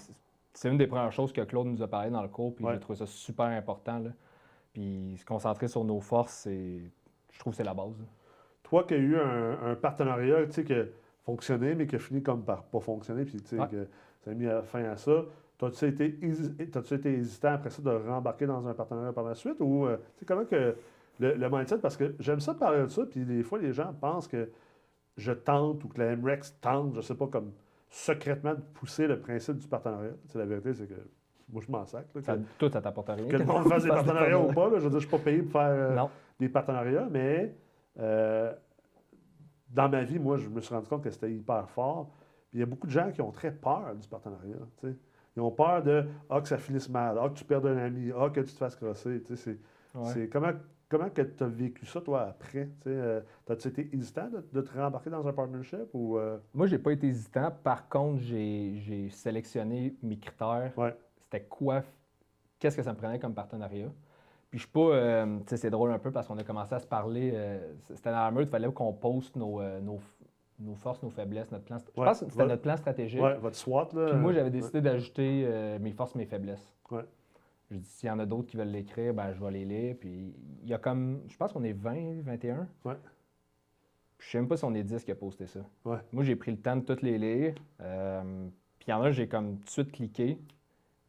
c'est 0.52 0.68
une 0.68 0.78
des 0.78 0.86
premières 0.86 1.12
choses 1.12 1.32
que 1.32 1.40
Claude 1.40 1.66
nous 1.66 1.82
a 1.82 1.88
parlé 1.88 2.10
dans 2.10 2.22
le 2.22 2.28
cours, 2.28 2.54
puis 2.54 2.64
j'ai 2.70 2.80
trouvé 2.80 2.98
ça 2.98 3.06
super 3.06 3.46
important. 3.46 3.98
Là. 3.98 4.10
Puis 4.72 5.16
se 5.18 5.24
concentrer 5.24 5.68
sur 5.68 5.84
nos 5.84 6.00
forces, 6.00 6.46
je 6.46 7.38
trouve 7.38 7.52
que 7.52 7.56
c'est 7.56 7.64
la 7.64 7.74
base. 7.74 7.96
Toi 8.62 8.84
qui 8.84 8.94
as 8.94 8.98
eu 8.98 9.16
un, 9.16 9.74
partenariat 9.74 10.46
qui 10.46 10.72
a 10.72 10.84
fonctionné, 11.24 11.74
mais 11.74 11.86
qui 11.86 11.96
a 11.96 11.98
fini 11.98 12.22
comme 12.22 12.44
par 12.44 12.64
pas 12.64 12.80
fonctionner, 12.80 13.24
puis 13.24 13.42
que 13.42 13.56
ça 14.24 14.30
a 14.30 14.34
mis 14.34 14.46
fin 14.64 14.84
à 14.84 14.96
ça, 14.96 15.24
T'as-tu 15.60 15.88
été, 15.88 16.18
été, 16.94 17.12
hésitant 17.12 17.52
après 17.52 17.68
ça 17.68 17.82
de 17.82 17.90
rembarquer 17.90 18.46
dans 18.46 18.66
un 18.66 18.72
partenariat 18.72 19.12
par 19.12 19.24
la 19.24 19.34
suite? 19.34 19.56
Ou 19.60 19.84
euh, 19.84 19.98
comment 20.26 20.46
que 20.46 20.74
le, 21.18 21.50
mindset, 21.50 21.78
parce 21.78 21.98
que 21.98 22.14
j'aime 22.18 22.40
ça 22.40 22.54
parler 22.54 22.80
de 22.80 22.88
ça, 22.88 23.04
puis 23.04 23.26
des 23.26 23.42
fois 23.42 23.58
les 23.58 23.74
gens 23.74 23.92
pensent 23.92 24.26
que 24.26 24.48
je 25.18 25.32
tente 25.32 25.84
ou 25.84 25.88
que 25.88 25.98
la 25.98 26.16
MREX 26.16 26.58
tente, 26.62 26.94
je 26.94 27.02
sais 27.02 27.14
pas, 27.14 27.26
comme 27.26 27.52
secrètement 27.90 28.54
de 28.54 28.62
pousser 28.72 29.06
le 29.06 29.20
principe 29.20 29.58
du 29.58 29.68
partenariat. 29.68 30.12
la 30.34 30.46
vérité, 30.46 30.72
c'est 30.72 30.86
que 30.86 30.94
moi, 31.52 31.62
je 31.66 31.70
m'en 31.70 31.84
sac. 31.84 32.06
ça, 32.22 32.38
tout, 32.58 32.70
ça 32.70 32.80
t'apporte 32.80 33.10
rien. 33.10 33.28
Que 33.28 33.36
le 33.36 33.44
monde 33.44 33.68
fasse 33.68 33.82
des 33.82 33.88
partenariats 33.90 34.40
ou 34.40 34.54
pas. 34.54 34.70
je 34.70 34.74
veux 34.76 34.80
dire, 34.80 34.90
je 34.92 34.94
ne 34.94 35.00
suis 35.00 35.10
pas 35.10 35.18
payé 35.18 35.42
pour 35.42 35.60
faire 35.60 35.72
euh, 35.72 36.04
des 36.38 36.48
partenariats, 36.48 37.08
mais 37.10 37.54
euh, 37.98 38.52
dans 39.68 39.88
ma 39.88 40.02
vie, 40.04 40.18
moi, 40.18 40.36
je 40.36 40.48
me 40.48 40.60
suis 40.60 40.74
rendu 40.74 40.88
compte 40.88 41.02
que 41.02 41.10
c'était 41.10 41.32
hyper 41.32 41.68
fort. 41.70 42.10
Puis 42.50 42.58
il 42.58 42.60
y 42.60 42.62
a 42.62 42.66
beaucoup 42.66 42.86
de 42.86 42.92
gens 42.92 43.10
qui 43.12 43.20
ont 43.20 43.30
très 43.30 43.52
peur 43.52 43.94
du 43.94 44.08
partenariat. 44.08 44.56
Ils 45.36 45.40
ont 45.40 45.50
peur 45.50 45.82
de 45.82 46.06
Ah, 46.28 46.40
que 46.40 46.48
ça 46.48 46.58
finisse 46.58 46.88
mal, 46.88 47.18
Ah, 47.20 47.28
que 47.28 47.34
tu 47.34 47.44
perdes 47.44 47.66
un 47.66 47.76
ami, 47.76 48.10
Ah, 48.16 48.30
que 48.30 48.40
tu 48.40 48.52
te 48.52 48.58
fasses 48.58 48.74
crosser. 48.74 49.22
C'est 50.04 50.28
comment, 50.28 50.52
comment 50.88 51.08
tu 51.10 51.20
as 51.20 51.46
vécu 51.46 51.86
ça, 51.86 52.00
toi, 52.00 52.22
après? 52.22 52.68
Euh, 52.86 53.20
As-tu 53.48 53.68
été 53.68 53.90
hésitant 53.92 54.28
de, 54.52 54.60
te 54.60 54.76
rembarquer 54.76 55.10
dans 55.10 55.26
un 55.26 55.32
partnership? 55.32 55.88
Ou, 55.92 56.18
Moi, 56.52 56.66
je 56.66 56.74
n'ai 56.74 56.82
pas 56.82 56.92
été 56.92 57.06
hésitant. 57.06 57.52
Par 57.62 57.88
contre, 57.88 58.20
j'ai 58.22 59.08
sélectionné 59.10 59.94
mes 60.02 60.18
critères 60.18 60.72
c'était 61.30 61.44
quoi, 61.44 61.82
qu'est-ce 62.58 62.76
que 62.76 62.82
ça 62.82 62.92
me 62.92 62.98
prenait 62.98 63.20
comme 63.20 63.34
partenariat? 63.34 63.92
Puis 64.50 64.58
je 64.58 64.64
suis 64.64 64.72
pas, 64.72 64.80
euh, 64.80 65.38
tu 65.38 65.42
sais, 65.46 65.56
c'est 65.56 65.70
drôle 65.70 65.92
un 65.92 65.98
peu 66.00 66.10
parce 66.10 66.26
qu'on 66.26 66.36
a 66.38 66.42
commencé 66.42 66.74
à 66.74 66.80
se 66.80 66.86
parler, 66.86 67.30
euh, 67.34 67.72
c'était 67.94 68.10
dans 68.10 68.24
la 68.24 68.30
meute, 68.32 68.48
il 68.48 68.50
fallait 68.50 68.70
qu'on 68.72 68.92
poste 68.92 69.36
nos, 69.36 69.60
euh, 69.60 69.80
nos, 69.80 70.00
nos, 70.58 70.74
forces, 70.74 71.00
nos 71.04 71.10
faiblesses, 71.10 71.52
notre 71.52 71.64
plan. 71.64 71.78
Je 71.78 72.02
pense 72.02 72.20
que 72.20 72.30
c'était 72.30 72.46
notre 72.46 72.62
plan 72.62 72.76
stratégique. 72.76 73.20
Oui, 73.22 73.30
votre 73.40 73.54
SWOT. 73.54 73.88
Là, 73.92 74.06
Puis 74.10 74.18
moi, 74.18 74.32
j'avais 74.32 74.50
décidé 74.50 74.80
d'ajouter 74.80 75.78
mes 75.80 75.92
forces, 75.92 76.16
mes 76.16 76.26
faiblesses. 76.26 76.74
Ouais. 76.90 77.04
Je 77.70 77.76
dis, 77.76 77.88
s'il 77.88 78.08
y 78.08 78.10
en 78.10 78.18
a 78.18 78.26
d'autres 78.26 78.48
qui 78.48 78.56
veulent 78.56 78.72
l'écrire, 78.72 79.14
ben, 79.14 79.32
je 79.32 79.42
vais 79.42 79.52
les 79.52 79.64
lire. 79.64 79.96
Puis 80.00 80.34
il 80.64 80.68
y 80.68 80.74
a 80.74 80.78
comme, 80.78 81.20
je 81.28 81.36
pense 81.36 81.52
qu'on 81.52 81.62
est 81.62 81.72
20, 81.72 82.22
21. 82.22 82.66
Ouais. 82.84 82.94
Je 84.18 84.28
sais 84.28 84.38
même 84.38 84.48
pas 84.48 84.56
si 84.56 84.64
on 84.64 84.74
est 84.74 84.82
10 84.82 85.04
qui 85.04 85.12
a 85.12 85.14
posté 85.14 85.46
ça. 85.46 85.60
Ouais. 85.84 85.98
Moi, 86.12 86.24
j'ai 86.24 86.34
pris 86.34 86.50
le 86.50 86.58
temps 86.58 86.74
de 86.74 86.82
toutes 86.82 87.02
les 87.02 87.18
lire. 87.18 87.54
puis 87.78 88.88
il 88.88 88.90
y 88.90 88.92
en 88.92 89.02
a, 89.02 89.12
j'ai 89.12 89.28
comme 89.28 89.58
tout 89.58 89.64
de 89.64 89.70
suite 89.70 89.92
cliqué. 89.92 90.38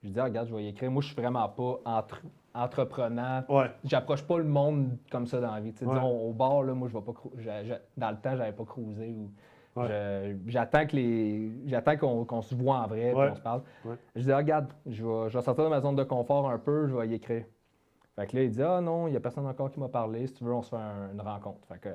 Je 0.04 0.10
dis, 0.10 0.20
ah, 0.20 0.26
regarde, 0.26 0.48
je 0.48 0.56
vais 0.56 0.64
y 0.64 0.68
écrire. 0.68 0.92
Moi, 0.92 1.02
je 1.02 1.08
suis 1.08 1.16
vraiment 1.16 1.50
pas 1.50 1.80
entre, 1.86 2.22
entreprenant. 2.54 3.44
Ouais. 3.50 3.72
J'approche 3.84 4.24
pas 4.24 4.38
le 4.38 4.44
monde 4.44 4.98
comme 5.12 5.28
ça 5.28 5.40
dans 5.40 5.54
la 5.54 5.60
vie. 5.60 5.72
Disons, 5.72 6.28
au 6.28 6.34
bar, 6.34 6.64
là, 6.64 6.74
moi, 6.74 6.88
je 6.88 6.94
vais 6.98 7.04
pas. 7.04 7.14
dans 7.98 8.12
le 8.12 8.18
temps, 8.18 8.36
j'avais 8.36 8.52
pas 8.52 8.66
cruisé. 8.66 9.16
Ou... 9.16 9.32
J'attends 10.48 10.86
que 10.86 10.96
les. 10.96 11.52
J'attends 11.66 11.98
qu'on 11.98 12.42
se 12.42 12.56
voit 12.56 12.78
en 12.78 12.88
vrai, 12.88 13.12
qu'on 13.14 13.36
se 13.36 13.42
parle. 13.42 13.62
Je 14.16 14.22
dis, 14.22 14.32
ah, 14.32 14.38
regarde, 14.38 14.68
je 14.86 15.04
vais, 15.06 15.30
je 15.30 15.38
vais 15.38 15.44
sortir 15.44 15.64
de 15.64 15.70
ma 15.70 15.82
zone 15.82 15.96
de 15.96 16.04
confort 16.04 16.50
un 16.50 16.58
peu, 16.58 16.88
je 16.88 16.96
vais 16.96 17.08
y 17.08 17.14
écrire. 17.14 17.46
Fait 18.16 18.28
que 18.28 18.36
là, 18.36 18.44
il 18.44 18.52
dit, 18.52 18.62
ah 18.62 18.82
non, 18.82 19.08
il 19.08 19.12
n'y 19.12 19.18
a 19.18 19.22
personne 19.22 19.48
encore 19.48 19.72
qui 19.72 19.80
m'a 19.80 19.88
parlé. 19.88 20.28
Si 20.28 20.34
tu 20.34 20.44
veux, 20.44 20.54
on 20.54 20.62
se 20.62 20.70
fait 20.70 20.76
une 20.76 21.22
rencontre. 21.22 21.66
Fait 21.68 21.80
que, 21.80 21.90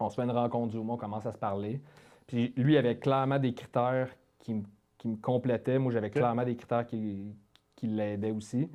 on 0.00 0.08
se 0.08 0.14
fait 0.14 0.22
une 0.22 0.30
rencontre 0.30 0.72
Zoom, 0.72 0.88
on 0.88 0.96
commence 0.96 1.26
à 1.26 1.32
se 1.32 1.38
parler. 1.38 1.82
Puis 2.26 2.52
lui, 2.56 2.74
il 2.74 2.78
avait 2.78 2.96
clairement 2.96 3.38
des 3.38 3.52
critères 3.52 4.08
qui 4.38 4.54
me 4.54 4.62
qui 4.98 5.08
me 5.08 5.16
complétait. 5.16 5.78
Moi, 5.78 5.92
j'avais 5.92 6.10
clairement 6.10 6.44
des 6.44 6.56
critères 6.56 6.84
qui, 6.84 7.32
qui 7.76 7.86
l'aidaient 7.86 8.32
aussi. 8.32 8.68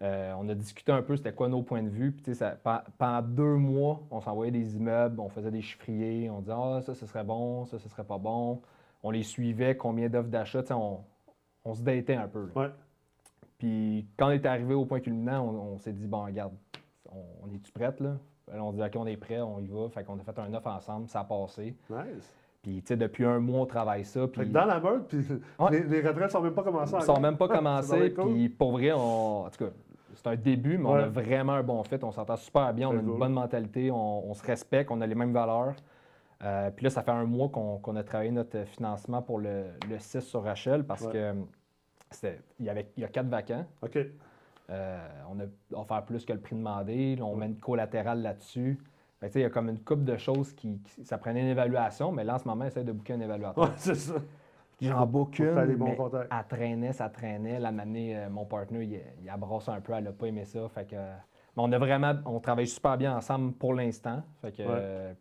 Euh, 0.00 0.32
on 0.38 0.48
a 0.48 0.54
discuté 0.54 0.92
un 0.92 1.02
peu 1.02 1.16
c'était 1.16 1.32
quoi 1.32 1.48
nos 1.48 1.62
points 1.62 1.82
de 1.82 1.88
vue. 1.88 2.12
Puis, 2.12 2.34
ça, 2.34 2.56
pendant 2.98 3.22
deux 3.22 3.56
mois, 3.56 4.00
on 4.10 4.20
s'envoyait 4.20 4.52
des 4.52 4.76
immeubles, 4.76 5.18
on 5.18 5.28
faisait 5.28 5.50
des 5.50 5.62
chiffriers, 5.62 6.30
on 6.30 6.40
disait 6.40 6.54
Ah, 6.54 6.80
ça, 6.82 6.94
ce 6.94 7.06
serait 7.06 7.24
bon, 7.24 7.64
ça, 7.66 7.78
ce 7.78 7.88
serait 7.88 8.04
pas 8.04 8.18
bon. 8.18 8.62
On 9.02 9.10
les 9.10 9.24
suivait, 9.24 9.76
combien 9.76 10.08
d'offres 10.08 10.28
d'achat. 10.28 10.62
On, 10.70 11.00
on 11.64 11.74
se 11.74 11.82
datait 11.82 12.14
un 12.14 12.28
peu. 12.28 12.48
Puis 13.58 14.06
quand 14.16 14.28
on 14.28 14.30
est 14.30 14.46
arrivé 14.46 14.74
au 14.74 14.84
point 14.84 15.00
culminant, 15.00 15.44
on, 15.44 15.78
s'est 15.78 15.92
dit 15.92 16.06
Bon, 16.06 16.24
regarde, 16.24 16.52
on, 17.10 17.52
est-tu 17.52 17.72
prête 17.72 18.00
là? 18.00 18.16
on 18.54 18.72
dit 18.72 18.82
OK, 18.82 18.92
on 18.96 19.06
est 19.06 19.16
prêt, 19.16 19.40
on 19.40 19.58
y 19.58 19.66
va. 19.66 19.88
Fait 19.88 20.04
qu'on 20.04 20.18
a 20.18 20.22
fait 20.22 20.38
un 20.38 20.54
offre 20.54 20.68
ensemble, 20.68 21.08
ça 21.08 21.20
a 21.20 21.24
passé. 21.24 21.76
Nice. 21.90 22.34
Puis, 22.62 22.82
tu 22.82 22.88
sais, 22.88 22.96
depuis 22.96 23.24
un 23.24 23.38
mois, 23.38 23.60
on 23.60 23.66
travaille 23.66 24.04
ça. 24.04 24.26
Puis... 24.26 24.48
Dans 24.48 24.64
la 24.64 24.80
meute, 24.80 25.06
puis 25.06 25.24
les, 25.70 25.84
les, 25.84 26.00
retraites 26.00 26.30
sont 26.30 26.40
même 26.40 26.54
pas 26.54 26.64
commencées. 26.64 26.96
Ils 26.98 27.04
sont 27.04 27.20
même 27.20 27.36
pas 27.36 27.48
commencées. 27.56 28.10
puis, 28.10 28.48
pour 28.48 28.72
vrai, 28.72 28.92
on... 28.92 29.44
en 29.44 29.50
tout 29.50 29.64
cas, 29.64 29.70
c'est 30.18 30.28
un 30.28 30.36
début, 30.36 30.78
mais 30.78 30.88
on 30.88 30.94
a 30.94 31.06
vraiment 31.06 31.54
un 31.54 31.62
bon 31.62 31.82
fit. 31.84 31.98
On 32.02 32.10
s'entend 32.10 32.36
super 32.36 32.74
bien. 32.74 32.88
On 32.88 32.96
a 32.96 33.00
une 33.00 33.18
bonne 33.18 33.32
mentalité. 33.32 33.90
On, 33.90 34.34
se 34.34 34.44
respecte. 34.44 34.90
On 34.90 35.00
a 35.00 35.06
les 35.06 35.14
mêmes 35.14 35.32
valeurs. 35.32 35.74
Euh, 36.44 36.70
puis 36.70 36.84
là, 36.84 36.90
ça 36.90 37.02
fait 37.02 37.10
un 37.10 37.24
mois 37.24 37.48
qu'on 37.48 37.96
a 37.96 38.02
travaillé 38.02 38.30
notre 38.30 38.64
financement 38.64 39.22
pour 39.22 39.38
le, 39.38 39.64
le 39.88 39.98
6 39.98 40.20
sur 40.20 40.44
Rachel 40.44 40.84
parce 40.84 41.06
que 41.06 41.34
il 42.58 42.66
y, 42.66 42.70
avait, 42.70 42.90
il 42.96 43.02
y 43.02 43.04
a 43.04 43.08
quatre 43.08 43.28
vacants. 43.28 43.66
OK. 43.82 43.98
Euh, 44.70 45.08
on 45.30 45.40
a 45.40 45.80
offert 45.80 46.04
plus 46.04 46.24
que 46.24 46.32
le 46.32 46.40
prix 46.40 46.56
demandé. 46.56 47.18
on 47.22 47.36
met 47.36 47.46
une 47.46 47.58
collatérale 47.58 48.22
là-dessus 48.22 48.78
il 49.22 49.40
y 49.40 49.44
a 49.44 49.50
comme 49.50 49.68
une 49.68 49.80
coupe 49.80 50.04
de 50.04 50.16
choses 50.16 50.52
qui, 50.52 50.80
Ça 51.04 51.18
prenait 51.18 51.40
une 51.40 51.48
évaluation, 51.48 52.12
mais 52.12 52.24
là, 52.24 52.36
en 52.36 52.38
ce 52.38 52.46
moment, 52.46 52.64
essaie 52.64 52.84
de 52.84 52.92
booker 52.92 53.14
un 53.14 53.20
évaluateur. 53.20 53.72
c'est 53.76 53.94
ça. 53.94 54.14
J'en 54.80 55.06
boucle 55.06 55.42
une, 55.42 55.76
mais 55.76 55.98
elle 56.12 56.44
traînait, 56.48 56.92
ça 56.92 57.08
traînait. 57.08 57.58
La 57.58 57.68
année, 57.68 58.26
mon 58.30 58.44
partenaire, 58.44 58.82
il, 58.82 59.00
il 59.22 59.28
abrasse 59.28 59.68
un 59.68 59.80
peu, 59.80 59.92
elle 59.92 60.04
n'a 60.04 60.12
pas 60.12 60.26
aimé 60.26 60.44
ça. 60.44 60.68
Fait 60.68 60.86
que, 60.86 60.96
mais 61.58 61.64
on 61.64 61.72
a 61.72 61.78
vraiment, 61.78 62.14
on 62.24 62.38
travaille 62.38 62.68
super 62.68 62.96
bien 62.96 63.16
ensemble 63.16 63.52
pour 63.52 63.74
l'instant. 63.74 64.22
Fait 64.40 64.52
que, 64.52 64.62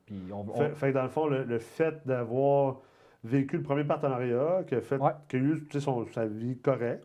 puis 0.05 0.21
on, 0.31 0.45
Fait, 0.75 0.91
dans 0.91 1.01
le 1.01 1.09
fond, 1.09 1.25
le, 1.25 1.57
fait 1.57 2.05
d'avoir 2.05 2.77
vécu 3.23 3.57
le 3.57 3.63
premier 3.63 3.83
partenariat, 3.83 4.63
qui 4.67 4.75
a 4.75 4.81
fait, 4.81 4.99
qu'il 5.27 5.39
a 5.39 5.41
eu 5.41 5.79
son, 5.79 6.05
sa 6.05 6.27
vie 6.27 6.57
correcte. 6.59 7.03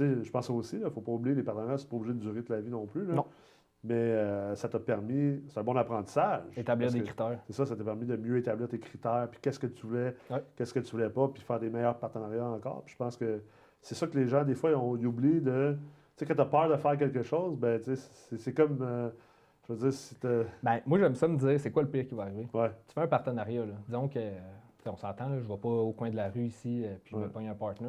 Je 0.00 0.28
pense 0.30 0.50
aussi, 0.50 0.76
il 0.76 0.82
ne 0.82 0.90
faut 0.90 1.00
pas 1.00 1.12
oublier 1.12 1.36
les 1.36 1.44
partenariats, 1.44 1.78
c'est 1.78 1.88
pas 1.88 1.94
obligé 1.94 2.14
de 2.14 2.18
durer 2.18 2.40
toute 2.40 2.48
la 2.48 2.60
vie 2.60 2.70
non 2.70 2.86
plus. 2.86 3.06
Non. 3.06 3.26
Mais 3.84 3.94
euh, 3.94 4.54
ça 4.54 4.68
t'a 4.68 4.78
permis, 4.78 5.42
c'est 5.48 5.58
un 5.58 5.64
bon 5.64 5.76
apprentissage. 5.76 6.44
Établir 6.56 6.92
des 6.92 7.02
critères. 7.02 7.40
C'est 7.46 7.52
ça, 7.52 7.66
ça 7.66 7.74
t'a 7.74 7.82
permis 7.82 8.06
de 8.06 8.16
mieux 8.16 8.38
établir 8.38 8.68
tes 8.68 8.78
critères, 8.78 9.26
puis 9.30 9.40
qu'est-ce 9.42 9.58
que 9.58 9.66
tu 9.66 9.86
voulais, 9.86 10.14
qu'est-ce 10.56 10.72
que 10.72 10.78
tu 10.78 10.92
voulais 10.92 11.10
pas, 11.10 11.26
puis 11.28 11.42
faire 11.42 11.58
des 11.58 11.68
meilleurs 11.68 11.98
partenariats 11.98 12.46
encore. 12.46 12.82
Puis 12.84 12.92
je 12.92 12.96
pense 12.96 13.16
que 13.16 13.42
c'est 13.80 13.96
ça 13.96 14.06
que 14.06 14.16
les 14.16 14.28
gens, 14.28 14.44
des 14.44 14.54
fois, 14.54 14.70
ils, 14.70 14.76
ont, 14.76 14.92
oublient 14.92 15.40
de. 15.40 15.76
Tu 16.16 16.18
sais, 16.18 16.26
quand 16.26 16.34
tu 16.34 16.40
as 16.40 16.46
peur 16.46 16.68
de 16.68 16.76
faire 16.76 16.96
quelque 16.96 17.22
chose, 17.22 17.58
ben, 17.58 17.80
tu 17.80 17.96
sais, 17.96 18.36
c'est 18.38 18.54
comme. 18.54 18.78
Euh, 18.82 19.10
je 19.66 19.72
veux 19.72 19.78
dire, 19.78 19.92
si 19.92 20.16
ben, 20.62 20.80
moi, 20.86 20.98
j'aime 20.98 21.14
ça 21.14 21.26
me 21.26 21.36
dire, 21.36 21.58
c'est 21.58 21.70
quoi 21.70 21.82
le 21.82 21.88
pire 21.88 22.06
qui 22.06 22.14
va 22.14 22.24
arriver? 22.24 22.48
Ouais. 22.54 22.70
Tu 22.86 22.94
fais 22.94 23.00
un 23.00 23.08
partenariat, 23.08 23.66
là. 23.66 23.74
Disons 23.86 24.08
que. 24.08 24.20
On 24.84 24.96
s'entend, 24.96 25.28
je 25.28 25.44
ne 25.44 25.48
vais 25.48 25.56
pas 25.58 25.68
au 25.68 25.92
coin 25.92 26.10
de 26.10 26.16
la 26.16 26.28
rue 26.28 26.46
ici, 26.46 26.84
euh, 26.84 26.96
puis 27.04 27.14
je 27.14 27.16
me 27.16 27.28
pogne 27.28 27.46
un 27.46 27.54
partner. 27.54 27.88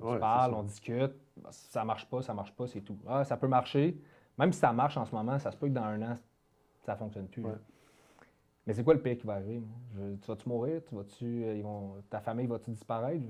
On, 0.00 0.14
se 0.14 0.18
parle, 0.18 0.54
on 0.54 0.62
discute. 0.62 1.12
Ça 1.50 1.84
marche 1.84 2.08
pas, 2.08 2.22
ça 2.22 2.32
marche 2.32 2.54
pas, 2.56 2.66
c'est 2.66 2.80
tout. 2.80 2.96
Ah, 3.06 3.24
ça 3.24 3.36
peut 3.36 3.46
marcher. 3.46 4.00
Même 4.38 4.52
si 4.52 4.60
ça 4.60 4.72
marche 4.72 4.96
en 4.96 5.04
ce 5.04 5.14
moment, 5.14 5.38
ça 5.38 5.50
se 5.50 5.56
peut 5.56 5.68
que 5.68 5.72
dans 5.72 5.84
un 5.84 6.00
an, 6.02 6.14
ça 6.82 6.92
ne 6.92 6.98
fonctionne 6.98 7.26
plus. 7.26 7.44
Mais 8.66 8.74
c'est 8.74 8.84
quoi 8.84 8.94
le 8.94 9.00
pire 9.00 9.16
qui 9.16 9.26
va 9.26 9.34
arriver? 9.34 9.62
tu 10.20 10.26
vas-tu 10.26 10.48
mourir? 10.48 10.82
Tu 10.86 10.94
vas-tu, 10.94 11.42
euh, 11.44 11.62
ta 12.10 12.20
famille 12.20 12.46
va-tu 12.46 12.70
disparaître? 12.70 13.24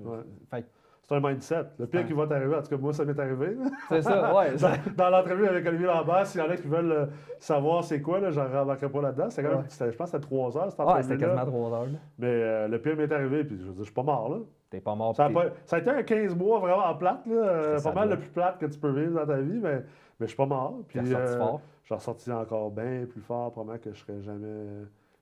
c'est 1.09 1.15
un 1.15 1.21
mindset. 1.21 1.65
Le 1.79 1.87
pire 1.87 2.07
qui 2.07 2.13
va 2.13 2.27
t'arriver, 2.27 2.57
en 2.57 2.63
tout 2.63 2.69
cas, 2.69 2.77
moi, 2.77 2.93
ça 2.93 3.05
m'est 3.05 3.19
arrivé. 3.19 3.57
C'est 3.89 4.03
ça, 4.03 4.35
ouais. 4.35 4.57
dans, 4.97 5.09
l'entrevue 5.09 5.47
avec 5.47 5.67
Olivier 5.67 5.87
Lambert, 5.87 6.27
s'il 6.27 6.41
y 6.41 6.45
en 6.45 6.51
a 6.51 6.57
qui 6.57 6.67
veulent 6.67 6.93
euh, 6.93 7.07
savoir 7.39 7.83
c'est 7.83 8.03
quoi, 8.03 8.21
là, 8.21 8.31
j'en 8.31 8.47
rembarquerai 8.47 8.91
pas 8.91 9.01
là-dedans. 9.01 9.29
Quand 9.35 9.43
même, 9.43 9.65
je 9.71 9.85
pense 9.97 9.97
que 9.97 10.05
c'était 10.05 10.21
trois 10.21 10.59
heures. 10.59 10.79
Ouais, 10.79 11.03
c'était 11.03 11.17
quasiment 11.17 11.47
trois 11.47 11.73
heures. 11.73 11.87
Mais 12.19 12.27
euh, 12.27 12.69
le 12.69 12.79
pire 12.83 12.97
m'est 12.97 13.11
arrivé, 13.11 13.45
puis 13.45 13.57
je 13.59 13.63
veux 13.63 13.73
dire, 13.73 13.79
je 13.79 13.85
suis 13.85 13.95
pas 13.95 14.03
mort, 14.03 14.29
là. 14.29 14.39
T'es 14.71 14.81
pas 14.81 14.95
mort. 14.95 15.17
Ça 15.17 15.27
a, 15.27 15.31
ça 15.65 15.77
a, 15.77 15.79
été 15.79 15.91
un 15.91 16.03
15 16.03 16.37
mois 16.37 16.59
vraiment 16.61 16.95
plate, 16.95 17.27
là. 17.27 17.81
pas 17.83 17.93
mal 17.93 18.11
le 18.11 18.19
plus 18.19 18.29
plate 18.29 18.59
que 18.59 18.67
tu 18.67 18.79
peux 18.79 18.91
vivre 18.91 19.19
dans 19.19 19.27
ta 19.27 19.41
vie, 19.41 19.59
mais 19.59 19.83
mais 20.21 20.27
je 20.27 20.31
suis 20.31 20.37
pas 20.37 20.47
mort. 20.47 20.81
Puis, 20.89 20.99
euh, 20.99 21.39
fort. 21.39 21.61
J'en 21.85 21.97
ressorti 21.97 22.31
encore 22.31 22.71
bien 22.71 23.07
plus 23.09 23.21
fort, 23.21 23.53
probablement 23.53 23.83
que 23.83 23.93
je 23.93 24.01
serais 24.01 24.21
jamais 24.21 24.67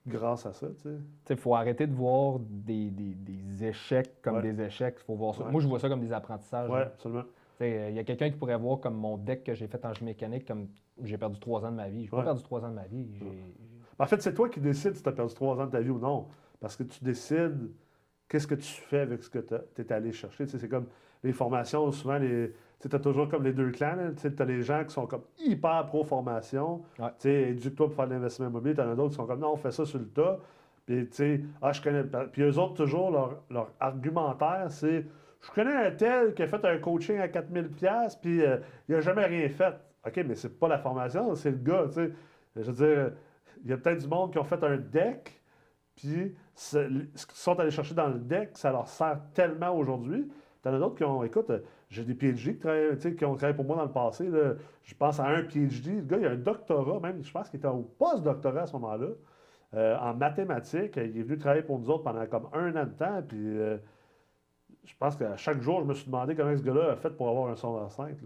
grâce 0.06 0.46
à 0.46 0.52
ça. 0.52 0.66
Il 1.30 1.36
faut 1.36 1.54
arrêter 1.54 1.86
de 1.86 1.94
voir 1.94 2.38
des, 2.40 2.90
des, 2.90 3.14
des 3.14 3.64
échecs 3.64 4.20
comme 4.22 4.40
des 4.40 4.60
échecs. 4.62 4.98
Faut 5.00 5.14
voir 5.14 5.34
ça. 5.34 5.44
Moi, 5.44 5.60
je 5.60 5.68
vois 5.68 5.78
ça 5.78 5.88
comme 5.88 6.00
des 6.00 6.12
apprentissages. 6.12 6.70
Oui, 6.70 6.80
absolument. 6.80 7.24
Il 7.60 7.94
y 7.94 7.98
a 7.98 8.04
quelqu'un 8.04 8.30
qui 8.30 8.36
pourrait 8.36 8.58
voir 8.58 8.80
comme 8.80 8.96
mon 8.96 9.16
deck 9.16 9.44
que 9.44 9.54
j'ai 9.54 9.66
fait 9.66 9.82
en 9.84 9.92
jeu 9.92 10.04
mécanique, 10.04 10.46
comme 10.46 10.68
j'ai 11.02 11.16
perdu 11.16 11.38
trois 11.38 11.64
ans 11.64 11.70
de 11.70 11.76
ma 11.76 11.88
vie. 11.88 12.06
Je 12.06 12.10
n'ai 12.10 12.18
pas 12.18 12.24
perdu 12.24 12.42
trois 12.42 12.64
ans 12.64 12.68
de 12.68 12.74
ma 12.74 12.86
vie. 12.86 13.06
En 13.98 14.06
fait, 14.06 14.20
c'est 14.20 14.34
toi 14.34 14.48
qui 14.48 14.60
décides 14.60 14.94
si 14.94 15.02
tu 15.02 15.08
as 15.08 15.12
perdu 15.12 15.34
trois 15.34 15.58
ans 15.60 15.66
de 15.66 15.70
ta 15.70 15.80
vie 15.80 15.90
ou 15.90 15.98
non. 15.98 16.26
Parce 16.60 16.76
que 16.76 16.82
tu 16.82 17.02
décides 17.02 17.70
qu'est-ce 18.28 18.46
que 18.46 18.54
tu 18.54 18.72
fais 18.72 19.00
avec 19.00 19.22
ce 19.22 19.30
que 19.30 19.38
tu 19.38 19.82
es 19.82 19.92
allé 19.92 20.12
chercher? 20.12 20.46
C'est 20.46 20.68
comme 20.68 20.86
les 21.22 21.32
formations, 21.32 21.90
souvent, 21.92 22.18
les, 22.18 22.52
tu 22.80 22.94
as 22.94 22.98
toujours 22.98 23.28
comme 23.28 23.42
les 23.42 23.52
deux 23.52 23.70
clans. 23.70 23.96
Tu 24.20 24.30
as 24.38 24.44
les 24.44 24.62
gens 24.62 24.84
qui 24.84 24.92
sont 24.92 25.06
comme 25.06 25.22
hyper 25.38 25.86
pro-formation. 25.86 26.82
Éduque-toi 27.24 27.86
pour 27.86 27.96
faire 27.96 28.06
de 28.06 28.14
l'investissement 28.14 28.48
immobilier. 28.48 28.74
Tu 28.74 28.80
en 28.80 28.90
as 28.90 28.94
d'autres 28.94 29.10
qui 29.10 29.16
sont 29.16 29.26
comme 29.26 29.40
non, 29.40 29.52
on 29.52 29.56
fait 29.56 29.72
ça 29.72 29.84
sur 29.84 29.98
le 29.98 30.08
tas. 30.08 30.38
Puis, 30.84 31.08
tu 31.08 31.16
sais, 31.16 31.40
ah, 31.62 31.72
je 31.72 31.82
connais. 31.82 32.04
Puis 32.32 32.42
eux 32.42 32.58
autres, 32.58 32.74
toujours, 32.74 33.10
leur, 33.10 33.42
leur 33.50 33.72
argumentaire, 33.80 34.66
c'est 34.68 35.04
je 35.46 35.50
connais 35.50 35.74
un 35.74 35.90
tel 35.92 36.34
qui 36.34 36.42
a 36.42 36.46
fait 36.46 36.64
un 36.64 36.78
coaching 36.78 37.18
à 37.18 37.28
4000$, 37.28 38.20
puis 38.20 38.42
euh, 38.42 38.58
il 38.88 38.94
n'a 38.94 39.00
jamais 39.00 39.24
rien 39.24 39.48
fait. 39.48 39.74
OK, 40.06 40.16
mais 40.26 40.34
c'est 40.34 40.58
pas 40.58 40.68
la 40.68 40.78
formation, 40.78 41.34
c'est 41.34 41.50
le 41.50 41.58
gars. 41.58 41.86
sais 41.90 42.10
Je 42.56 42.70
veux 42.70 42.72
dire, 42.72 43.12
il 43.64 43.70
y 43.70 43.72
a 43.72 43.76
peut-être 43.76 44.00
du 44.00 44.08
monde 44.08 44.32
qui 44.32 44.38
ont 44.38 44.44
fait 44.44 44.62
un 44.62 44.76
deck, 44.76 45.40
puis 45.96 46.34
ce 46.56 46.78
qu'ils 46.78 47.36
sont 47.36 47.58
allés 47.60 47.70
chercher 47.70 47.94
dans 47.94 48.08
le 48.08 48.18
deck, 48.18 48.50
ça 48.54 48.72
leur 48.72 48.88
sert 48.88 49.20
tellement 49.34 49.76
aujourd'hui. 49.76 50.26
Tu 50.62 50.68
en 50.68 50.74
as 50.74 50.78
d'autres 50.78 50.96
qui 50.96 51.04
ont, 51.04 51.22
écoute, 51.22 51.52
j'ai 51.90 52.02
des 52.02 52.14
PhD 52.14 52.58
qui, 53.16 53.24
ont 53.24 53.34
travaillé 53.34 53.54
pour 53.54 53.64
moi 53.64 53.76
dans 53.76 53.84
le 53.84 53.92
passé. 53.92 54.28
Je 54.82 54.94
pense 54.94 55.20
à 55.20 55.26
un 55.26 55.42
PhD. 55.42 55.96
Le 55.96 56.02
gars, 56.02 56.16
il 56.18 56.26
a 56.26 56.30
un 56.30 56.36
doctorat, 56.36 56.98
même, 57.00 57.22
je 57.22 57.30
pense 57.30 57.50
qu'il 57.50 57.58
était 57.58 57.68
au 57.68 57.82
post-doctorat 57.98 58.62
à 58.62 58.66
ce 58.66 58.72
moment-là, 58.72 59.08
euh, 59.74 59.98
en 59.98 60.14
mathématiques. 60.14 60.96
Il 60.96 61.18
est 61.18 61.22
venu 61.22 61.38
travailler 61.38 61.62
pour 61.62 61.78
nous 61.78 61.90
autres 61.90 62.04
pendant 62.04 62.26
comme 62.26 62.48
un 62.54 62.74
an 62.74 62.86
de 62.86 62.90
temps. 62.90 63.22
Puis 63.28 63.58
euh, 63.58 63.76
je 64.84 64.94
pense 64.98 65.14
qu'à 65.14 65.36
chaque 65.36 65.60
jour, 65.60 65.80
je 65.82 65.86
me 65.86 65.94
suis 65.94 66.06
demandé 66.06 66.34
comment 66.34 66.56
ce 66.56 66.62
gars-là 66.62 66.92
a 66.92 66.96
fait 66.96 67.10
pour 67.10 67.28
avoir 67.28 67.50
un 67.50 67.56
son 67.56 67.88
5. 67.88 68.16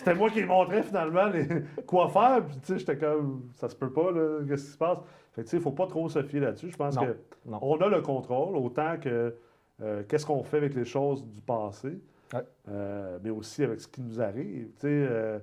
C'était 0.00 0.14
moi 0.14 0.30
qui 0.30 0.40
lui 0.40 0.46
montrais 0.46 0.82
finalement 0.82 1.30
quoi 1.86 2.08
faire. 2.08 2.42
Puis, 2.46 2.78
j'étais 2.78 2.96
comme, 2.96 3.50
ça 3.52 3.68
se 3.68 3.76
peut 3.76 3.92
pas, 3.92 4.08
qu'est-ce 4.48 4.64
qui 4.64 4.72
se 4.72 4.78
passe? 4.78 4.96
Fait 5.32 5.42
il 5.42 5.56
ne 5.56 5.60
faut 5.60 5.72
pas 5.72 5.86
trop 5.86 6.08
se 6.08 6.22
fier 6.22 6.40
là-dessus. 6.40 6.70
Je 6.70 6.76
pense 6.76 6.96
qu'on 6.96 7.76
a 7.76 7.88
le 7.88 8.00
contrôle, 8.00 8.56
autant 8.56 8.96
que 8.98 9.36
euh, 9.82 10.02
qu'est-ce 10.08 10.24
qu'on 10.24 10.42
fait 10.42 10.56
avec 10.56 10.74
les 10.74 10.86
choses 10.86 11.22
du 11.26 11.42
passé, 11.42 12.00
euh, 12.70 13.18
mais 13.22 13.28
aussi 13.28 13.62
avec 13.62 13.78
ce 13.78 13.88
qui 13.88 14.00
nous 14.00 14.22
arrive. 14.22 14.70
Euh, 14.84 15.38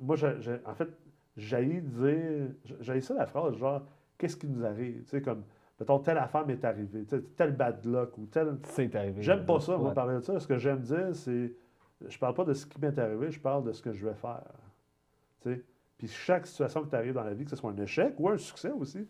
moi, 0.00 0.16
en 0.64 0.74
fait, 0.74 0.88
j'ai 1.36 1.66
dire, 1.66 2.48
j'ai 2.80 3.00
ça 3.02 3.12
la 3.12 3.26
phrase, 3.26 3.56
genre, 3.56 3.82
qu'est-ce 4.16 4.38
qui 4.38 4.46
nous 4.46 4.64
arrive? 4.64 5.04
comme, 5.22 5.42
mettons, 5.78 5.98
telle 5.98 6.16
affaire 6.16 6.46
m'est 6.46 6.64
arrivée, 6.64 7.04
tel 7.36 7.52
bad 7.52 7.84
luck 7.84 8.16
ou 8.16 8.24
tel. 8.24 8.56
C'est 8.62 8.96
arrivé. 8.96 9.20
J'aime 9.20 9.44
pas 9.44 9.60
ça, 9.60 9.76
moi, 9.76 9.92
parler 9.92 10.14
de 10.14 10.20
ça. 10.20 10.40
Ce 10.40 10.46
que 10.46 10.56
j'aime 10.56 10.80
dire, 10.80 11.10
c'est, 11.12 11.52
je 12.06 12.18
parle 12.18 12.34
pas 12.34 12.44
de 12.44 12.52
ce 12.52 12.66
qui 12.66 12.80
m'est 12.80 12.98
arrivé, 12.98 13.30
je 13.30 13.40
parle 13.40 13.64
de 13.64 13.72
ce 13.72 13.82
que 13.82 13.92
je 13.92 14.06
vais 14.06 14.14
faire. 14.14 14.42
Puis 15.98 16.08
chaque 16.08 16.46
situation 16.46 16.82
qui 16.82 16.90
t'arrive 16.90 17.14
dans 17.14 17.24
la 17.24 17.34
vie, 17.34 17.44
que 17.44 17.50
ce 17.50 17.56
soit 17.56 17.70
un 17.70 17.76
échec 17.76 18.14
ou 18.18 18.28
un 18.28 18.36
succès 18.36 18.70
aussi, 18.70 19.08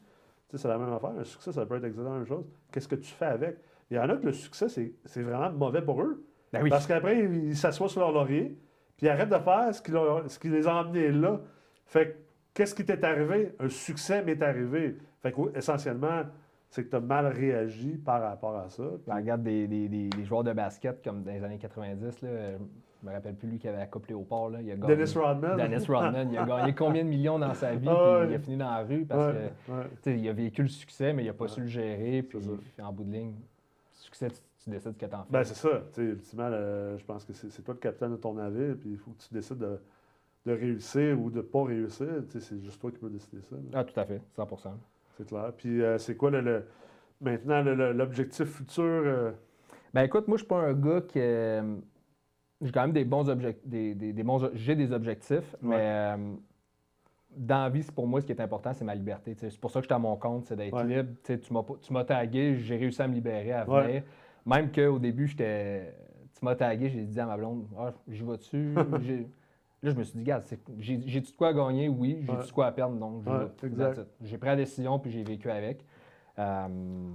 c'est 0.55 0.68
la 0.68 0.79
même 0.79 0.92
affaire. 0.92 1.11
Un 1.18 1.25
succès, 1.25 1.53
ça 1.53 1.66
peut 1.66 1.77
être 1.77 1.85
exactement 1.85 2.14
la 2.14 2.18
même 2.20 2.29
chose. 2.29 2.46
Qu'est-ce 2.70 2.88
que 2.88 2.94
tu 2.94 3.12
fais 3.12 3.27
avec? 3.27 3.59
Il 3.90 3.96
y 3.96 4.01
en 4.01 4.09
a 4.09 4.16
que 4.16 4.27
le 4.27 4.33
succès, 4.33 4.68
c'est 4.68 5.22
vraiment 5.22 5.51
mauvais 5.51 5.83
pour 5.83 6.01
eux. 6.01 6.25
Ben 6.53 6.68
Parce 6.68 6.87
qu'après, 6.87 7.25
ils 7.25 7.57
s'assoient 7.57 7.88
sur 7.88 8.01
leur 8.01 8.12
laurier, 8.12 8.59
puis 8.96 9.07
ils 9.07 9.09
arrêtent 9.09 9.29
de 9.29 9.38
faire 9.38 9.75
ce 9.75 9.83
qui, 9.83 9.92
ce 9.92 10.38
qui 10.38 10.49
les 10.49 10.66
a 10.66 10.75
emmenés 10.77 11.11
là. 11.11 11.40
Fait 11.85 12.25
qu'est-ce 12.55 12.75
qui 12.75 12.85
t'est 12.85 13.05
arrivé? 13.05 13.55
Un 13.59 13.68
succès 13.68 14.22
m'est 14.22 14.40
arrivé. 14.42 14.96
Fait 15.22 15.35
essentiellement, 15.55 16.22
c'est 16.70 16.85
que 16.85 16.90
tu 16.90 16.96
as 16.96 17.00
mal 17.00 17.26
réagi 17.26 17.96
par 17.96 18.22
rapport 18.22 18.57
à 18.57 18.68
ça. 18.68 18.85
Regarde 19.07 19.42
des, 19.42 19.66
des, 19.66 19.88
des, 19.88 20.24
joueurs 20.24 20.44
de 20.44 20.52
basket 20.52 21.02
comme 21.02 21.22
dans 21.22 21.33
les 21.33 21.42
années 21.42 21.59
90, 21.59 22.22
là, 22.22 22.29
je 23.02 23.07
me 23.07 23.12
rappelle 23.12 23.35
plus 23.35 23.48
lui 23.48 23.59
qui 23.59 23.68
avait 23.68 23.81
accouplé 23.81 24.14
au 24.14 24.22
port. 24.22 24.50
Là. 24.50 24.61
Il 24.62 24.70
a 24.70 24.76
gagné, 24.76 24.96
Dennis 24.96 25.14
Rodman. 25.14 25.57
Dennis 25.57 25.87
Rodman. 25.88 26.31
il 26.31 26.38
a 26.38 26.44
gagné 26.44 26.74
combien 26.74 27.05
de 27.05 27.09
millions 27.09 27.38
dans 27.38 27.55
sa 27.55 27.74
vie, 27.74 27.88
ah 27.88 28.20
puis 28.22 28.31
il 28.31 28.35
a 28.35 28.38
fini 28.38 28.57
dans 28.57 28.70
la 28.70 28.83
rue 28.83 29.05
parce 29.05 29.35
que 30.02 30.11
il 30.11 30.29
a 30.29 30.33
vécu 30.33 30.62
le 30.62 30.68
succès, 30.68 31.12
mais 31.12 31.22
il 31.22 31.26
n'a 31.26 31.35
pas 31.35 31.48
su 31.48 31.61
le 31.61 31.66
gérer. 31.66 32.22
Puis 32.22 32.38
en 32.83 32.92
bout 32.92 33.05
de 33.05 33.12
ligne, 33.12 33.35
succès, 33.94 34.29
tu, 34.29 34.70
décides 34.70 34.96
que 34.96 35.07
tu 35.07 35.14
en 35.14 35.24
fais. 35.24 35.33
Ben, 35.33 35.44
c'est 35.44 35.55
ça. 35.55 35.83
ultimement, 35.98 36.50
je 36.50 37.05
pense 37.05 37.24
que 37.24 37.33
c'est 37.33 37.62
toi 37.62 37.74
le 37.74 37.81
capitaine 37.81 38.12
de 38.12 38.16
ton 38.16 38.35
navire, 38.35 38.76
puis 38.81 38.90
il 38.90 38.98
faut 38.98 39.12
que 39.12 39.22
tu 39.22 39.33
décides 39.33 39.59
de, 39.59 39.79
réussir 40.46 41.20
ou 41.20 41.31
de 41.31 41.38
ne 41.38 41.42
pas 41.42 41.64
réussir. 41.64 42.09
C'est 42.29 42.61
juste 42.61 42.81
toi 42.81 42.90
qui 42.90 42.98
peux 42.98 43.11
décider 43.11 43.42
ça. 43.42 43.57
Ah, 43.72 43.85
tout 43.85 43.98
à 43.98 44.05
fait, 44.05 44.20
100 44.35 44.46
C'est 45.16 45.26
clair. 45.26 45.52
Puis 45.57 45.83
euh, 45.83 45.98
c'est 45.98 46.16
quoi 46.16 46.31
le, 46.31 46.66
maintenant 47.20 47.62
l'objectif 47.62 48.46
futur? 48.46 48.85
Euh? 48.85 49.33
Ben 49.94 50.02
écoute, 50.02 50.29
moi, 50.29 50.37
je 50.37 50.42
suis 50.42 50.48
pas 50.48 50.61
un 50.61 50.74
gars 50.74 51.00
qui. 51.00 51.18
Euh, 51.20 51.76
j'ai 52.61 52.72
quand 52.72 52.83
même 52.83 52.92
des 52.92 53.05
bons 53.05 53.29
objectifs. 53.29 53.68
Des, 53.68 53.94
des, 53.94 54.22
bons... 54.22 54.50
J'ai 54.55 54.74
des 54.74 54.92
objectifs, 54.92 55.55
mais 55.61 56.16
dans 57.37 57.64
la 57.64 57.68
vie, 57.68 57.83
pour 57.94 58.07
moi, 58.07 58.20
ce 58.20 58.26
qui 58.26 58.33
est 58.33 58.40
important, 58.40 58.72
c'est 58.72 58.85
ma 58.85 58.94
liberté. 58.94 59.35
C'est 59.35 59.61
pour 59.61 59.70
ça 59.70 59.81
que 59.81 59.85
je 59.85 59.88
suis 59.88 59.94
à 59.94 59.98
mon 59.98 60.16
compte, 60.16 60.46
c'est 60.46 60.57
d'être 60.57 60.83
libre. 60.83 61.11
tu 61.83 61.92
m'as 61.92 62.05
tagué, 62.05 62.57
j'ai 62.57 62.76
réussi 62.76 63.02
à 63.02 63.09
me 63.09 63.14
libérer 63.14 63.52
à 63.52 63.64
venir. 63.64 64.02
Même 64.46 64.70
qu'au 64.70 64.98
début, 64.98 65.26
j'étais. 65.26 65.92
Tu 66.38 66.44
m'as 66.44 66.55
tagué, 66.55 66.88
j'ai 66.88 67.02
dit 67.02 67.18
à 67.18 67.26
ma 67.26 67.37
blonde, 67.37 67.66
ah, 67.79 67.92
j'y 68.09 68.22
vais 68.22 68.37
dessus. 68.37 68.74
Là, 69.87 69.92
je 69.92 69.99
me 69.99 70.03
suis 70.03 70.18
dit, 70.18 70.25
gars, 70.25 70.42
j'ai 70.81 71.20
du 71.20 71.33
quoi 71.33 71.49
à 71.49 71.53
gagner, 71.53 71.88
oui, 71.88 72.18
j'ai 72.27 72.44
du 72.44 72.53
quoi 72.53 72.66
à 72.66 72.72
perdre, 72.72 72.96
donc 72.96 73.22
j'ai 74.20 74.37
pris 74.37 74.49
la 74.49 74.57
décision, 74.57 74.99
puis 74.99 75.12
j'ai 75.12 75.22
vécu 75.22 75.49
avec. 75.49 75.85
Euh, 76.40 77.12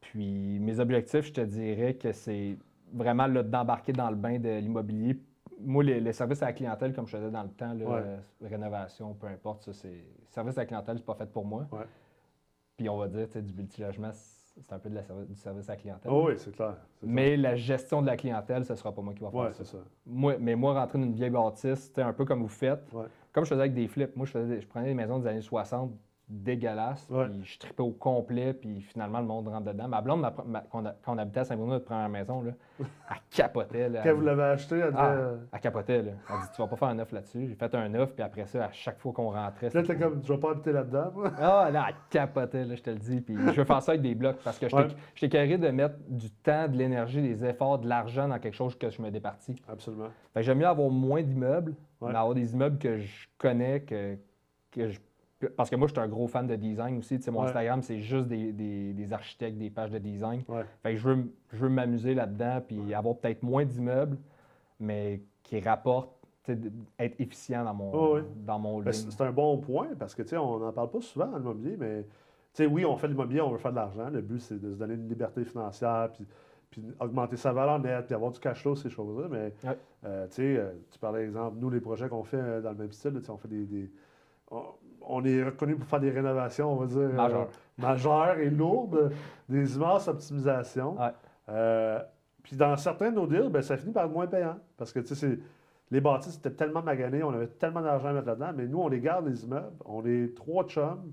puis 0.00 0.58
mes 0.58 0.80
objectifs, 0.80 1.26
je 1.26 1.32
te 1.34 1.40
dirais 1.42 1.94
que 1.94 2.12
c'est 2.12 2.56
vraiment 2.90 3.28
d'embarquer 3.28 3.92
dans 3.92 4.08
le 4.08 4.16
bain 4.16 4.38
de 4.38 4.48
l'immobilier. 4.48 5.20
Moi, 5.60 5.84
les, 5.84 6.12
services 6.14 6.42
à 6.42 6.46
la 6.46 6.52
clientèle, 6.54 6.94
comme 6.94 7.06
je 7.06 7.18
faisais 7.18 7.30
dans 7.30 7.42
le 7.42 7.50
temps, 7.50 7.76
euh, 7.78 8.16
rénovation, 8.40 9.12
peu 9.12 9.26
importe, 9.26 9.64
ça, 9.64 9.74
c'est. 9.74 10.02
Service 10.30 10.56
à 10.56 10.62
la 10.62 10.66
clientèle, 10.66 10.96
c'est 10.96 11.04
pas 11.04 11.16
fait 11.16 11.30
pour 11.30 11.44
moi. 11.44 11.68
Puis 12.78 12.88
on 12.88 12.96
va 12.96 13.08
dire, 13.08 13.28
du 13.28 13.52
multilogement, 13.52 14.12
c'est 14.60 14.72
un 14.72 14.78
peu 14.78 14.88
de 14.88 14.94
la 14.94 15.02
du 15.02 15.34
service 15.34 15.68
à 15.68 15.72
la 15.72 15.76
clientèle. 15.76 16.10
Oh 16.12 16.26
oui, 16.28 16.34
c'est 16.36 16.54
clair, 16.54 16.76
Mais 17.02 17.36
la 17.36 17.56
gestion 17.56 18.00
de 18.00 18.06
la 18.06 18.16
clientèle, 18.16 18.64
ce 18.64 18.72
ne 18.72 18.76
sera 18.76 18.92
pas 18.92 19.02
moi 19.02 19.12
qui 19.14 19.22
va 19.22 19.30
faire 19.30 19.54
ça. 19.54 19.64
ça. 19.64 19.78
Moi, 20.06 20.36
mais 20.40 20.54
moi, 20.54 20.74
rentrer 20.74 20.98
dans 20.98 21.04
une 21.04 21.12
vieille 21.12 21.30
bâtisse, 21.30 21.92
un 21.96 22.12
peu 22.12 22.24
comme 22.24 22.40
vous 22.40 22.48
faites, 22.48 22.90
comme 23.32 23.44
je 23.44 23.50
faisais 23.50 23.60
avec 23.60 23.74
des 23.74 23.86
flips, 23.86 24.16
moi, 24.16 24.26
je, 24.26 24.32
faisais, 24.32 24.60
je 24.60 24.66
prenais 24.66 24.86
des 24.86 24.94
maisons 24.94 25.18
des 25.18 25.26
années 25.26 25.42
60, 25.42 25.92
dégueulasse. 26.28 27.06
Puis 27.06 27.44
je 27.44 27.58
tripais 27.58 27.82
au 27.82 27.92
complet, 27.92 28.52
puis 28.52 28.80
finalement, 28.80 29.20
le 29.20 29.26
monde 29.26 29.48
rentre 29.48 29.72
dedans. 29.72 29.86
Ma 29.86 30.00
blonde, 30.00 30.26
quand, 30.70 30.84
on, 31.06 31.18
habitait 31.18 31.40
à 31.40 31.44
Saint-Bruno, 31.44 31.72
notre 31.72 31.84
première 31.84 32.08
maison, 32.08 32.42
là, 32.42 32.52
elle 32.80 33.16
capotait. 33.30 33.88
Là, 33.88 34.00
quand 34.02 34.14
vous 34.14 34.22
l'avez 34.22 34.42
acheté, 34.42 34.76
elle, 34.76 34.94
ah, 34.96 35.14
elle 35.52 35.60
capotait. 35.60 36.02
Là. 36.02 36.12
Elle 36.28 36.40
dit 36.40 36.46
Tu 36.54 36.60
vas 36.62 36.68
pas 36.68 36.76
faire 36.76 36.88
un 36.88 36.98
œuf 36.98 37.12
là-dessus. 37.12 37.46
J'ai 37.46 37.54
fait 37.54 37.74
un 37.74 37.94
œuf, 37.94 38.12
puis 38.12 38.22
après 38.24 38.46
ça, 38.46 38.64
à 38.64 38.72
chaque 38.72 38.98
fois 38.98 39.12
qu'on 39.12 39.30
rentrait. 39.30 39.70
Là, 39.72 39.82
t'es 39.82 39.96
comme 39.96 40.20
Tu 40.20 40.28
vas 40.32 40.38
pas 40.38 40.50
habiter 40.50 40.72
là-dedans, 40.72 41.12
Ah, 41.38 41.70
là, 41.70 41.86
elle 41.88 41.94
capotait, 42.10 42.64
là, 42.64 42.74
je 42.74 42.82
te 42.82 42.90
le 42.90 42.96
dis. 42.98 43.20
Puis 43.20 43.36
je 43.36 43.60
veux 43.60 43.64
faire 43.64 43.82
ça 43.82 43.92
avec 43.92 44.02
des 44.02 44.14
blocs 44.14 44.38
parce 44.42 44.58
que 44.58 44.66
j'étais 45.14 45.28
carré 45.28 45.58
de 45.58 45.68
mettre 45.68 45.96
du 46.08 46.30
temps, 46.30 46.66
de 46.66 46.76
l'énergie, 46.76 47.22
des 47.22 47.44
efforts, 47.44 47.78
de 47.78 47.88
l'argent 47.88 48.26
dans 48.26 48.38
quelque 48.38 48.56
chose 48.56 48.76
que 48.76 48.90
je 48.90 49.00
me 49.00 49.10
départis. 49.10 49.56
Absolument. 49.68 50.08
Fait 50.34 50.40
que 50.40 50.46
j'aime 50.46 50.58
mieux 50.58 50.66
avoir 50.66 50.90
moins 50.90 51.22
d'immeubles, 51.22 51.74
mais 52.02 52.08
avoir 52.08 52.34
des 52.34 52.52
immeubles 52.52 52.78
que 52.78 52.98
je 52.98 53.26
connais, 53.38 53.80
que, 53.80 54.16
que 54.72 54.88
je 54.88 54.98
parce 55.56 55.68
que 55.68 55.76
moi, 55.76 55.86
je 55.86 55.92
suis 55.92 56.00
un 56.00 56.08
gros 56.08 56.28
fan 56.28 56.46
de 56.46 56.56
design 56.56 56.98
aussi. 56.98 57.18
mon 57.30 57.42
Instagram, 57.42 57.82
c'est 57.82 58.00
juste 58.00 58.26
des, 58.28 59.12
architectes, 59.12 59.58
des 59.58 59.70
pages 59.70 59.90
de 59.90 59.98
design. 59.98 60.42
Fait 60.82 60.92
que 60.92 60.96
je 60.96 61.08
veux, 61.08 61.32
je 61.52 61.58
veux 61.58 61.68
m'amuser 61.68 62.14
là-dedans, 62.14 62.62
puis 62.66 62.94
avoir 62.94 63.16
peut-être 63.16 63.42
moins 63.42 63.64
d'immeubles, 63.64 64.18
mais 64.80 65.22
qui 65.42 65.60
rapportent, 65.60 66.12
être 66.98 67.20
efficient 67.20 67.64
dans 67.64 67.74
mon, 67.74 68.22
dans 68.36 68.58
mon 68.60 68.80
ben, 68.80 68.92
C'est 68.92 69.20
un 69.20 69.32
bon 69.32 69.58
point, 69.58 69.88
parce 69.98 70.14
que 70.14 70.22
on 70.36 70.60
n'en 70.60 70.72
parle 70.72 70.90
pas 70.90 71.00
souvent 71.00 71.26
dans 71.26 71.38
l'immobilier, 71.38 71.76
mais 71.76 72.04
oui, 72.66 72.84
on 72.84 72.96
fait 72.96 73.08
de 73.08 73.12
l'immobilier, 73.12 73.40
on 73.40 73.50
veut 73.50 73.58
faire 73.58 73.72
de 73.72 73.76
l'argent. 73.76 74.08
Le 74.08 74.22
but, 74.22 74.40
c'est 74.40 74.60
de 74.60 74.72
se 74.72 74.78
donner 74.78 74.94
une 74.94 75.08
liberté 75.08 75.44
financière, 75.44 76.10
puis, 76.12 76.24
puis 76.70 76.84
augmenter 77.00 77.36
sa 77.36 77.52
valeur 77.52 77.80
nette, 77.80 78.06
puis 78.06 78.14
avoir 78.14 78.30
du 78.30 78.38
cash 78.38 78.62
flow, 78.62 78.76
ces 78.76 78.88
choses-là. 78.90 79.28
Mais 79.28 79.52
euh, 80.04 80.26
euh, 80.38 80.72
tu 80.90 80.98
parlais, 81.00 81.24
exemple, 81.24 81.56
nous, 81.58 81.68
les 81.68 81.80
projets 81.80 82.08
qu'on 82.08 82.24
fait 82.24 82.36
euh, 82.36 82.60
dans 82.62 82.70
le 82.70 82.76
même 82.76 82.92
style, 82.92 83.20
on 83.28 83.36
fait 83.36 83.48
des 83.48 83.90
on 84.50 84.62
est 85.24 85.44
reconnu 85.44 85.76
pour 85.76 85.88
faire 85.88 86.00
des 86.00 86.10
rénovations, 86.10 86.72
on 86.72 86.76
va 86.76 86.86
dire, 86.86 87.20
euh, 87.20 87.44
majeures, 87.78 88.38
et 88.38 88.50
lourdes, 88.50 89.12
des 89.48 89.76
immenses 89.76 90.08
optimisations. 90.08 90.96
Euh, 91.48 92.00
puis 92.42 92.56
dans 92.56 92.76
certains 92.76 93.10
de 93.10 93.16
nos 93.16 93.26
deals, 93.26 93.48
ben, 93.50 93.62
ça 93.62 93.76
finit 93.76 93.92
par 93.92 94.04
être 94.06 94.12
moins 94.12 94.26
payant. 94.26 94.56
Parce 94.76 94.92
que, 94.92 95.00
tu 95.00 95.14
sais, 95.14 95.38
les 95.90 96.00
bâtisses 96.00 96.36
étaient 96.36 96.50
tellement 96.50 96.82
maganés, 96.82 97.22
on 97.22 97.30
avait 97.30 97.46
tellement 97.46 97.82
d'argent 97.82 98.08
à 98.08 98.12
mettre 98.12 98.26
là-dedans, 98.26 98.52
mais 98.56 98.66
nous, 98.66 98.80
on 98.80 98.88
les 98.88 99.00
garde, 99.00 99.26
les 99.26 99.44
immeubles. 99.44 99.76
On 99.84 100.04
est 100.04 100.34
trois 100.34 100.64
chums. 100.64 101.12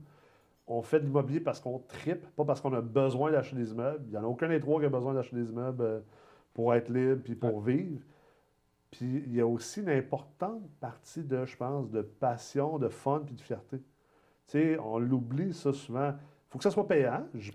On 0.65 0.81
fait 0.81 0.99
de 0.99 1.05
l'immobilier 1.05 1.41
parce 1.41 1.59
qu'on 1.59 1.79
tripe, 1.79 2.25
pas 2.35 2.45
parce 2.45 2.61
qu'on 2.61 2.73
a 2.73 2.81
besoin 2.81 3.31
d'acheter 3.31 3.57
des 3.57 3.71
immeubles. 3.71 4.03
Il 4.05 4.11
n'y 4.11 4.17
en 4.17 4.23
a 4.23 4.27
aucun 4.27 4.47
des 4.47 4.59
trois 4.59 4.79
qui 4.79 4.85
a 4.85 4.89
besoin 4.89 5.13
d'acheter 5.13 5.35
des 5.35 5.49
immeubles 5.49 5.83
euh, 5.83 5.99
pour 6.53 6.73
être 6.73 6.89
libre 6.89 7.21
puis 7.23 7.35
pour 7.35 7.59
vivre. 7.59 7.99
Puis 8.93 9.23
il 9.25 9.33
y 9.33 9.41
a 9.41 9.47
aussi 9.47 9.79
une 9.79 9.89
importante 9.89 10.69
partie 10.79 11.23
de, 11.23 11.45
je 11.45 11.57
pense, 11.57 11.89
de 11.89 12.03
passion, 12.03 12.77
de 12.77 12.89
fun 12.89 13.23
puis 13.25 13.33
de 13.33 13.41
fierté. 13.41 13.77
Tu 13.77 13.85
sais, 14.59 14.77
on 14.77 14.99
l'oublie 14.99 15.51
ça 15.51 15.73
souvent. 15.73 16.09
Il 16.09 16.51
faut 16.51 16.59
que 16.59 16.63
ça 16.63 16.69
soit 16.69 16.87
payant. 16.87 17.25
Je 17.33 17.37
ne 17.37 17.41
dis 17.41 17.51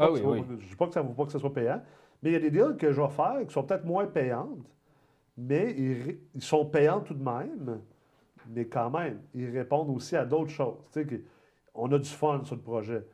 pas, 0.74 0.88
que 0.88 0.92
ça 0.92 1.00
ne 1.00 1.08
veut 1.08 1.14
pas 1.14 1.26
que 1.26 1.30
ça 1.30 1.38
soit 1.38 1.52
payant. 1.52 1.80
Mais 2.20 2.30
il 2.30 2.32
y 2.32 2.36
a 2.36 2.40
des 2.40 2.50
deals 2.50 2.76
que 2.76 2.90
je 2.90 3.00
vais 3.00 3.08
faire 3.08 3.46
qui 3.46 3.52
sont 3.52 3.62
peut-être 3.62 3.84
moins 3.84 4.08
payantes, 4.08 4.66
mais 5.36 5.76
ils, 6.34 6.42
sont 6.42 6.66
payants 6.66 7.02
tout 7.02 7.14
de 7.14 7.22
même. 7.22 7.82
Mais 8.48 8.66
quand 8.66 8.90
même, 8.90 9.20
ils 9.32 9.48
répondent 9.48 9.90
aussi 9.90 10.16
à 10.16 10.24
d'autres 10.24 10.50
choses. 10.50 10.82
Tu 10.92 11.04
sais, 11.04 11.24
on 11.72 11.92
a 11.92 11.98
du 12.00 12.10
fun 12.10 12.42
sur 12.42 12.56
le 12.56 12.62
projet. 12.62 13.06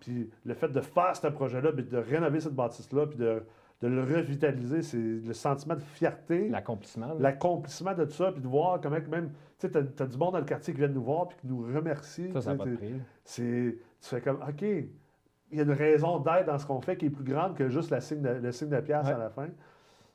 Puis 0.00 0.28
le 0.44 0.52
fait 0.52 0.68
de 0.68 0.82
faire 0.82 1.16
ce 1.16 1.28
projet-là, 1.28 1.72
de 1.72 1.96
rénover 1.96 2.40
cette 2.40 2.54
bâtisse-là, 2.54 3.06
puis 3.06 3.18
de 3.18 3.42
de 3.80 3.88
le 3.88 4.02
revitaliser, 4.02 4.82
c'est 4.82 4.98
le 4.98 5.32
sentiment 5.32 5.74
de 5.74 5.80
fierté. 5.80 6.48
L'accomplissement. 6.48 7.14
L'accomplissement 7.18 7.94
de 7.94 8.04
tout 8.04 8.12
ça, 8.12 8.30
puis 8.30 8.42
de 8.42 8.48
voir 8.48 8.80
comment 8.80 8.98
même. 9.10 9.30
Tu 9.58 9.68
sais, 9.68 9.70
tu 9.70 10.02
as, 10.02 10.06
du 10.06 10.18
monde 10.18 10.32
dans 10.32 10.38
le 10.38 10.44
quartier 10.44 10.74
qui 10.74 10.80
vient 10.80 10.88
nous 10.88 11.02
voir, 11.02 11.28
puis 11.28 11.38
qui 11.40 11.46
nous 11.46 11.62
remercie. 11.62 12.30
Ça, 12.32 12.40
ça 12.42 12.54
pas 12.54 12.64
de 12.64 12.76
Tu 13.24 13.78
fais 14.00 14.20
comme, 14.20 14.42
OK, 14.46 14.62
il 14.62 15.58
y 15.58 15.60
a 15.60 15.64
une 15.64 15.72
raison 15.72 16.18
d'être 16.18 16.46
dans 16.46 16.58
ce 16.58 16.66
qu'on 16.66 16.80
fait 16.80 16.96
qui 16.96 17.06
est 17.06 17.10
plus 17.10 17.24
grande 17.24 17.56
que 17.56 17.68
juste 17.68 17.90
la 17.90 18.00
signe 18.00 18.22
le 18.22 18.52
signe 18.52 18.68
de 18.68 18.80
pièce 18.80 19.06
à 19.06 19.18
la 19.18 19.30
fin. 19.30 19.48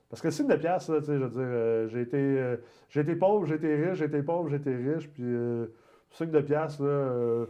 Parce 0.10 0.22
que 0.22 0.28
le 0.28 0.32
signe 0.32 0.48
de 0.48 0.56
pièce, 0.56 0.86
tu 0.86 0.94
sais, 0.94 1.02
je 1.02 1.24
veux 1.24 1.30
dire, 1.30 1.40
euh, 1.40 1.88
j'ai 1.88 2.02
été, 2.02 2.18
euh, 2.18 2.58
j'ai 2.90 3.02
été 3.02 3.16
pauvre, 3.16 3.48
j'ai 3.48 3.56
été 3.56 3.76
riche, 3.76 3.98
j'ai 3.98 4.06
été 4.06 4.22
pauvre, 4.22 4.48
j'ai 4.50 4.58
été 4.58 4.76
riche, 4.76 5.10
puis 5.10 5.24
euh, 5.24 5.66
le 5.66 5.72
signe 6.12 6.30
de 6.30 6.42
pièce, 6.42 6.80
là, 6.80 7.46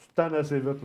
tu 0.00 0.08
te 0.08 0.14
tends 0.14 0.32
assez 0.32 0.58
vite. 0.58 0.78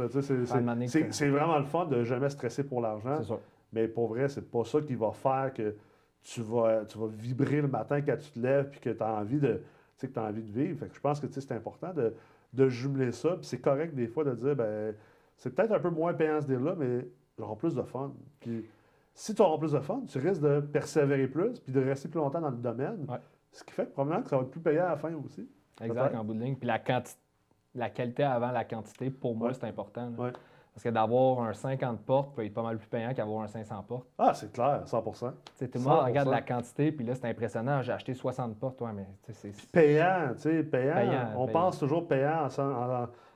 C'est 1.12 1.30
vraiment 1.30 1.58
le 1.58 1.66
fun 1.66 1.86
de 1.86 2.04
jamais 2.04 2.30
stresser 2.30 2.64
pour 2.64 2.82
l'argent. 2.82 3.18
C'est 3.22 3.30
ça. 3.30 3.40
Mais 3.76 3.90
pour 3.90 4.08
vrai, 4.08 4.30
c'est 4.30 4.50
pas 4.50 4.64
ça 4.64 4.82
qui 4.82 4.96
va 4.96 5.12
faire 5.12 5.54
que 5.54 5.76
tu 6.24 6.42
vas, 6.42 6.86
tu 6.86 6.98
vas 6.98 7.08
vibrer 7.08 7.62
le 7.62 7.68
matin 7.68 8.02
quand 8.02 8.18
tu 8.18 8.32
te 8.32 8.40
lèves 8.40 8.72
et 8.76 8.80
que 8.80 8.90
tu 8.90 9.04
as 9.04 9.14
envie 9.14 9.40
de 9.40 9.62
que 10.00 10.20
as 10.20 10.24
envie 10.24 10.44
de 10.44 10.52
vivre. 10.52 10.80
Fait 10.80 10.88
que 10.88 10.96
je 10.96 11.00
pense 11.00 11.20
que 11.20 11.28
c'est 11.30 11.52
important 11.52 11.94
de, 11.94 12.14
de, 12.54 12.70
jumeler 12.70 13.12
ça. 13.12 13.36
Puis 13.36 13.46
c'est 13.46 13.60
correct 13.60 13.96
des 13.96 14.08
fois 14.08 14.24
de 14.24 14.34
dire 14.34 14.56
ben 14.56 14.96
c'est 15.38 15.54
peut-être 15.54 15.72
un 15.72 15.80
peu 15.80 15.90
moins 15.90 16.14
payant 16.14 16.40
ce 16.42 16.48
deal-là, 16.48 16.76
mais 16.78 17.08
j'aurai 17.38 17.56
plus 17.58 17.76
de 17.76 17.82
fun. 17.82 18.14
Puis 18.40 18.66
si 19.14 19.36
tu 19.36 19.42
auras 19.42 19.58
plus 19.58 19.74
de 19.74 19.80
fun, 19.80 20.04
tu 20.08 20.20
risques 20.20 20.42
de 20.42 20.62
persévérer 20.62 21.28
plus 21.28 21.60
puis 21.60 21.74
de 21.74 21.82
rester 21.82 22.08
plus 22.08 22.20
longtemps 22.20 22.42
dans 22.42 22.50
le 22.50 22.58
domaine. 22.58 23.06
Ce 23.52 23.64
qui 23.64 23.74
fait 23.74 23.86
que 23.86 23.92
probablement 23.92 24.24
que 24.24 24.30
ça 24.30 24.38
va 24.38 24.44
être 24.44 24.52
plus 24.52 24.62
payant 24.62 24.86
à 24.86 24.90
la 24.90 24.98
fin 24.98 25.14
aussi. 25.14 25.50
Exact, 25.82 26.16
en 26.16 26.24
bout 26.24 26.34
de 26.34 26.40
ligne. 26.40 26.56
Puis 26.56 26.68
la, 26.68 26.82
la 27.74 27.90
qualité 27.90 28.24
avant 28.24 28.52
la 28.52 28.64
quantité, 28.64 29.10
pour 29.10 29.36
moi, 29.36 29.54
c'est 29.54 29.66
important. 29.66 30.14
Parce 30.76 30.84
que 30.84 30.90
d'avoir 30.90 31.40
un 31.40 31.54
50 31.54 32.02
portes 32.02 32.36
peut 32.36 32.46
être 32.46 32.54
pas 32.54 32.62
mal 32.62 32.78
plus 32.78 32.90
payant 32.90 33.14
qu'avoir 33.14 33.44
un 33.44 33.48
500 33.48 33.82
portes. 33.84 34.10
Ah, 34.18 34.34
c'est 34.34 34.52
clair, 34.52 34.82
100 34.86 35.02
Tout 35.04 35.14
le 35.74 35.80
monde 35.80 36.04
regarde 36.04 36.28
la 36.28 36.42
quantité, 36.42 36.92
puis 36.92 37.06
là, 37.06 37.16
c'est 37.16 37.30
impressionnant. 37.30 37.82
J'ai 37.82 37.94
acheté 37.94 38.14
60 38.14 38.60
portes, 38.60 38.76
toi, 38.76 38.92
mais 38.92 39.08
c'est. 39.32 39.54
Payant, 39.72 40.34
tu 40.34 40.42
sais, 40.42 40.64
payant. 40.64 41.32
On 41.38 41.48
pense 41.48 41.80
toujours 41.80 42.06
payant 42.06 42.50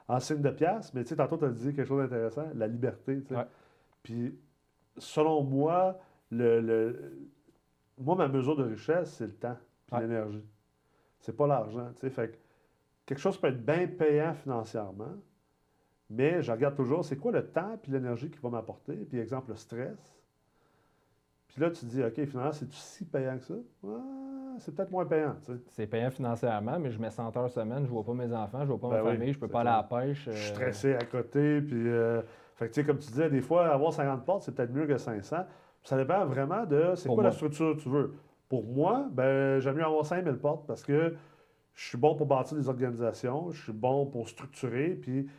en, 0.10 0.20
signe 0.20 0.42
de 0.42 0.50
pièce, 0.50 0.94
mais 0.94 1.04
tu 1.04 1.10
sais, 1.10 1.16
tantôt, 1.16 1.38
tu 1.38 1.46
as 1.46 1.50
dit 1.50 1.74
quelque 1.74 1.88
chose 1.88 2.02
d'intéressant, 2.04 2.44
la 2.56 2.68
liberté, 2.68 3.22
tu 3.22 3.34
sais. 3.34 3.42
Puis, 4.04 4.38
selon 4.98 5.42
moi, 5.42 5.98
le, 6.32 7.30
moi, 7.98 8.16
ma 8.16 8.28
mesure 8.28 8.58
de 8.58 8.66
richesse, 8.66 9.14
c'est 9.14 9.28
le 9.28 9.36
temps 9.36 9.58
puis 9.88 10.02
l'énergie. 10.02 10.44
C'est 11.22 11.38
pas 11.38 11.48
l'argent, 11.48 11.88
tu 11.94 12.02
sais. 12.02 12.10
Fait 12.10 12.32
que 12.32 12.38
quelque 13.06 13.20
chose 13.20 13.38
peut 13.38 13.48
être 13.48 13.66
bien 13.66 13.88
payant 13.88 14.34
financièrement, 14.34 15.16
mais 16.10 16.42
je 16.42 16.52
regarde 16.52 16.76
toujours, 16.76 17.06
c'est 17.06 17.18
quoi 17.18 17.32
le 17.32 17.46
temps 17.46 17.78
puis 17.82 17.92
l'énergie 17.92 18.30
qu'il 18.30 18.42
va 18.42 18.50
m'apporter? 18.50 18.94
Puis, 18.94 19.20
exemple, 19.20 19.52
le 19.52 19.56
stress. 19.56 20.18
Puis 21.48 21.62
là, 21.62 21.70
tu 21.70 21.82
te 21.82 21.86
dis, 21.86 22.04
OK, 22.04 22.26
finalement, 22.26 22.52
c'est 22.52 22.72
si 22.72 23.06
payant 23.06 23.38
que 23.38 23.44
ça? 23.44 23.56
c'est 24.60 24.76
peut-être 24.76 24.92
moins 24.92 25.06
payant. 25.06 25.36
C'est 25.68 25.88
payant 25.88 26.12
financièrement, 26.12 26.80
mais 26.80 26.92
je 26.92 27.00
mets 27.00 27.12
100 27.12 27.36
heures 27.38 27.50
semaine, 27.50 27.86
je 27.86 27.90
vois 27.90 28.04
pas 28.04 28.14
mes 28.14 28.34
enfants, 28.34 28.62
je 28.62 28.68
vois 28.68 28.80
pas 28.80 28.90
ma 28.90 29.02
ben 29.02 29.14
famille, 29.14 29.34
je 29.34 29.40
peux 29.40 29.48
pas 29.48 29.62
aller 29.62 29.70
à 29.70 29.78
la 29.78 29.84
pêche. 29.84 30.26
Je 30.26 30.32
suis 30.32 30.52
euh, 30.52 30.54
stressé 30.54 30.96
à 30.96 31.06
côté. 31.06 31.62
Puis, 31.62 31.88
euh, 31.88 32.22
fait 32.56 32.70
que, 32.70 32.82
comme 32.82 32.98
tu 32.98 33.10
disais, 33.10 33.30
des 33.30 33.42
fois, 33.42 33.68
avoir 33.70 33.94
50 33.94 34.26
portes, 34.26 34.44
c'est 34.44 34.54
peut-être 34.54 34.74
mieux 34.74 34.86
que 34.86 34.98
500. 34.98 35.38
Ça 35.84 35.98
dépend 35.98 36.26
vraiment 36.26 36.66
de 36.66 36.94
c'est 36.96 37.08
quoi 37.08 37.24
la 37.24 37.32
structure 37.32 37.76
que 37.78 37.82
tu 37.82 37.90
veux. 37.90 38.16
Pour 38.50 38.66
moi, 38.66 39.08
ben, 39.12 39.60
j'aime 39.60 39.76
mieux 39.76 39.86
avoir 39.86 40.06
5000 40.06 40.36
portes 40.38 40.68
parce 40.68 40.84
que 40.84 41.16
je 41.74 41.88
suis 41.88 41.98
bon 41.98 42.16
pour 42.16 42.26
bâtir 42.26 42.58
des 42.58 42.68
organisations, 42.68 43.52
je 43.52 43.64
suis 43.64 43.74
bon 43.74 44.06
pour 44.06 44.28
structurer, 44.28 44.90
puis 44.90 45.30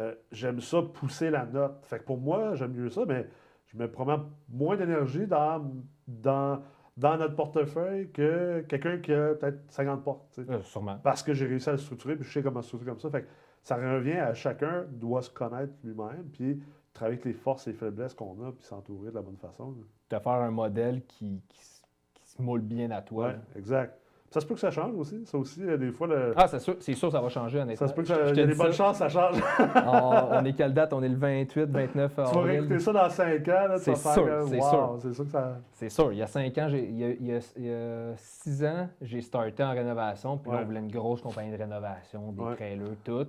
euh, 0.00 0.14
j'aime 0.32 0.60
ça 0.60 0.82
pousser 0.82 1.30
la 1.30 1.44
note. 1.44 1.84
Fait 1.84 1.98
que 1.98 2.04
pour 2.04 2.18
moi, 2.18 2.54
j'aime 2.54 2.72
mieux 2.72 2.88
ça, 2.88 3.04
mais 3.06 3.28
je 3.66 3.76
mets 3.76 3.88
probablement 3.88 4.30
moins 4.48 4.76
d'énergie 4.76 5.26
dans, 5.26 5.62
dans, 6.08 6.62
dans 6.96 7.16
notre 7.16 7.36
portefeuille 7.36 8.10
que 8.10 8.64
quelqu'un 8.68 8.98
qui 8.98 9.12
a 9.12 9.34
peut-être 9.34 9.70
50 9.70 10.02
portes. 10.02 10.38
Euh, 10.38 10.62
sûrement. 10.62 10.98
Parce 11.02 11.22
que 11.22 11.34
j'ai 11.34 11.46
réussi 11.46 11.68
à 11.68 11.72
le 11.72 11.78
structurer, 11.78 12.16
puis 12.16 12.24
je 12.24 12.32
sais 12.32 12.42
comment 12.42 12.62
structurer 12.62 12.90
comme 12.92 13.00
ça. 13.00 13.10
Fait 13.10 13.22
que 13.22 13.28
ça 13.62 13.76
revient 13.76 14.18
à 14.18 14.34
chacun 14.34 14.86
doit 14.90 15.22
se 15.22 15.30
connaître 15.30 15.74
lui-même, 15.84 16.24
puis 16.32 16.62
travailler 16.94 17.18
avec 17.18 17.24
les 17.26 17.34
forces 17.34 17.66
et 17.66 17.72
les 17.72 17.76
faiblesses 17.76 18.14
qu'on 18.14 18.42
a, 18.46 18.52
puis 18.52 18.64
s'entourer 18.64 19.10
de 19.10 19.16
la 19.16 19.22
bonne 19.22 19.36
façon. 19.36 19.72
De 20.10 20.18
faire 20.18 20.32
un 20.32 20.50
modèle 20.50 21.04
qui, 21.04 21.42
qui, 21.48 21.64
se 22.24 22.40
moule 22.40 22.62
bien 22.62 22.90
à 22.90 23.02
toi. 23.02 23.34
Exact. 23.56 24.00
Ça 24.30 24.40
se 24.40 24.46
peut 24.46 24.54
que 24.54 24.60
ça 24.60 24.70
change 24.70 24.94
aussi. 24.94 25.26
Ça 25.26 25.36
aussi, 25.36 25.60
euh, 25.64 25.76
des 25.76 25.90
fois. 25.90 26.06
Le... 26.06 26.32
Ah, 26.36 26.46
c'est 26.46 26.60
sûr, 26.60 26.76
c'est 26.78 26.94
sûr, 26.94 27.10
ça 27.10 27.20
va 27.20 27.28
changer, 27.28 27.58
honnêtement. 27.58 27.84
Ça 27.84 27.88
se 27.88 27.94
peut 27.94 28.02
que 28.02 28.08
ça, 28.08 28.32
y 28.32 28.40
a 28.40 28.46
des 28.46 28.54
bonnes 28.54 28.72
chances 28.72 28.98
ça 28.98 29.08
change. 29.08 29.42
on, 29.86 30.44
est 30.44 30.52
quelle 30.52 30.72
date? 30.72 30.92
On 30.92 31.02
est 31.02 31.08
le 31.08 31.16
28, 31.16 31.62
29 31.68 32.18
avril. 32.18 32.32
Tu 32.32 32.38
vas 32.38 32.44
réécouter 32.44 32.78
ça 32.78 32.92
dans 32.92 33.10
5 33.10 33.48
ans. 33.48 33.66
C'est 33.78 33.96
sûr, 33.96 34.46
c'est 34.48 34.60
sûr. 34.60 34.98
C'est 35.00 35.14
sûr 35.14 35.24
que 35.24 35.30
ça. 35.30 35.58
C'est 35.72 35.88
sûr. 35.88 36.12
Il 36.12 36.18
y 36.18 36.22
a 36.22 36.28
5 36.28 36.58
ans, 36.58 36.68
il 36.70 36.96
y 36.96 37.04
a, 37.04 37.08
il, 37.10 37.66
y 37.66 37.72
a, 37.72 38.16
6 38.16 38.64
ans, 38.64 38.88
j'ai 39.02 39.20
starté 39.20 39.64
en 39.64 39.72
rénovation. 39.72 40.38
Puis 40.38 40.52
là, 40.52 40.60
on 40.62 40.64
voulait 40.64 40.80
une 40.80 40.92
grosse 40.92 41.20
compagnie 41.20 41.50
de 41.50 41.58
rénovation, 41.58 42.30
des 42.30 42.54
trailers, 42.54 42.96
tout. 43.02 43.26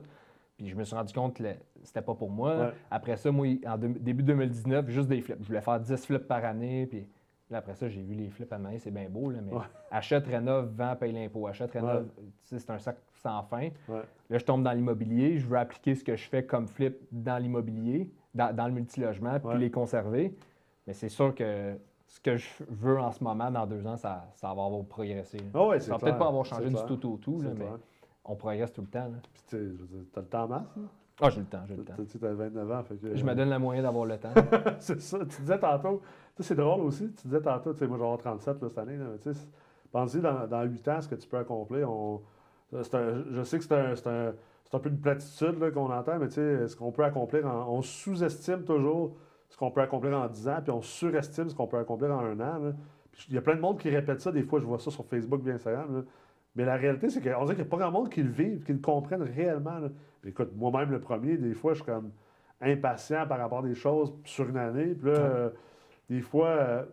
Puis 0.56 0.70
je 0.70 0.76
me 0.76 0.84
suis 0.84 0.96
rendu 0.96 1.14
compte 1.14 1.34
que 1.34 1.44
c'était 1.84 2.04
pas 2.04 2.14
pour 2.14 2.30
moi. 2.30 2.74
Après 2.92 3.18
ça, 3.18 3.32
moi, 3.32 3.48
en 3.66 3.78
début 3.80 4.22
2019, 4.22 4.88
juste 4.90 5.08
des 5.08 5.22
flips. 5.22 5.42
Je 5.42 5.48
voulais 5.48 5.62
faire 5.62 5.80
10 5.80 6.06
flips 6.06 6.28
par 6.28 6.46
année. 6.46 6.86
Puis 6.86 7.08
après 7.56 7.76
ça, 7.76 7.88
j'ai 7.90 8.02
vu 8.02 8.14
les 8.14 8.30
flips 8.30 8.52
à 8.52 8.58
main, 8.58 8.78
c'est 8.78 8.92
bien 8.92 9.10
beau, 9.10 9.30
là, 9.30 9.40
mais 9.42 9.52
achète, 9.90 10.28
rénove, 10.28 10.72
vend, 10.76 10.96
paye 10.96 11.12
l'impôt. 11.12 11.48
Achète, 11.48 11.72
rénove, 11.72 12.08
c'est 12.44 12.70
un 12.70 12.80
sac 12.80 12.98
sans 13.14 13.44
fin. 13.44 13.70
Là, 13.90 14.38
je 14.38 14.46
tombe 14.46 14.64
dans 14.64 14.72
l'immobilier, 14.72 15.38
je 15.38 15.48
veux 15.48 15.58
appliquer 15.58 15.96
ce 15.96 16.04
que 16.04 16.16
je 16.16 16.28
fais 16.28 16.46
comme 16.46 16.68
flip 16.68 16.98
dans 17.12 17.38
l'immobilier, 17.38 18.12
dans, 18.34 18.68
le 18.68 18.74
multilogement, 18.74 19.40
puis 19.40 19.58
les 19.58 19.72
conserver. 19.72 20.36
Mais 20.88 20.94
c'est 20.94 21.10
sûr 21.10 21.36
que 21.36 21.78
ce 22.08 22.20
que 22.20 22.36
je 22.36 22.50
veux 22.70 23.00
en 23.00 23.12
ce 23.12 23.24
moment, 23.24 23.50
dans 23.50 23.66
deux 23.66 23.86
ans, 23.88 23.96
ça, 23.96 24.28
ça 24.36 24.48
va 24.54 24.66
avoir 24.66 24.84
progressé. 24.86 25.38
Oh 25.54 25.74
ça 25.80 25.92
va 25.92 26.00
peut-être 26.00 26.18
pas 26.18 26.28
avoir 26.28 26.46
changé 26.46 26.70
du 26.70 26.76
tout 26.86 27.14
au 27.14 27.18
tout, 27.18 27.42
mais 27.58 27.66
on 28.26 28.36
progresse 28.36 28.74
tout 28.74 28.82
le 28.82 28.88
temps. 28.88 29.10
Puis 29.34 29.44
tu 29.48 29.56
as 29.56 30.20
le 30.20 30.28
temps 30.28 30.48
masse, 30.48 30.68
Ah, 31.22 31.30
j'ai 31.30 31.42
le 31.42 31.46
temps, 31.46 31.62
j'ai 31.68 31.76
le 31.76 31.84
temps. 31.84 31.94
Tu 32.10 32.26
as 32.26 32.34
29 32.34 32.72
ans. 32.72 32.84
Fait 32.84 32.96
que, 32.96 33.16
je 33.16 33.24
me 33.24 33.36
donne 33.36 33.50
la 33.50 33.60
moyen 33.60 33.84
d'avoir 33.84 34.06
le 34.06 34.18
temps. 34.18 34.34
c'est 34.80 35.00
ça. 35.00 35.20
Tu 35.20 35.42
disais 35.42 35.60
tantôt, 35.60 36.02
c'est 36.40 36.56
drôle 36.56 36.82
aussi, 36.82 37.12
tu 37.14 37.28
disais 37.28 37.42
tantôt, 37.42 37.74
tu 37.74 37.80
sais, 37.80 37.88
moi 37.88 37.98
j'ai 38.00 38.24
37 38.24 38.68
cette 38.68 38.78
année, 38.78 38.98
pense 39.92 40.16
dans, 40.16 40.48
dans 40.48 40.64
8 40.64 40.88
ans 40.88 41.02
ce 41.02 41.08
que 41.08 41.16
tu 41.16 41.28
peux 41.28 41.38
accomplir. 41.38 41.92
On, 41.92 42.22
je 42.74 43.44
sais 43.44 43.60
que 43.60 43.64
c'est 43.64 43.74
un, 43.74 43.94
un, 44.06 44.34
un, 44.74 44.80
peu 44.80 44.90
une 44.90 45.00
platitude 45.00 45.72
qu'on 45.74 45.92
entend, 45.92 46.18
mais 46.18 46.30
tu 46.30 46.36
sais, 46.36 46.68
ce 46.68 46.76
qu'on 46.76 46.92
peut 46.92 47.04
accomplir, 47.04 47.46
on 47.46 47.82
sous-estime 47.82 48.64
toujours 48.64 49.16
ce 49.50 49.58
qu'on 49.58 49.70
peut 49.70 49.82
accomplir 49.82 50.18
en 50.18 50.28
10 50.28 50.48
ans, 50.48 50.60
puis 50.64 50.72
on 50.72 50.82
surestime 50.82 51.50
ce 51.50 51.56
qu'on 51.56 51.68
peut 51.68 51.78
accomplir 51.78 52.12
en 52.12 52.20
un 52.20 52.40
an. 52.40 52.74
Il 53.28 53.36
y 53.36 53.38
a 53.38 53.42
plein 53.42 53.56
de 53.56 53.62
monde 53.62 53.78
qui 53.78 53.90
répète 53.90 54.22
ça, 54.22 54.32
des 54.32 54.44
fois 54.44 54.60
je 54.60 54.66
vois 54.66 54.80
ça 54.80 54.90
sur 54.90 55.06
Facebook 55.06 55.42
bien 55.42 55.56
Instagram. 55.56 56.06
Mais 56.56 56.66
la 56.66 56.76
réalité, 56.76 57.10
c'est 57.10 57.22
qu'on 57.22 57.44
dirait 57.44 57.56
qu'il 57.56 57.64
n'y 57.64 57.70
a 57.70 57.72
pas 57.72 57.78
grand 57.78 57.92
monde 57.92 58.10
qui 58.10 58.24
le 58.24 58.32
vivent, 58.32 58.64
qui 58.64 58.74
le 58.74 58.80
comprennent 58.80 59.24
réellement. 59.24 59.80
Écoute, 60.26 60.52
moi-même, 60.56 60.92
le 60.92 61.00
premier, 61.00 61.38
des 61.38 61.54
fois, 61.54 61.74
je 61.74 61.82
suis 61.82 61.86
comme 61.86 62.12
impatient 62.62 63.26
par 63.28 63.40
rapport 63.40 63.60
à 63.60 63.68
des 63.68 63.76
choses 63.76 64.14
sur 64.24 64.48
une 64.48 64.58
année. 64.58 64.94
Puis 64.94 65.10
là, 65.10 65.18
euh, 65.18 65.50
des 66.10 66.22
fois, 66.22 66.48
euh, 66.48 66.86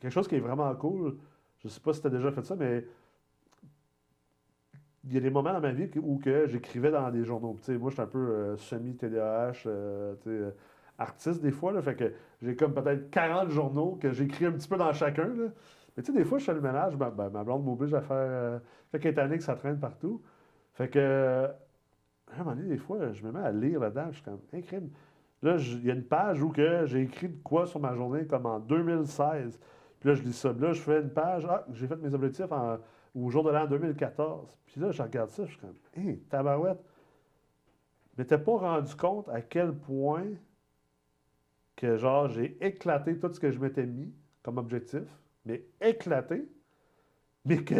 quelque 0.00 0.12
chose 0.12 0.28
qui 0.28 0.36
est 0.36 0.40
vraiment 0.40 0.72
cool, 0.76 1.16
je 1.58 1.68
ne 1.68 1.70
sais 1.70 1.80
pas 1.80 1.92
si 1.92 2.00
tu 2.00 2.06
as 2.06 2.10
déjà 2.10 2.30
fait 2.30 2.44
ça, 2.44 2.54
mais 2.56 2.84
il 5.04 5.14
y 5.14 5.16
a 5.16 5.20
des 5.20 5.30
moments 5.30 5.52
dans 5.52 5.60
ma 5.60 5.72
vie 5.72 5.90
où 6.00 6.18
que 6.18 6.46
j'écrivais 6.46 6.90
dans 6.90 7.10
des 7.10 7.24
journaux. 7.24 7.56
moi, 7.68 7.90
je 7.90 7.94
suis 7.94 8.02
un 8.02 8.06
peu 8.06 8.18
euh, 8.18 8.56
semi-TDAH, 8.56 9.66
artiste 10.98 11.42
des 11.42 11.50
fois. 11.50 11.72
Là, 11.72 11.82
fait 11.82 11.96
que 11.96 12.12
j'ai 12.42 12.54
comme 12.54 12.74
peut-être 12.74 13.10
40 13.10 13.48
journaux 13.48 13.98
que 14.00 14.12
j'écris 14.12 14.46
un 14.46 14.52
petit 14.52 14.68
peu 14.68 14.76
dans 14.76 14.92
chacun. 14.92 15.28
Là. 15.28 15.48
Mais 15.96 16.02
tu 16.02 16.12
sais, 16.12 16.18
des 16.18 16.24
fois, 16.24 16.38
je 16.38 16.44
fais 16.44 16.54
le 16.54 16.60
ménage, 16.60 16.96
ben, 16.96 17.12
ma 17.32 17.44
blonde 17.44 17.64
m'oblige 17.64 17.94
à 17.94 18.00
faire. 18.00 18.16
Euh, 18.16 18.58
fait 18.92 19.00
qu'elle 19.00 19.14
est 19.14 19.20
année 19.20 19.38
que 19.38 19.44
ça 19.44 19.54
traîne 19.54 19.78
partout. 19.78 20.22
Fait 20.74 20.88
que. 20.88 21.48
À 22.32 22.40
un 22.40 22.44
moment 22.44 22.56
donné, 22.56 22.68
des 22.68 22.78
fois, 22.78 23.12
je 23.12 23.24
me 23.24 23.32
mets 23.32 23.40
à 23.40 23.52
lire 23.52 23.80
là-dedans. 23.80 24.06
Je 24.10 24.16
suis 24.16 24.24
comme, 24.24 24.40
incroyable. 24.52 24.90
Là, 25.42 25.56
il 25.58 25.84
y 25.84 25.90
a 25.90 25.94
une 25.94 26.04
page 26.04 26.42
où 26.42 26.52
j'ai 26.54 27.02
écrit 27.02 27.28
de 27.28 27.42
quoi 27.42 27.66
sur 27.66 27.80
ma 27.80 27.94
journée, 27.94 28.26
comme 28.26 28.46
en 28.46 28.58
2016. 28.60 29.58
Puis 29.98 30.08
là, 30.08 30.14
je 30.14 30.22
lis 30.22 30.32
ça. 30.32 30.52
Là, 30.52 30.72
je 30.72 30.80
fais 30.80 31.00
une 31.00 31.10
page. 31.10 31.46
Ah, 31.48 31.64
j'ai 31.72 31.86
fait 31.86 31.96
mes 31.96 32.12
objectifs 32.12 32.46
au 33.14 33.30
jour 33.30 33.42
de 33.44 33.50
l'an 33.50 33.66
2014. 33.66 34.58
Puis 34.66 34.80
là, 34.80 34.90
je 34.90 35.02
regarde 35.02 35.30
ça. 35.30 35.44
Je 35.44 35.50
suis 35.50 35.60
comme, 35.60 35.76
hé, 35.96 36.18
tabarouette. 36.28 36.82
Mais 38.18 38.24
t'es 38.24 38.38
pas 38.38 38.56
rendu 38.56 38.94
compte 38.96 39.28
à 39.28 39.40
quel 39.40 39.72
point 39.72 40.26
que, 41.76 41.96
genre, 41.96 42.28
j'ai 42.28 42.58
éclaté 42.64 43.18
tout 43.18 43.32
ce 43.32 43.40
que 43.40 43.50
je 43.50 43.58
m'étais 43.58 43.86
mis 43.86 44.12
comme 44.42 44.58
objectif 44.58 45.04
mais 45.44 45.64
éclaté, 45.80 46.48
mais 47.44 47.64
que 47.64 47.74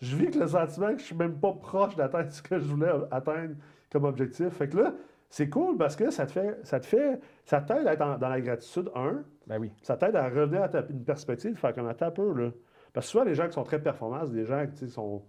je 0.00 0.16
vis 0.16 0.30
que 0.30 0.38
le 0.38 0.48
sentiment 0.48 0.92
que 0.92 0.98
je 0.98 1.04
suis 1.04 1.16
même 1.16 1.38
pas 1.38 1.52
proche 1.52 1.94
d'atteindre 1.96 2.30
ce 2.30 2.42
que 2.42 2.58
je 2.58 2.64
voulais 2.64 2.90
atteindre 3.10 3.54
comme 3.92 4.04
objectif. 4.04 4.48
Fait 4.48 4.68
que 4.68 4.78
là, 4.78 4.94
c'est 5.28 5.48
cool 5.48 5.76
parce 5.76 5.94
que 5.94 6.10
ça 6.10 6.26
te 6.26 6.32
fait, 6.32 6.58
ça 6.64 6.80
te 6.80 6.86
fait, 6.86 7.20
ça 7.44 7.60
t'aide 7.60 7.86
à 7.86 7.92
être 7.92 8.18
dans 8.18 8.28
la 8.28 8.40
gratitude, 8.40 8.90
un. 8.94 9.22
Ben 9.46 9.58
oui. 9.58 9.72
Ça 9.82 9.96
t'aide 9.96 10.16
à 10.16 10.28
revenir 10.28 10.62
à 10.62 10.70
une 10.88 11.04
perspective, 11.04 11.56
faire 11.56 11.74
comme 11.74 11.88
un 11.88 12.10
peu, 12.10 12.32
là. 12.32 12.50
Parce 12.92 13.06
que 13.06 13.10
souvent, 13.12 13.24
les 13.24 13.34
gens 13.34 13.46
qui 13.46 13.52
sont 13.52 13.62
très 13.62 13.80
performants, 13.80 14.26
c'est 14.26 14.32
des 14.32 14.44
gens 14.44 14.66
qui 14.66 14.88
sont, 14.88 15.22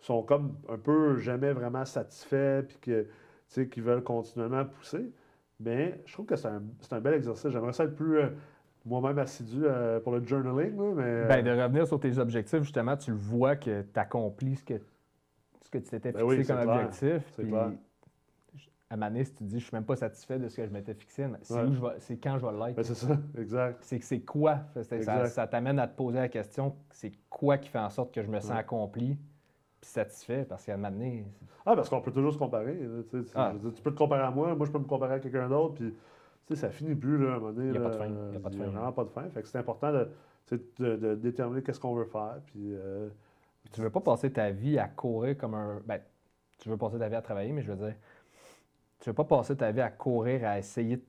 sont 0.00 0.22
comme 0.22 0.56
un 0.68 0.78
peu 0.78 1.16
jamais 1.16 1.52
vraiment 1.52 1.84
satisfaits, 1.84 2.62
puis 2.62 2.78
que, 2.80 3.64
qui 3.64 3.80
veulent 3.80 4.02
continuellement 4.02 4.64
pousser. 4.64 5.12
Mais 5.60 6.02
je 6.06 6.12
trouve 6.12 6.26
que 6.26 6.36
c'est 6.36 6.48
un, 6.48 6.62
un, 6.90 7.00
bel 7.00 7.14
exercice. 7.14 7.50
J'aimerais 7.50 7.72
ça 7.72 7.84
être 7.84 7.94
plus, 7.94 8.18
euh, 8.18 8.28
moi-même 8.86 9.18
assidu 9.18 9.62
euh, 9.64 10.00
pour 10.00 10.12
le 10.12 10.24
journaling. 10.24 10.74
mais, 10.94 11.02
euh, 11.02 11.28
ben, 11.28 11.44
de 11.44 11.50
revenir 11.50 11.86
sur 11.86 12.00
tes 12.00 12.18
objectifs, 12.18 12.62
justement, 12.62 12.96
tu 12.96 13.10
le 13.10 13.16
vois 13.16 13.56
que 13.56 13.82
tu 13.82 13.98
accomplis 13.98 14.56
ce 14.56 14.64
que, 14.64 14.80
ce 15.60 15.68
que 15.68 15.78
tu 15.78 15.90
t'étais 15.90 16.12
ben 16.12 16.28
fixé 16.30 16.52
comme 16.52 16.68
objectif. 16.68 17.22
Puis, 17.36 17.52
à 18.88 18.96
ma 18.96 19.12
si 19.24 19.34
tu 19.34 19.42
dis 19.42 19.58
je 19.58 19.64
suis 19.64 19.74
même 19.74 19.84
pas 19.84 19.96
satisfait 19.96 20.38
de 20.38 20.48
ce 20.48 20.56
que 20.56 20.64
je 20.64 20.70
m'étais 20.70 20.94
fixé, 20.94 21.26
c'est 21.98 22.16
quand 22.18 22.38
je 22.38 22.46
vais 22.46 22.52
l'être. 22.52 22.76
Ben, 22.76 22.84
c'est 22.84 22.94
ça, 22.94 23.18
exact. 23.36 23.78
C'est 23.82 24.00
c'est 24.00 24.20
quoi? 24.20 24.60
Ça, 25.26 25.46
t'amène 25.48 25.80
à 25.80 25.88
te 25.88 25.96
poser 25.96 26.18
la 26.18 26.28
question, 26.28 26.76
c'est 26.90 27.12
quoi 27.28 27.58
qui 27.58 27.68
fait 27.68 27.80
en 27.80 27.90
sorte 27.90 28.14
que 28.14 28.22
je 28.22 28.28
me 28.28 28.38
sens 28.38 28.52
accompli 28.52 29.18
puis 29.80 29.90
satisfait? 29.90 30.46
Parce 30.48 30.64
qu'à 30.64 30.74
un 30.74 30.76
moment 30.76 31.24
Ah, 31.66 31.74
parce 31.74 31.88
qu'on 31.88 32.00
peut 32.00 32.12
toujours 32.12 32.32
se 32.32 32.38
comparer. 32.38 32.78
Ah. 33.34 33.52
tu 33.74 33.82
peux 33.82 33.90
te 33.90 33.98
comparer 33.98 34.22
à 34.22 34.30
moi, 34.30 34.54
moi 34.54 34.66
je 34.66 34.70
peux 34.70 34.78
me 34.78 34.84
comparer 34.84 35.14
à 35.14 35.18
quelqu'un 35.18 35.48
d'autre, 35.48 35.74
puis 35.74 35.92
sais, 36.54 36.60
ça 36.60 36.70
finit 36.70 36.94
plus, 36.94 37.18
là, 37.18 37.32
à 37.32 37.36
un 37.36 37.38
moment 37.38 37.52
donné. 37.52 37.68
Il 37.68 37.72
n'y 37.72 37.78
a 37.78 37.80
pas 37.80 37.90
de 37.90 37.96
fin. 37.96 38.06
Il 38.06 38.30
n'y 38.30 38.36
a 38.36 38.40
pas 38.40 38.50
de 38.50 38.56
fin. 38.56 38.64
vraiment 38.64 38.92
pas 38.92 39.04
de 39.04 39.10
fin. 39.10 39.28
Fait 39.30 39.42
que 39.42 39.48
c'est 39.48 39.58
important 39.58 39.92
de, 39.92 40.08
de, 40.78 41.14
déterminer 41.14 41.62
qu'est-ce 41.62 41.80
qu'on 41.80 41.94
veut 41.94 42.04
faire. 42.04 42.36
Puis, 42.46 42.74
euh, 42.74 43.08
tu 43.72 43.80
veux 43.80 43.90
pas 43.90 44.00
passer 44.00 44.30
ta 44.30 44.50
vie 44.50 44.78
à 44.78 44.88
courir 44.88 45.36
comme 45.36 45.54
un. 45.54 45.80
Ben, 45.86 46.00
tu 46.58 46.68
veux 46.68 46.76
passer 46.76 46.98
ta 46.98 47.08
vie 47.08 47.16
à 47.16 47.22
travailler, 47.22 47.52
mais 47.52 47.62
je 47.62 47.72
veux 47.72 47.76
dire, 47.76 47.94
tu 49.00 49.10
veux 49.10 49.14
pas 49.14 49.24
passer 49.24 49.56
ta 49.56 49.70
vie 49.72 49.80
à 49.80 49.90
courir, 49.90 50.46
à 50.46 50.58
essayer 50.58 51.02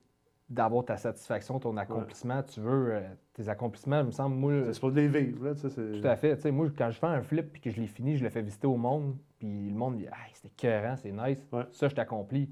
d'avoir 0.49 0.85
ta 0.85 0.97
satisfaction, 0.97 1.59
ton 1.59 1.75
accomplissement. 1.77 2.41
Tu 2.43 2.61
veux 2.61 2.93
euh, 2.93 3.01
tes 3.33 3.49
accomplissements, 3.49 3.99
il 3.99 4.07
me 4.07 4.11
semble, 4.11 4.35
moi. 4.35 4.73
C'est 4.73 4.79
pour 4.79 4.91
les 4.91 5.07
vivre, 5.07 5.45
là, 5.45 5.55
Tout 5.55 6.07
à 6.07 6.15
fait. 6.15 6.35
Tu 6.35 6.41
sais, 6.43 6.51
moi, 6.51 6.67
quand 6.77 6.89
je 6.89 6.97
fais 6.97 7.07
un 7.07 7.21
flip 7.21 7.51
puis 7.51 7.61
que 7.61 7.69
je 7.69 7.79
l'ai 7.79 7.87
fini, 7.87 8.17
je 8.17 8.23
le 8.23 8.29
fais 8.29 8.41
visiter 8.41 8.67
au 8.67 8.77
monde, 8.77 9.17
puis 9.39 9.69
le 9.69 9.75
monde 9.75 9.97
dit, 9.97 10.07
ah, 10.11 10.15
c'était 10.33 10.47
écœurant, 10.47 10.95
c'est 10.95 11.11
nice. 11.11 11.45
Ça, 11.71 11.87
je 11.87 11.95
t'accomplis. 11.95 12.49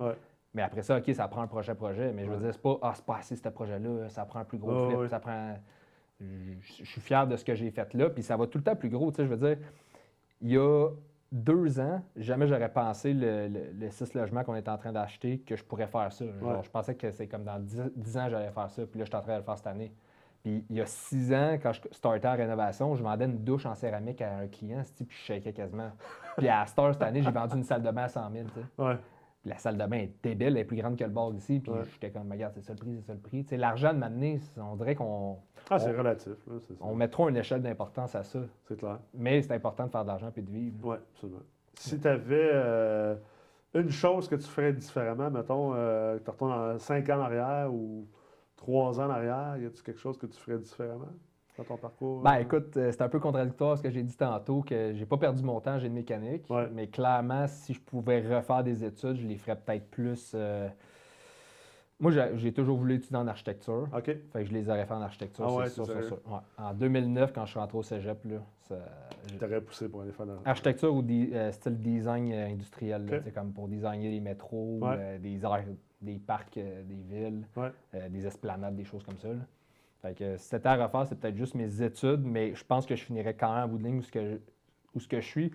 Mais 0.55 0.61
après 0.61 0.81
ça, 0.81 0.97
OK, 0.97 1.13
ça 1.13 1.27
prend 1.27 1.41
un 1.41 1.47
projet-projet. 1.47 2.13
Mais 2.13 2.25
je 2.25 2.31
veux 2.31 2.37
dire, 2.37 2.53
c'est 2.53 2.61
pas, 2.61 2.79
ah, 2.81 2.93
c'est 2.95 3.05
pas 3.05 3.17
assez 3.17 3.35
ce 3.35 3.49
projet-là, 3.49 4.07
ça 4.09 4.25
prend 4.25 4.39
un 4.39 4.45
plus 4.45 4.57
gros 4.57 4.89
flip, 4.89 5.09
ça 5.09 5.19
prend. 5.19 5.53
Je, 6.21 6.85
suis 6.85 7.01
fier 7.01 7.27
de 7.27 7.35
ce 7.35 7.43
que 7.43 7.53
j'ai 7.53 7.69
fait 7.71 7.93
là, 7.93 8.09
puis 8.09 8.23
ça 8.23 8.37
va 8.37 8.47
tout 8.47 8.57
le 8.57 8.63
temps 8.63 8.75
plus 8.75 8.89
gros. 8.89 9.11
Tu 9.11 9.17
sais, 9.17 9.25
je 9.25 9.29
veux 9.29 9.37
dire, 9.37 9.57
il 10.41 10.51
y 10.51 10.57
a 10.57 10.87
deux 11.29 11.77
ans, 11.81 12.01
jamais 12.15 12.47
j'aurais 12.47 12.71
pensé 12.71 13.13
le, 13.13 13.49
le, 13.49 13.89
six 13.89 14.13
logements 14.13 14.45
qu'on 14.45 14.55
est 14.55 14.69
en 14.69 14.77
train 14.77 14.93
d'acheter 14.93 15.39
que 15.39 15.57
je 15.57 15.63
pourrais 15.65 15.87
faire 15.87 16.13
ça. 16.13 16.23
je 16.63 16.69
pensais 16.69 16.95
que 16.95 17.11
c'est 17.11 17.27
comme 17.27 17.43
dans 17.43 17.59
dix, 17.59 18.17
ans 18.17 18.29
j'allais 18.29 18.51
faire 18.51 18.69
ça, 18.69 18.85
puis 18.85 18.99
là, 18.99 19.03
je 19.03 19.09
suis 19.09 19.17
en 19.17 19.21
train 19.21 19.33
de 19.33 19.39
le 19.39 19.43
faire 19.43 19.57
cette 19.57 19.67
année. 19.67 19.91
Puis 20.41 20.63
il 20.69 20.75
y 20.77 20.79
a 20.79 20.85
six 20.85 21.33
ans, 21.33 21.57
quand 21.61 21.73
je 21.73 21.81
startais 21.91 22.29
en 22.29 22.37
rénovation, 22.37 22.95
je 22.95 23.03
vendais 23.03 23.25
une 23.25 23.43
douche 23.43 23.65
en 23.65 23.75
céramique 23.75 24.21
à 24.21 24.37
un 24.37 24.47
client, 24.47 24.83
puis 24.95 25.07
je 25.09 25.15
shakais 25.25 25.51
quasiment. 25.51 25.91
Puis 26.37 26.47
à 26.47 26.65
Star 26.65 26.93
cette 26.93 27.03
année, 27.03 27.21
j'ai 27.21 27.31
vendu 27.31 27.57
une 27.57 27.63
salle 27.63 27.83
de 27.83 27.91
bain 27.91 28.03
à 28.03 28.07
100 28.07 28.31
000. 28.31 28.45
Tu 28.45 28.61
sais 28.61 28.97
la 29.45 29.57
salle 29.57 29.77
de 29.77 29.85
bain 29.85 29.97
est 29.97 30.11
débile, 30.23 30.47
elle 30.47 30.57
est 30.57 30.65
plus 30.65 30.77
grande 30.77 30.97
que 30.97 31.03
le 31.03 31.09
bar 31.09 31.33
ici. 31.33 31.59
Puis 31.59 31.71
j'étais 31.93 32.11
comme, 32.11 32.31
regarde, 32.31 32.53
c'est 32.55 32.61
ça 32.61 32.73
le 32.73 32.79
prix, 32.79 32.95
c'est 32.95 33.07
ça 33.07 33.13
le 33.13 33.19
prix. 33.19 33.45
l'argent 33.57 33.93
de 33.93 33.99
m'amener, 33.99 34.39
on 34.57 34.75
dirait 34.75 34.95
qu'on. 34.95 35.37
Ah, 35.69 35.79
c'est 35.79 35.95
relatif. 35.95 36.33
on 36.81 36.95
met 36.95 37.07
trop 37.07 37.29
une 37.29 37.37
échelle 37.37 37.61
d'importance 37.61 38.15
à 38.15 38.23
ça. 38.23 38.39
C'est 38.67 38.77
clair. 38.77 38.99
Mais 39.13 39.41
c'est 39.41 39.53
important 39.53 39.85
de 39.85 39.91
faire 39.91 40.03
de 40.03 40.07
l'argent 40.07 40.31
et 40.35 40.41
de 40.41 40.51
vivre. 40.51 40.77
Oui, 40.83 40.97
absolument. 41.13 41.39
Si 41.77 41.99
tu 41.99 42.07
avais 42.07 42.49
euh, 42.53 43.15
une 43.73 43.89
chose 43.89 44.27
que 44.27 44.35
tu 44.35 44.47
ferais 44.47 44.73
différemment, 44.73 45.29
mettons, 45.29 45.73
euh, 45.75 46.17
tu 46.23 46.29
retournes 46.29 46.79
cinq 46.79 47.09
ans 47.09 47.19
en 47.19 47.23
arrière 47.23 47.73
ou 47.73 48.07
trois 48.55 48.99
ans 48.99 49.05
en 49.05 49.09
arrière, 49.09 49.57
y 49.57 49.65
a-tu 49.65 49.83
quelque 49.83 49.99
chose 49.99 50.17
que 50.17 50.25
tu 50.25 50.39
ferais 50.39 50.57
différemment? 50.57 51.11
Dans 51.57 51.63
ton 51.63 51.77
parcours? 51.77 52.21
Ben, 52.21 52.35
écoute, 52.35 52.75
euh, 52.77 52.91
c'est 52.91 53.01
un 53.01 53.09
peu 53.09 53.19
contradictoire 53.19 53.77
ce 53.77 53.83
que 53.83 53.89
j'ai 53.89 54.03
dit 54.03 54.15
tantôt, 54.15 54.61
que 54.61 54.93
j'ai 54.93 55.05
pas 55.05 55.17
perdu 55.17 55.43
mon 55.43 55.59
temps, 55.61 55.79
j'ai 55.79 55.87
une 55.87 55.93
mécanique. 55.93 56.45
Mais 56.73 56.87
clairement, 56.87 57.47
si 57.47 57.73
je 57.73 57.81
pouvais 57.81 58.21
refaire 58.21 58.63
des 58.63 58.83
études, 58.83 59.17
je 59.17 59.27
les 59.27 59.37
ferais 59.37 59.55
peut-être 59.55 59.89
plus. 59.89 60.31
Euh, 60.35 60.67
moi, 61.99 62.11
j'ai 62.35 62.51
toujours 62.51 62.77
voulu 62.77 62.95
étudier 62.95 63.15
en 63.15 63.27
architecture. 63.27 63.87
OK. 63.95 64.05
Fait 64.05 64.19
que 64.33 64.43
je 64.43 64.51
les 64.51 64.69
aurais 64.69 64.85
fait 64.85 64.93
en 64.93 65.01
architecture, 65.01 65.45
ah 65.47 65.65
c'est 65.69 65.85
sûr, 65.85 66.19
En 66.57 66.73
2009, 66.73 67.31
quand 67.31 67.45
je 67.45 67.51
suis 67.51 67.59
rentré 67.59 67.77
au 67.77 67.83
cégep, 67.83 68.25
là, 68.25 68.37
ça... 68.67 68.75
T'aurais 69.39 69.61
poussé 69.61 69.87
pour 69.87 70.01
aller 70.01 70.11
faire 70.11 70.25
dans... 70.25 70.41
Architecture 70.43 70.93
ou 70.93 71.03
euh, 71.09 71.51
style 71.53 71.77
design 71.77 72.33
industriel, 72.33 73.21
C'est 73.23 73.33
comme 73.33 73.53
pour 73.53 73.69
designer 73.69 74.11
des 74.11 74.19
métros, 74.19 74.81
des, 75.21 75.39
des 76.01 76.19
parcs, 76.19 76.55
des 76.55 77.01
villes, 77.09 77.47
des 78.09 78.27
esplanades, 78.27 78.75
des 78.75 78.83
choses 78.83 79.03
comme 79.03 79.17
ça. 79.17 79.29
Fait 80.05 80.13
que 80.13 80.37
si 80.37 80.49
c'était 80.49 80.67
à 80.67 80.75
refaire, 80.75 81.07
c'est 81.07 81.19
peut-être 81.19 81.35
juste 81.35 81.55
mes 81.55 81.81
études, 81.81 82.23
mais 82.23 82.53
je 82.53 82.63
pense 82.63 82.85
que 82.85 82.95
je 82.95 83.03
finirais 83.03 83.33
quand 83.33 83.51
même 83.51 83.63
à 83.63 83.67
bout 83.67 83.79
de 83.79 83.83
ligne 83.83 83.97
où, 83.97 84.03
ce 84.03 84.11
que, 84.11 84.23
je, 84.23 84.37
où 84.93 84.99
ce 84.99 85.07
que 85.07 85.19
je 85.19 85.25
suis. 85.25 85.51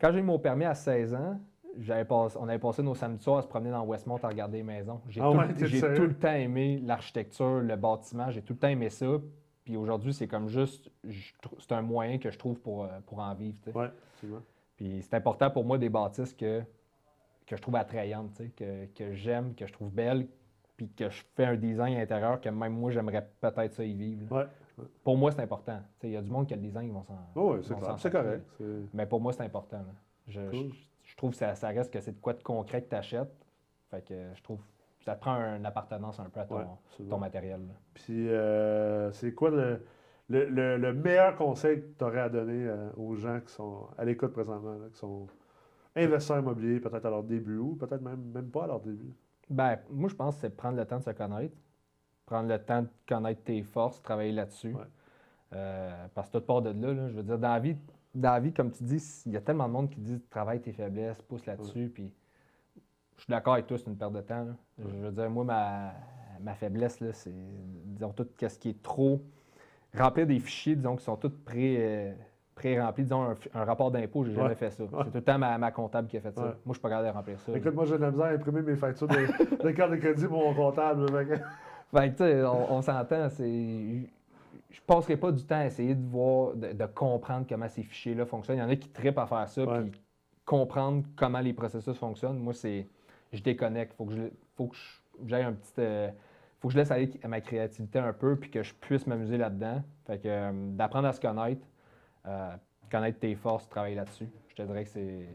Quand 0.00 0.12
j'ai 0.12 0.20
eu 0.20 0.22
mon 0.22 0.38
permis 0.38 0.66
à 0.66 0.74
16 0.74 1.14
ans, 1.14 1.40
on 2.36 2.48
avait 2.48 2.58
passé 2.60 2.82
nos 2.84 2.94
samedis 2.94 3.24
soirs 3.24 3.38
à 3.38 3.42
se 3.42 3.48
promener 3.48 3.72
dans 3.72 3.84
Westmont 3.84 4.18
à 4.22 4.28
regarder 4.28 4.58
les 4.58 4.62
maisons. 4.62 5.00
J'ai 5.08 5.20
ah 5.20 5.32
tout, 5.56 6.02
le 6.02 6.14
temps 6.14 6.32
aimé 6.32 6.80
l'architecture, 6.84 7.60
le 7.60 7.74
bâtiment, 7.74 8.30
j'ai 8.30 8.42
tout 8.42 8.52
le 8.52 8.58
temps 8.60 8.68
aimé 8.68 8.88
ça. 8.88 9.06
Puis 9.64 9.76
aujourd'hui, 9.76 10.14
c'est 10.14 10.28
comme 10.28 10.48
juste, 10.48 10.90
c'est 11.58 11.72
un 11.72 11.82
moyen 11.82 12.18
que 12.18 12.30
je 12.30 12.38
trouve 12.38 12.60
pour, 12.60 12.84
euh, 12.84 12.88
pour 13.04 13.18
en 13.18 13.34
vivre. 13.34 13.58
Puis 14.76 15.02
c'est 15.02 15.14
important 15.14 15.50
pour 15.50 15.64
moi 15.64 15.76
des 15.76 15.88
bâtisses 15.88 16.32
que, 16.34 16.62
que 17.46 17.56
je 17.56 17.60
trouve 17.60 17.74
attrayantes, 17.74 18.40
que, 18.56 18.86
que 18.94 19.12
j'aime, 19.14 19.56
que 19.56 19.66
je 19.66 19.72
trouve 19.72 19.90
belles, 19.90 20.28
puis 20.78 20.88
que 20.88 21.10
je 21.10 21.24
fais 21.34 21.44
un 21.44 21.56
design 21.56 21.98
intérieur 21.98 22.40
que 22.40 22.48
même 22.48 22.72
moi, 22.72 22.92
j'aimerais 22.92 23.28
peut-être 23.40 23.72
ça 23.74 23.84
y 23.84 23.92
vivre. 23.92 24.48
Pour 25.02 25.18
moi, 25.18 25.32
c'est 25.32 25.42
important. 25.42 25.80
Il 26.04 26.10
y 26.10 26.16
a 26.16 26.22
du 26.22 26.30
monde 26.30 26.46
qui 26.46 26.54
a 26.54 26.56
le 26.56 26.62
design, 26.62 26.86
ils 26.86 26.92
vont 26.92 27.02
s'en. 27.02 27.18
oui, 27.34 27.58
c'est 27.98 28.10
correct. 28.10 28.48
Mais 28.94 29.04
pour 29.04 29.20
moi, 29.20 29.32
c'est 29.32 29.42
important. 29.42 29.84
Je, 30.28 30.40
trouve 31.16 31.32
que 31.32 31.36
ça, 31.36 31.68
reste 31.68 31.92
que 31.92 32.00
c'est 32.00 32.12
de 32.12 32.20
quoi 32.20 32.32
de 32.32 32.42
concret 32.44 32.82
que 32.82 32.90
tu 32.90 32.94
achètes. 32.94 33.44
Fait 33.90 34.06
que 34.06 34.14
je 34.34 34.42
trouve 34.42 34.58
que 34.60 35.04
ça 35.04 35.16
te 35.16 35.20
prend 35.20 35.34
une 35.34 35.66
appartenance 35.66 36.20
un 36.20 36.28
peu 36.30 36.40
à 36.40 36.44
ton, 36.44 37.18
matériel. 37.18 37.60
Puis, 37.94 38.28
euh, 38.28 39.10
c'est 39.12 39.32
quoi 39.32 39.50
le, 39.50 39.82
le, 40.28 40.92
meilleur 40.92 41.34
conseil 41.34 41.80
que 41.80 41.98
tu 41.98 42.04
aurais 42.04 42.20
à 42.20 42.28
donner 42.28 42.68
euh, 42.68 42.90
aux 42.96 43.16
gens 43.16 43.40
qui 43.40 43.52
sont 43.52 43.88
à 43.96 44.04
l'écoute 44.04 44.32
présentement, 44.32 44.76
qui 44.92 44.98
sont 44.98 45.26
investisseurs 45.96 46.38
immobiliers, 46.38 46.78
peut-être 46.78 47.06
à 47.06 47.10
leur 47.10 47.24
début 47.24 47.56
ou 47.56 47.74
peut-être 47.74 48.02
même, 48.02 48.30
même 48.32 48.50
pas 48.50 48.64
à 48.64 48.66
leur 48.68 48.80
début? 48.80 49.12
Ben, 49.50 49.78
moi, 49.90 50.08
je 50.08 50.14
pense 50.14 50.36
que 50.36 50.40
c'est 50.42 50.56
prendre 50.56 50.76
le 50.76 50.84
temps 50.84 50.98
de 50.98 51.04
se 51.04 51.10
connaître. 51.10 51.56
Prendre 52.26 52.48
le 52.48 52.58
temps 52.58 52.82
de 52.82 52.88
connaître 53.06 53.42
tes 53.42 53.62
forces, 53.62 54.02
travailler 54.02 54.32
là-dessus. 54.32 54.74
Euh, 55.54 56.06
parce 56.14 56.28
que 56.28 56.38
tout 56.38 56.44
part 56.44 56.62
de 56.62 56.70
là, 56.70 57.08
Je 57.08 57.14
veux 57.14 57.22
dire, 57.22 57.38
dans 57.38 57.48
la, 57.48 57.58
vie, 57.58 57.76
dans 58.14 58.32
la 58.32 58.40
vie, 58.40 58.52
comme 58.52 58.70
tu 58.70 58.84
dis, 58.84 59.22
il 59.24 59.32
y 59.32 59.36
a 59.36 59.40
tellement 59.40 59.66
de 59.66 59.72
monde 59.72 59.90
qui 59.90 60.00
dit 60.00 60.20
travaille 60.28 60.60
tes 60.60 60.72
faiblesses, 60.72 61.22
pousse 61.22 61.46
là-dessus. 61.46 61.90
Puis 61.94 62.12
je 63.16 63.22
suis 63.22 63.30
d'accord 63.30 63.54
avec 63.54 63.66
toi, 63.66 63.78
c'est 63.78 63.86
une 63.86 63.96
perte 63.96 64.12
de 64.12 64.20
temps. 64.20 64.46
Je 64.78 64.84
veux 64.84 65.10
dire, 65.10 65.30
moi, 65.30 65.44
ma, 65.44 65.94
ma 66.40 66.54
faiblesse, 66.54 66.98
c'est, 67.12 67.32
disons, 67.86 68.12
tout 68.12 68.26
ce 68.38 68.58
qui 68.58 68.70
est 68.70 68.82
trop. 68.82 69.22
Remplir 69.96 70.26
des 70.26 70.38
fichiers, 70.38 70.76
disons, 70.76 70.96
qui 70.96 71.04
sont 71.04 71.16
tous 71.16 71.32
pré, 71.46 72.14
pré-remplis. 72.58 73.04
Disons, 73.04 73.34
un, 73.54 73.64
rapport 73.64 73.90
d'impôt, 73.90 74.24
j'ai 74.24 74.34
jamais 74.34 74.54
fait 74.54 74.70
ça. 74.70 74.84
C'est 74.88 75.10
tout 75.10 75.10
le 75.14 75.22
temps 75.22 75.38
ma, 75.38 75.70
comptable 75.70 76.08
qui 76.08 76.16
a 76.16 76.20
fait 76.20 76.32
ça. 76.32 76.42
Moi, 76.42 76.54
je 76.66 76.72
suis 76.72 76.80
pas 76.80 76.90
capable 76.90 77.08
de 77.08 77.12
remplir 77.12 77.40
ça. 77.40 77.52
Écoute, 77.56 77.74
moi, 77.74 77.84
j'ai 77.86 77.96
de 77.96 78.02
la 78.02 78.10
misère 78.10 78.26
à 78.26 78.30
imprimer 78.30 78.62
mes 78.62 78.76
factures 78.76 79.08
de, 79.08 79.62
de 79.62 79.70
carte 79.70 79.90
de 79.92 79.96
crédit 79.96 80.26
pour 80.26 80.38
mon 80.38 80.54
comptable. 80.54 81.06
fait 81.10 81.40
tu 82.10 82.16
sais, 82.16 82.42
on, 82.44 82.82
s'entend, 82.82 83.28
c'est 83.30 84.08
je 84.70 84.80
passerai 84.86 85.16
pas 85.16 85.32
du 85.32 85.44
temps 85.44 85.60
à 85.60 85.66
essayer 85.66 85.94
de 85.94 86.06
voir, 86.06 86.54
de, 86.54 86.86
comprendre 86.86 87.46
comment 87.48 87.68
ces 87.68 87.82
fichiers-là 87.82 88.26
fonctionnent. 88.26 88.58
Il 88.58 88.60
y 88.60 88.64
en 88.64 88.68
a 88.68 88.76
qui 88.76 88.88
trippent 88.88 89.18
à 89.18 89.26
faire 89.26 89.48
ça, 89.48 89.64
puis 89.66 90.00
comprendre 90.44 91.04
comment 91.16 91.40
les 91.40 91.52
processus 91.52 91.96
fonctionnent. 91.96 92.38
Moi, 92.38 92.54
c'est 92.54 92.86
je 93.32 93.42
déconnecte. 93.42 93.94
Faut 93.94 94.04
que 94.04 94.14
je, 94.14 94.22
faut 94.56 94.66
que 94.66 94.76
j'aille 95.26 95.44
un 95.44 95.52
petit. 95.52 95.72
Euh, 95.78 96.10
faut 96.60 96.68
que 96.68 96.74
je 96.74 96.78
laisse 96.78 96.90
aller 96.90 97.10
ma 97.26 97.40
créativité 97.40 98.00
un 98.00 98.12
peu 98.12 98.36
puis 98.36 98.50
que 98.50 98.62
je 98.62 98.74
puisse 98.74 99.06
m'amuser 99.06 99.36
là-dedans. 99.36 99.82
Fait 100.06 100.18
que 100.18 100.28
euh, 100.28 100.52
d'apprendre 100.72 101.06
à 101.06 101.12
se 101.12 101.20
connaître, 101.20 101.64
euh, 102.28 102.50
connaître 102.90 103.18
tes 103.18 103.34
forces, 103.34 103.68
travailler 103.68 103.96
là-dessus. 103.96 104.28
Je 104.48 104.54
te 104.54 104.62
dirais 104.62 104.84
que 104.84 104.90
c'est. 104.90 105.28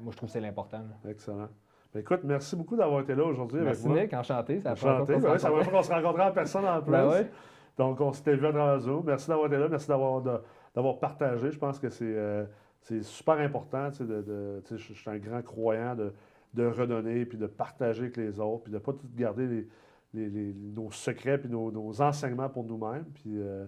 Moi, 0.00 0.12
je 0.12 0.16
trouve 0.16 0.28
que 0.28 0.32
c'est 0.32 0.40
l'important. 0.40 0.82
Excellent. 1.08 1.48
Ben, 1.92 2.00
écoute, 2.00 2.20
merci 2.24 2.56
beaucoup 2.56 2.76
d'avoir 2.76 3.00
été 3.00 3.14
là 3.14 3.24
aujourd'hui 3.24 3.60
avec 3.60 3.82
moi. 3.84 4.00
Nick, 4.00 4.12
enchanté. 4.12 4.60
Ça 4.60 4.72
enchanté. 4.72 5.16
Ben, 5.16 5.38
ça 5.38 5.50
va 5.50 5.64
qu'on 5.64 5.82
se 5.82 5.92
rencontrait 5.92 6.24
en 6.24 6.32
personne 6.32 6.66
en 6.66 6.82
plus. 6.82 6.92
Ben 6.92 7.28
Donc, 7.76 8.00
on 8.00 8.12
s'était 8.12 8.36
vu 8.36 8.46
à 8.46 8.52
travers 8.52 8.80
Zoom. 8.80 9.04
Merci 9.06 9.28
d'avoir 9.28 9.46
été 9.46 9.56
là. 9.56 9.68
Merci 9.68 9.88
d'avoir 9.88 10.98
partagé. 10.98 11.50
Je 11.50 11.58
pense 11.58 11.78
que 11.78 11.88
c'est 11.88 13.02
super 13.02 13.38
important. 13.38 13.88
De, 14.00 14.22
de, 14.22 14.62
je 14.70 14.92
suis 14.92 15.10
un 15.10 15.18
grand 15.18 15.42
croyant 15.42 15.94
de 15.94 16.12
de 16.54 16.66
redonner, 16.66 17.24
puis 17.24 17.38
de 17.38 17.46
partager 17.46 18.02
avec 18.02 18.16
les 18.16 18.40
autres, 18.40 18.64
puis 18.64 18.72
de 18.72 18.78
ne 18.78 18.82
pas 18.82 18.92
tout 18.92 19.06
garder 19.14 19.68
nos 20.14 20.90
secrets, 20.90 21.38
puis 21.38 21.48
nos, 21.48 22.02
enseignements 22.02 22.48
pour 22.48 22.64
nous-mêmes. 22.64 23.04
Puis 23.14 23.40
euh, 23.40 23.66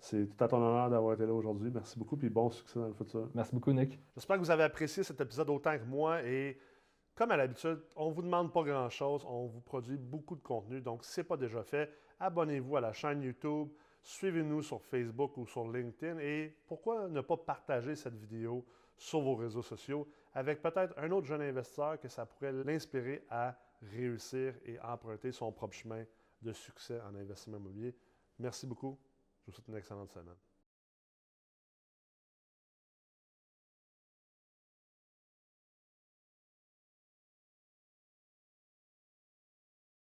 c'est 0.00 0.26
tout 0.26 0.44
à 0.44 0.48
ton 0.48 0.56
honneur 0.56 0.90
d'avoir 0.90 1.14
été 1.14 1.26
là 1.26 1.32
aujourd'hui. 1.32 1.70
Merci 1.72 1.98
beaucoup, 1.98 2.16
puis 2.16 2.28
bon 2.28 2.50
succès 2.50 2.80
dans 2.80 2.88
le 2.88 2.94
futur. 2.94 3.28
Merci 3.34 3.54
beaucoup, 3.54 3.72
Nick. 3.72 3.98
J'espère 4.16 4.36
que 4.36 4.42
vous 4.42 4.50
avez 4.50 4.64
apprécié 4.64 5.02
cet 5.02 5.20
épisode 5.20 5.50
autant 5.50 5.78
que 5.78 5.84
moi. 5.84 6.22
Et 6.24 6.58
comme 7.14 7.30
à 7.30 7.36
l'habitude, 7.36 7.80
on 7.96 8.08
ne 8.08 8.14
vous 8.14 8.22
demande 8.22 8.52
pas 8.52 8.62
grand-chose, 8.62 9.24
on 9.28 9.46
vous 9.46 9.60
produit 9.60 9.98
beaucoup 9.98 10.34
de 10.34 10.42
contenu. 10.42 10.80
Donc, 10.80 11.04
si 11.04 11.12
ce 11.12 11.20
n'est 11.20 11.26
pas 11.26 11.36
déjà 11.36 11.62
fait, 11.62 11.90
abonnez-vous 12.18 12.76
à 12.76 12.80
la 12.80 12.92
chaîne 12.92 13.22
YouTube, 13.22 13.68
suivez-nous 14.02 14.62
sur 14.62 14.82
Facebook 14.82 15.36
ou 15.36 15.46
sur 15.46 15.70
LinkedIn. 15.70 16.18
Et 16.18 16.56
pourquoi 16.66 17.08
ne 17.08 17.20
pas 17.20 17.36
partager 17.36 17.94
cette 17.94 18.16
vidéo 18.16 18.64
sur 18.96 19.20
vos 19.20 19.36
réseaux 19.36 19.62
sociaux? 19.62 20.08
avec 20.34 20.62
peut-être 20.62 20.94
un 20.96 21.10
autre 21.10 21.26
jeune 21.26 21.42
investisseur 21.42 21.98
que 21.98 22.08
ça 22.08 22.26
pourrait 22.26 22.52
l'inspirer 22.52 23.24
à 23.30 23.56
réussir 23.82 24.54
et 24.64 24.78
emprunter 24.80 25.32
son 25.32 25.52
propre 25.52 25.74
chemin 25.74 26.04
de 26.42 26.52
succès 26.52 27.00
en 27.00 27.14
investissement 27.14 27.58
immobilier. 27.58 27.94
Merci 28.38 28.66
beaucoup. 28.66 28.98
Je 29.50 29.56
vous 29.56 29.62
souhaite 29.62 29.68
une 29.68 29.76
excellente 29.78 30.12
semaine. 30.12 30.36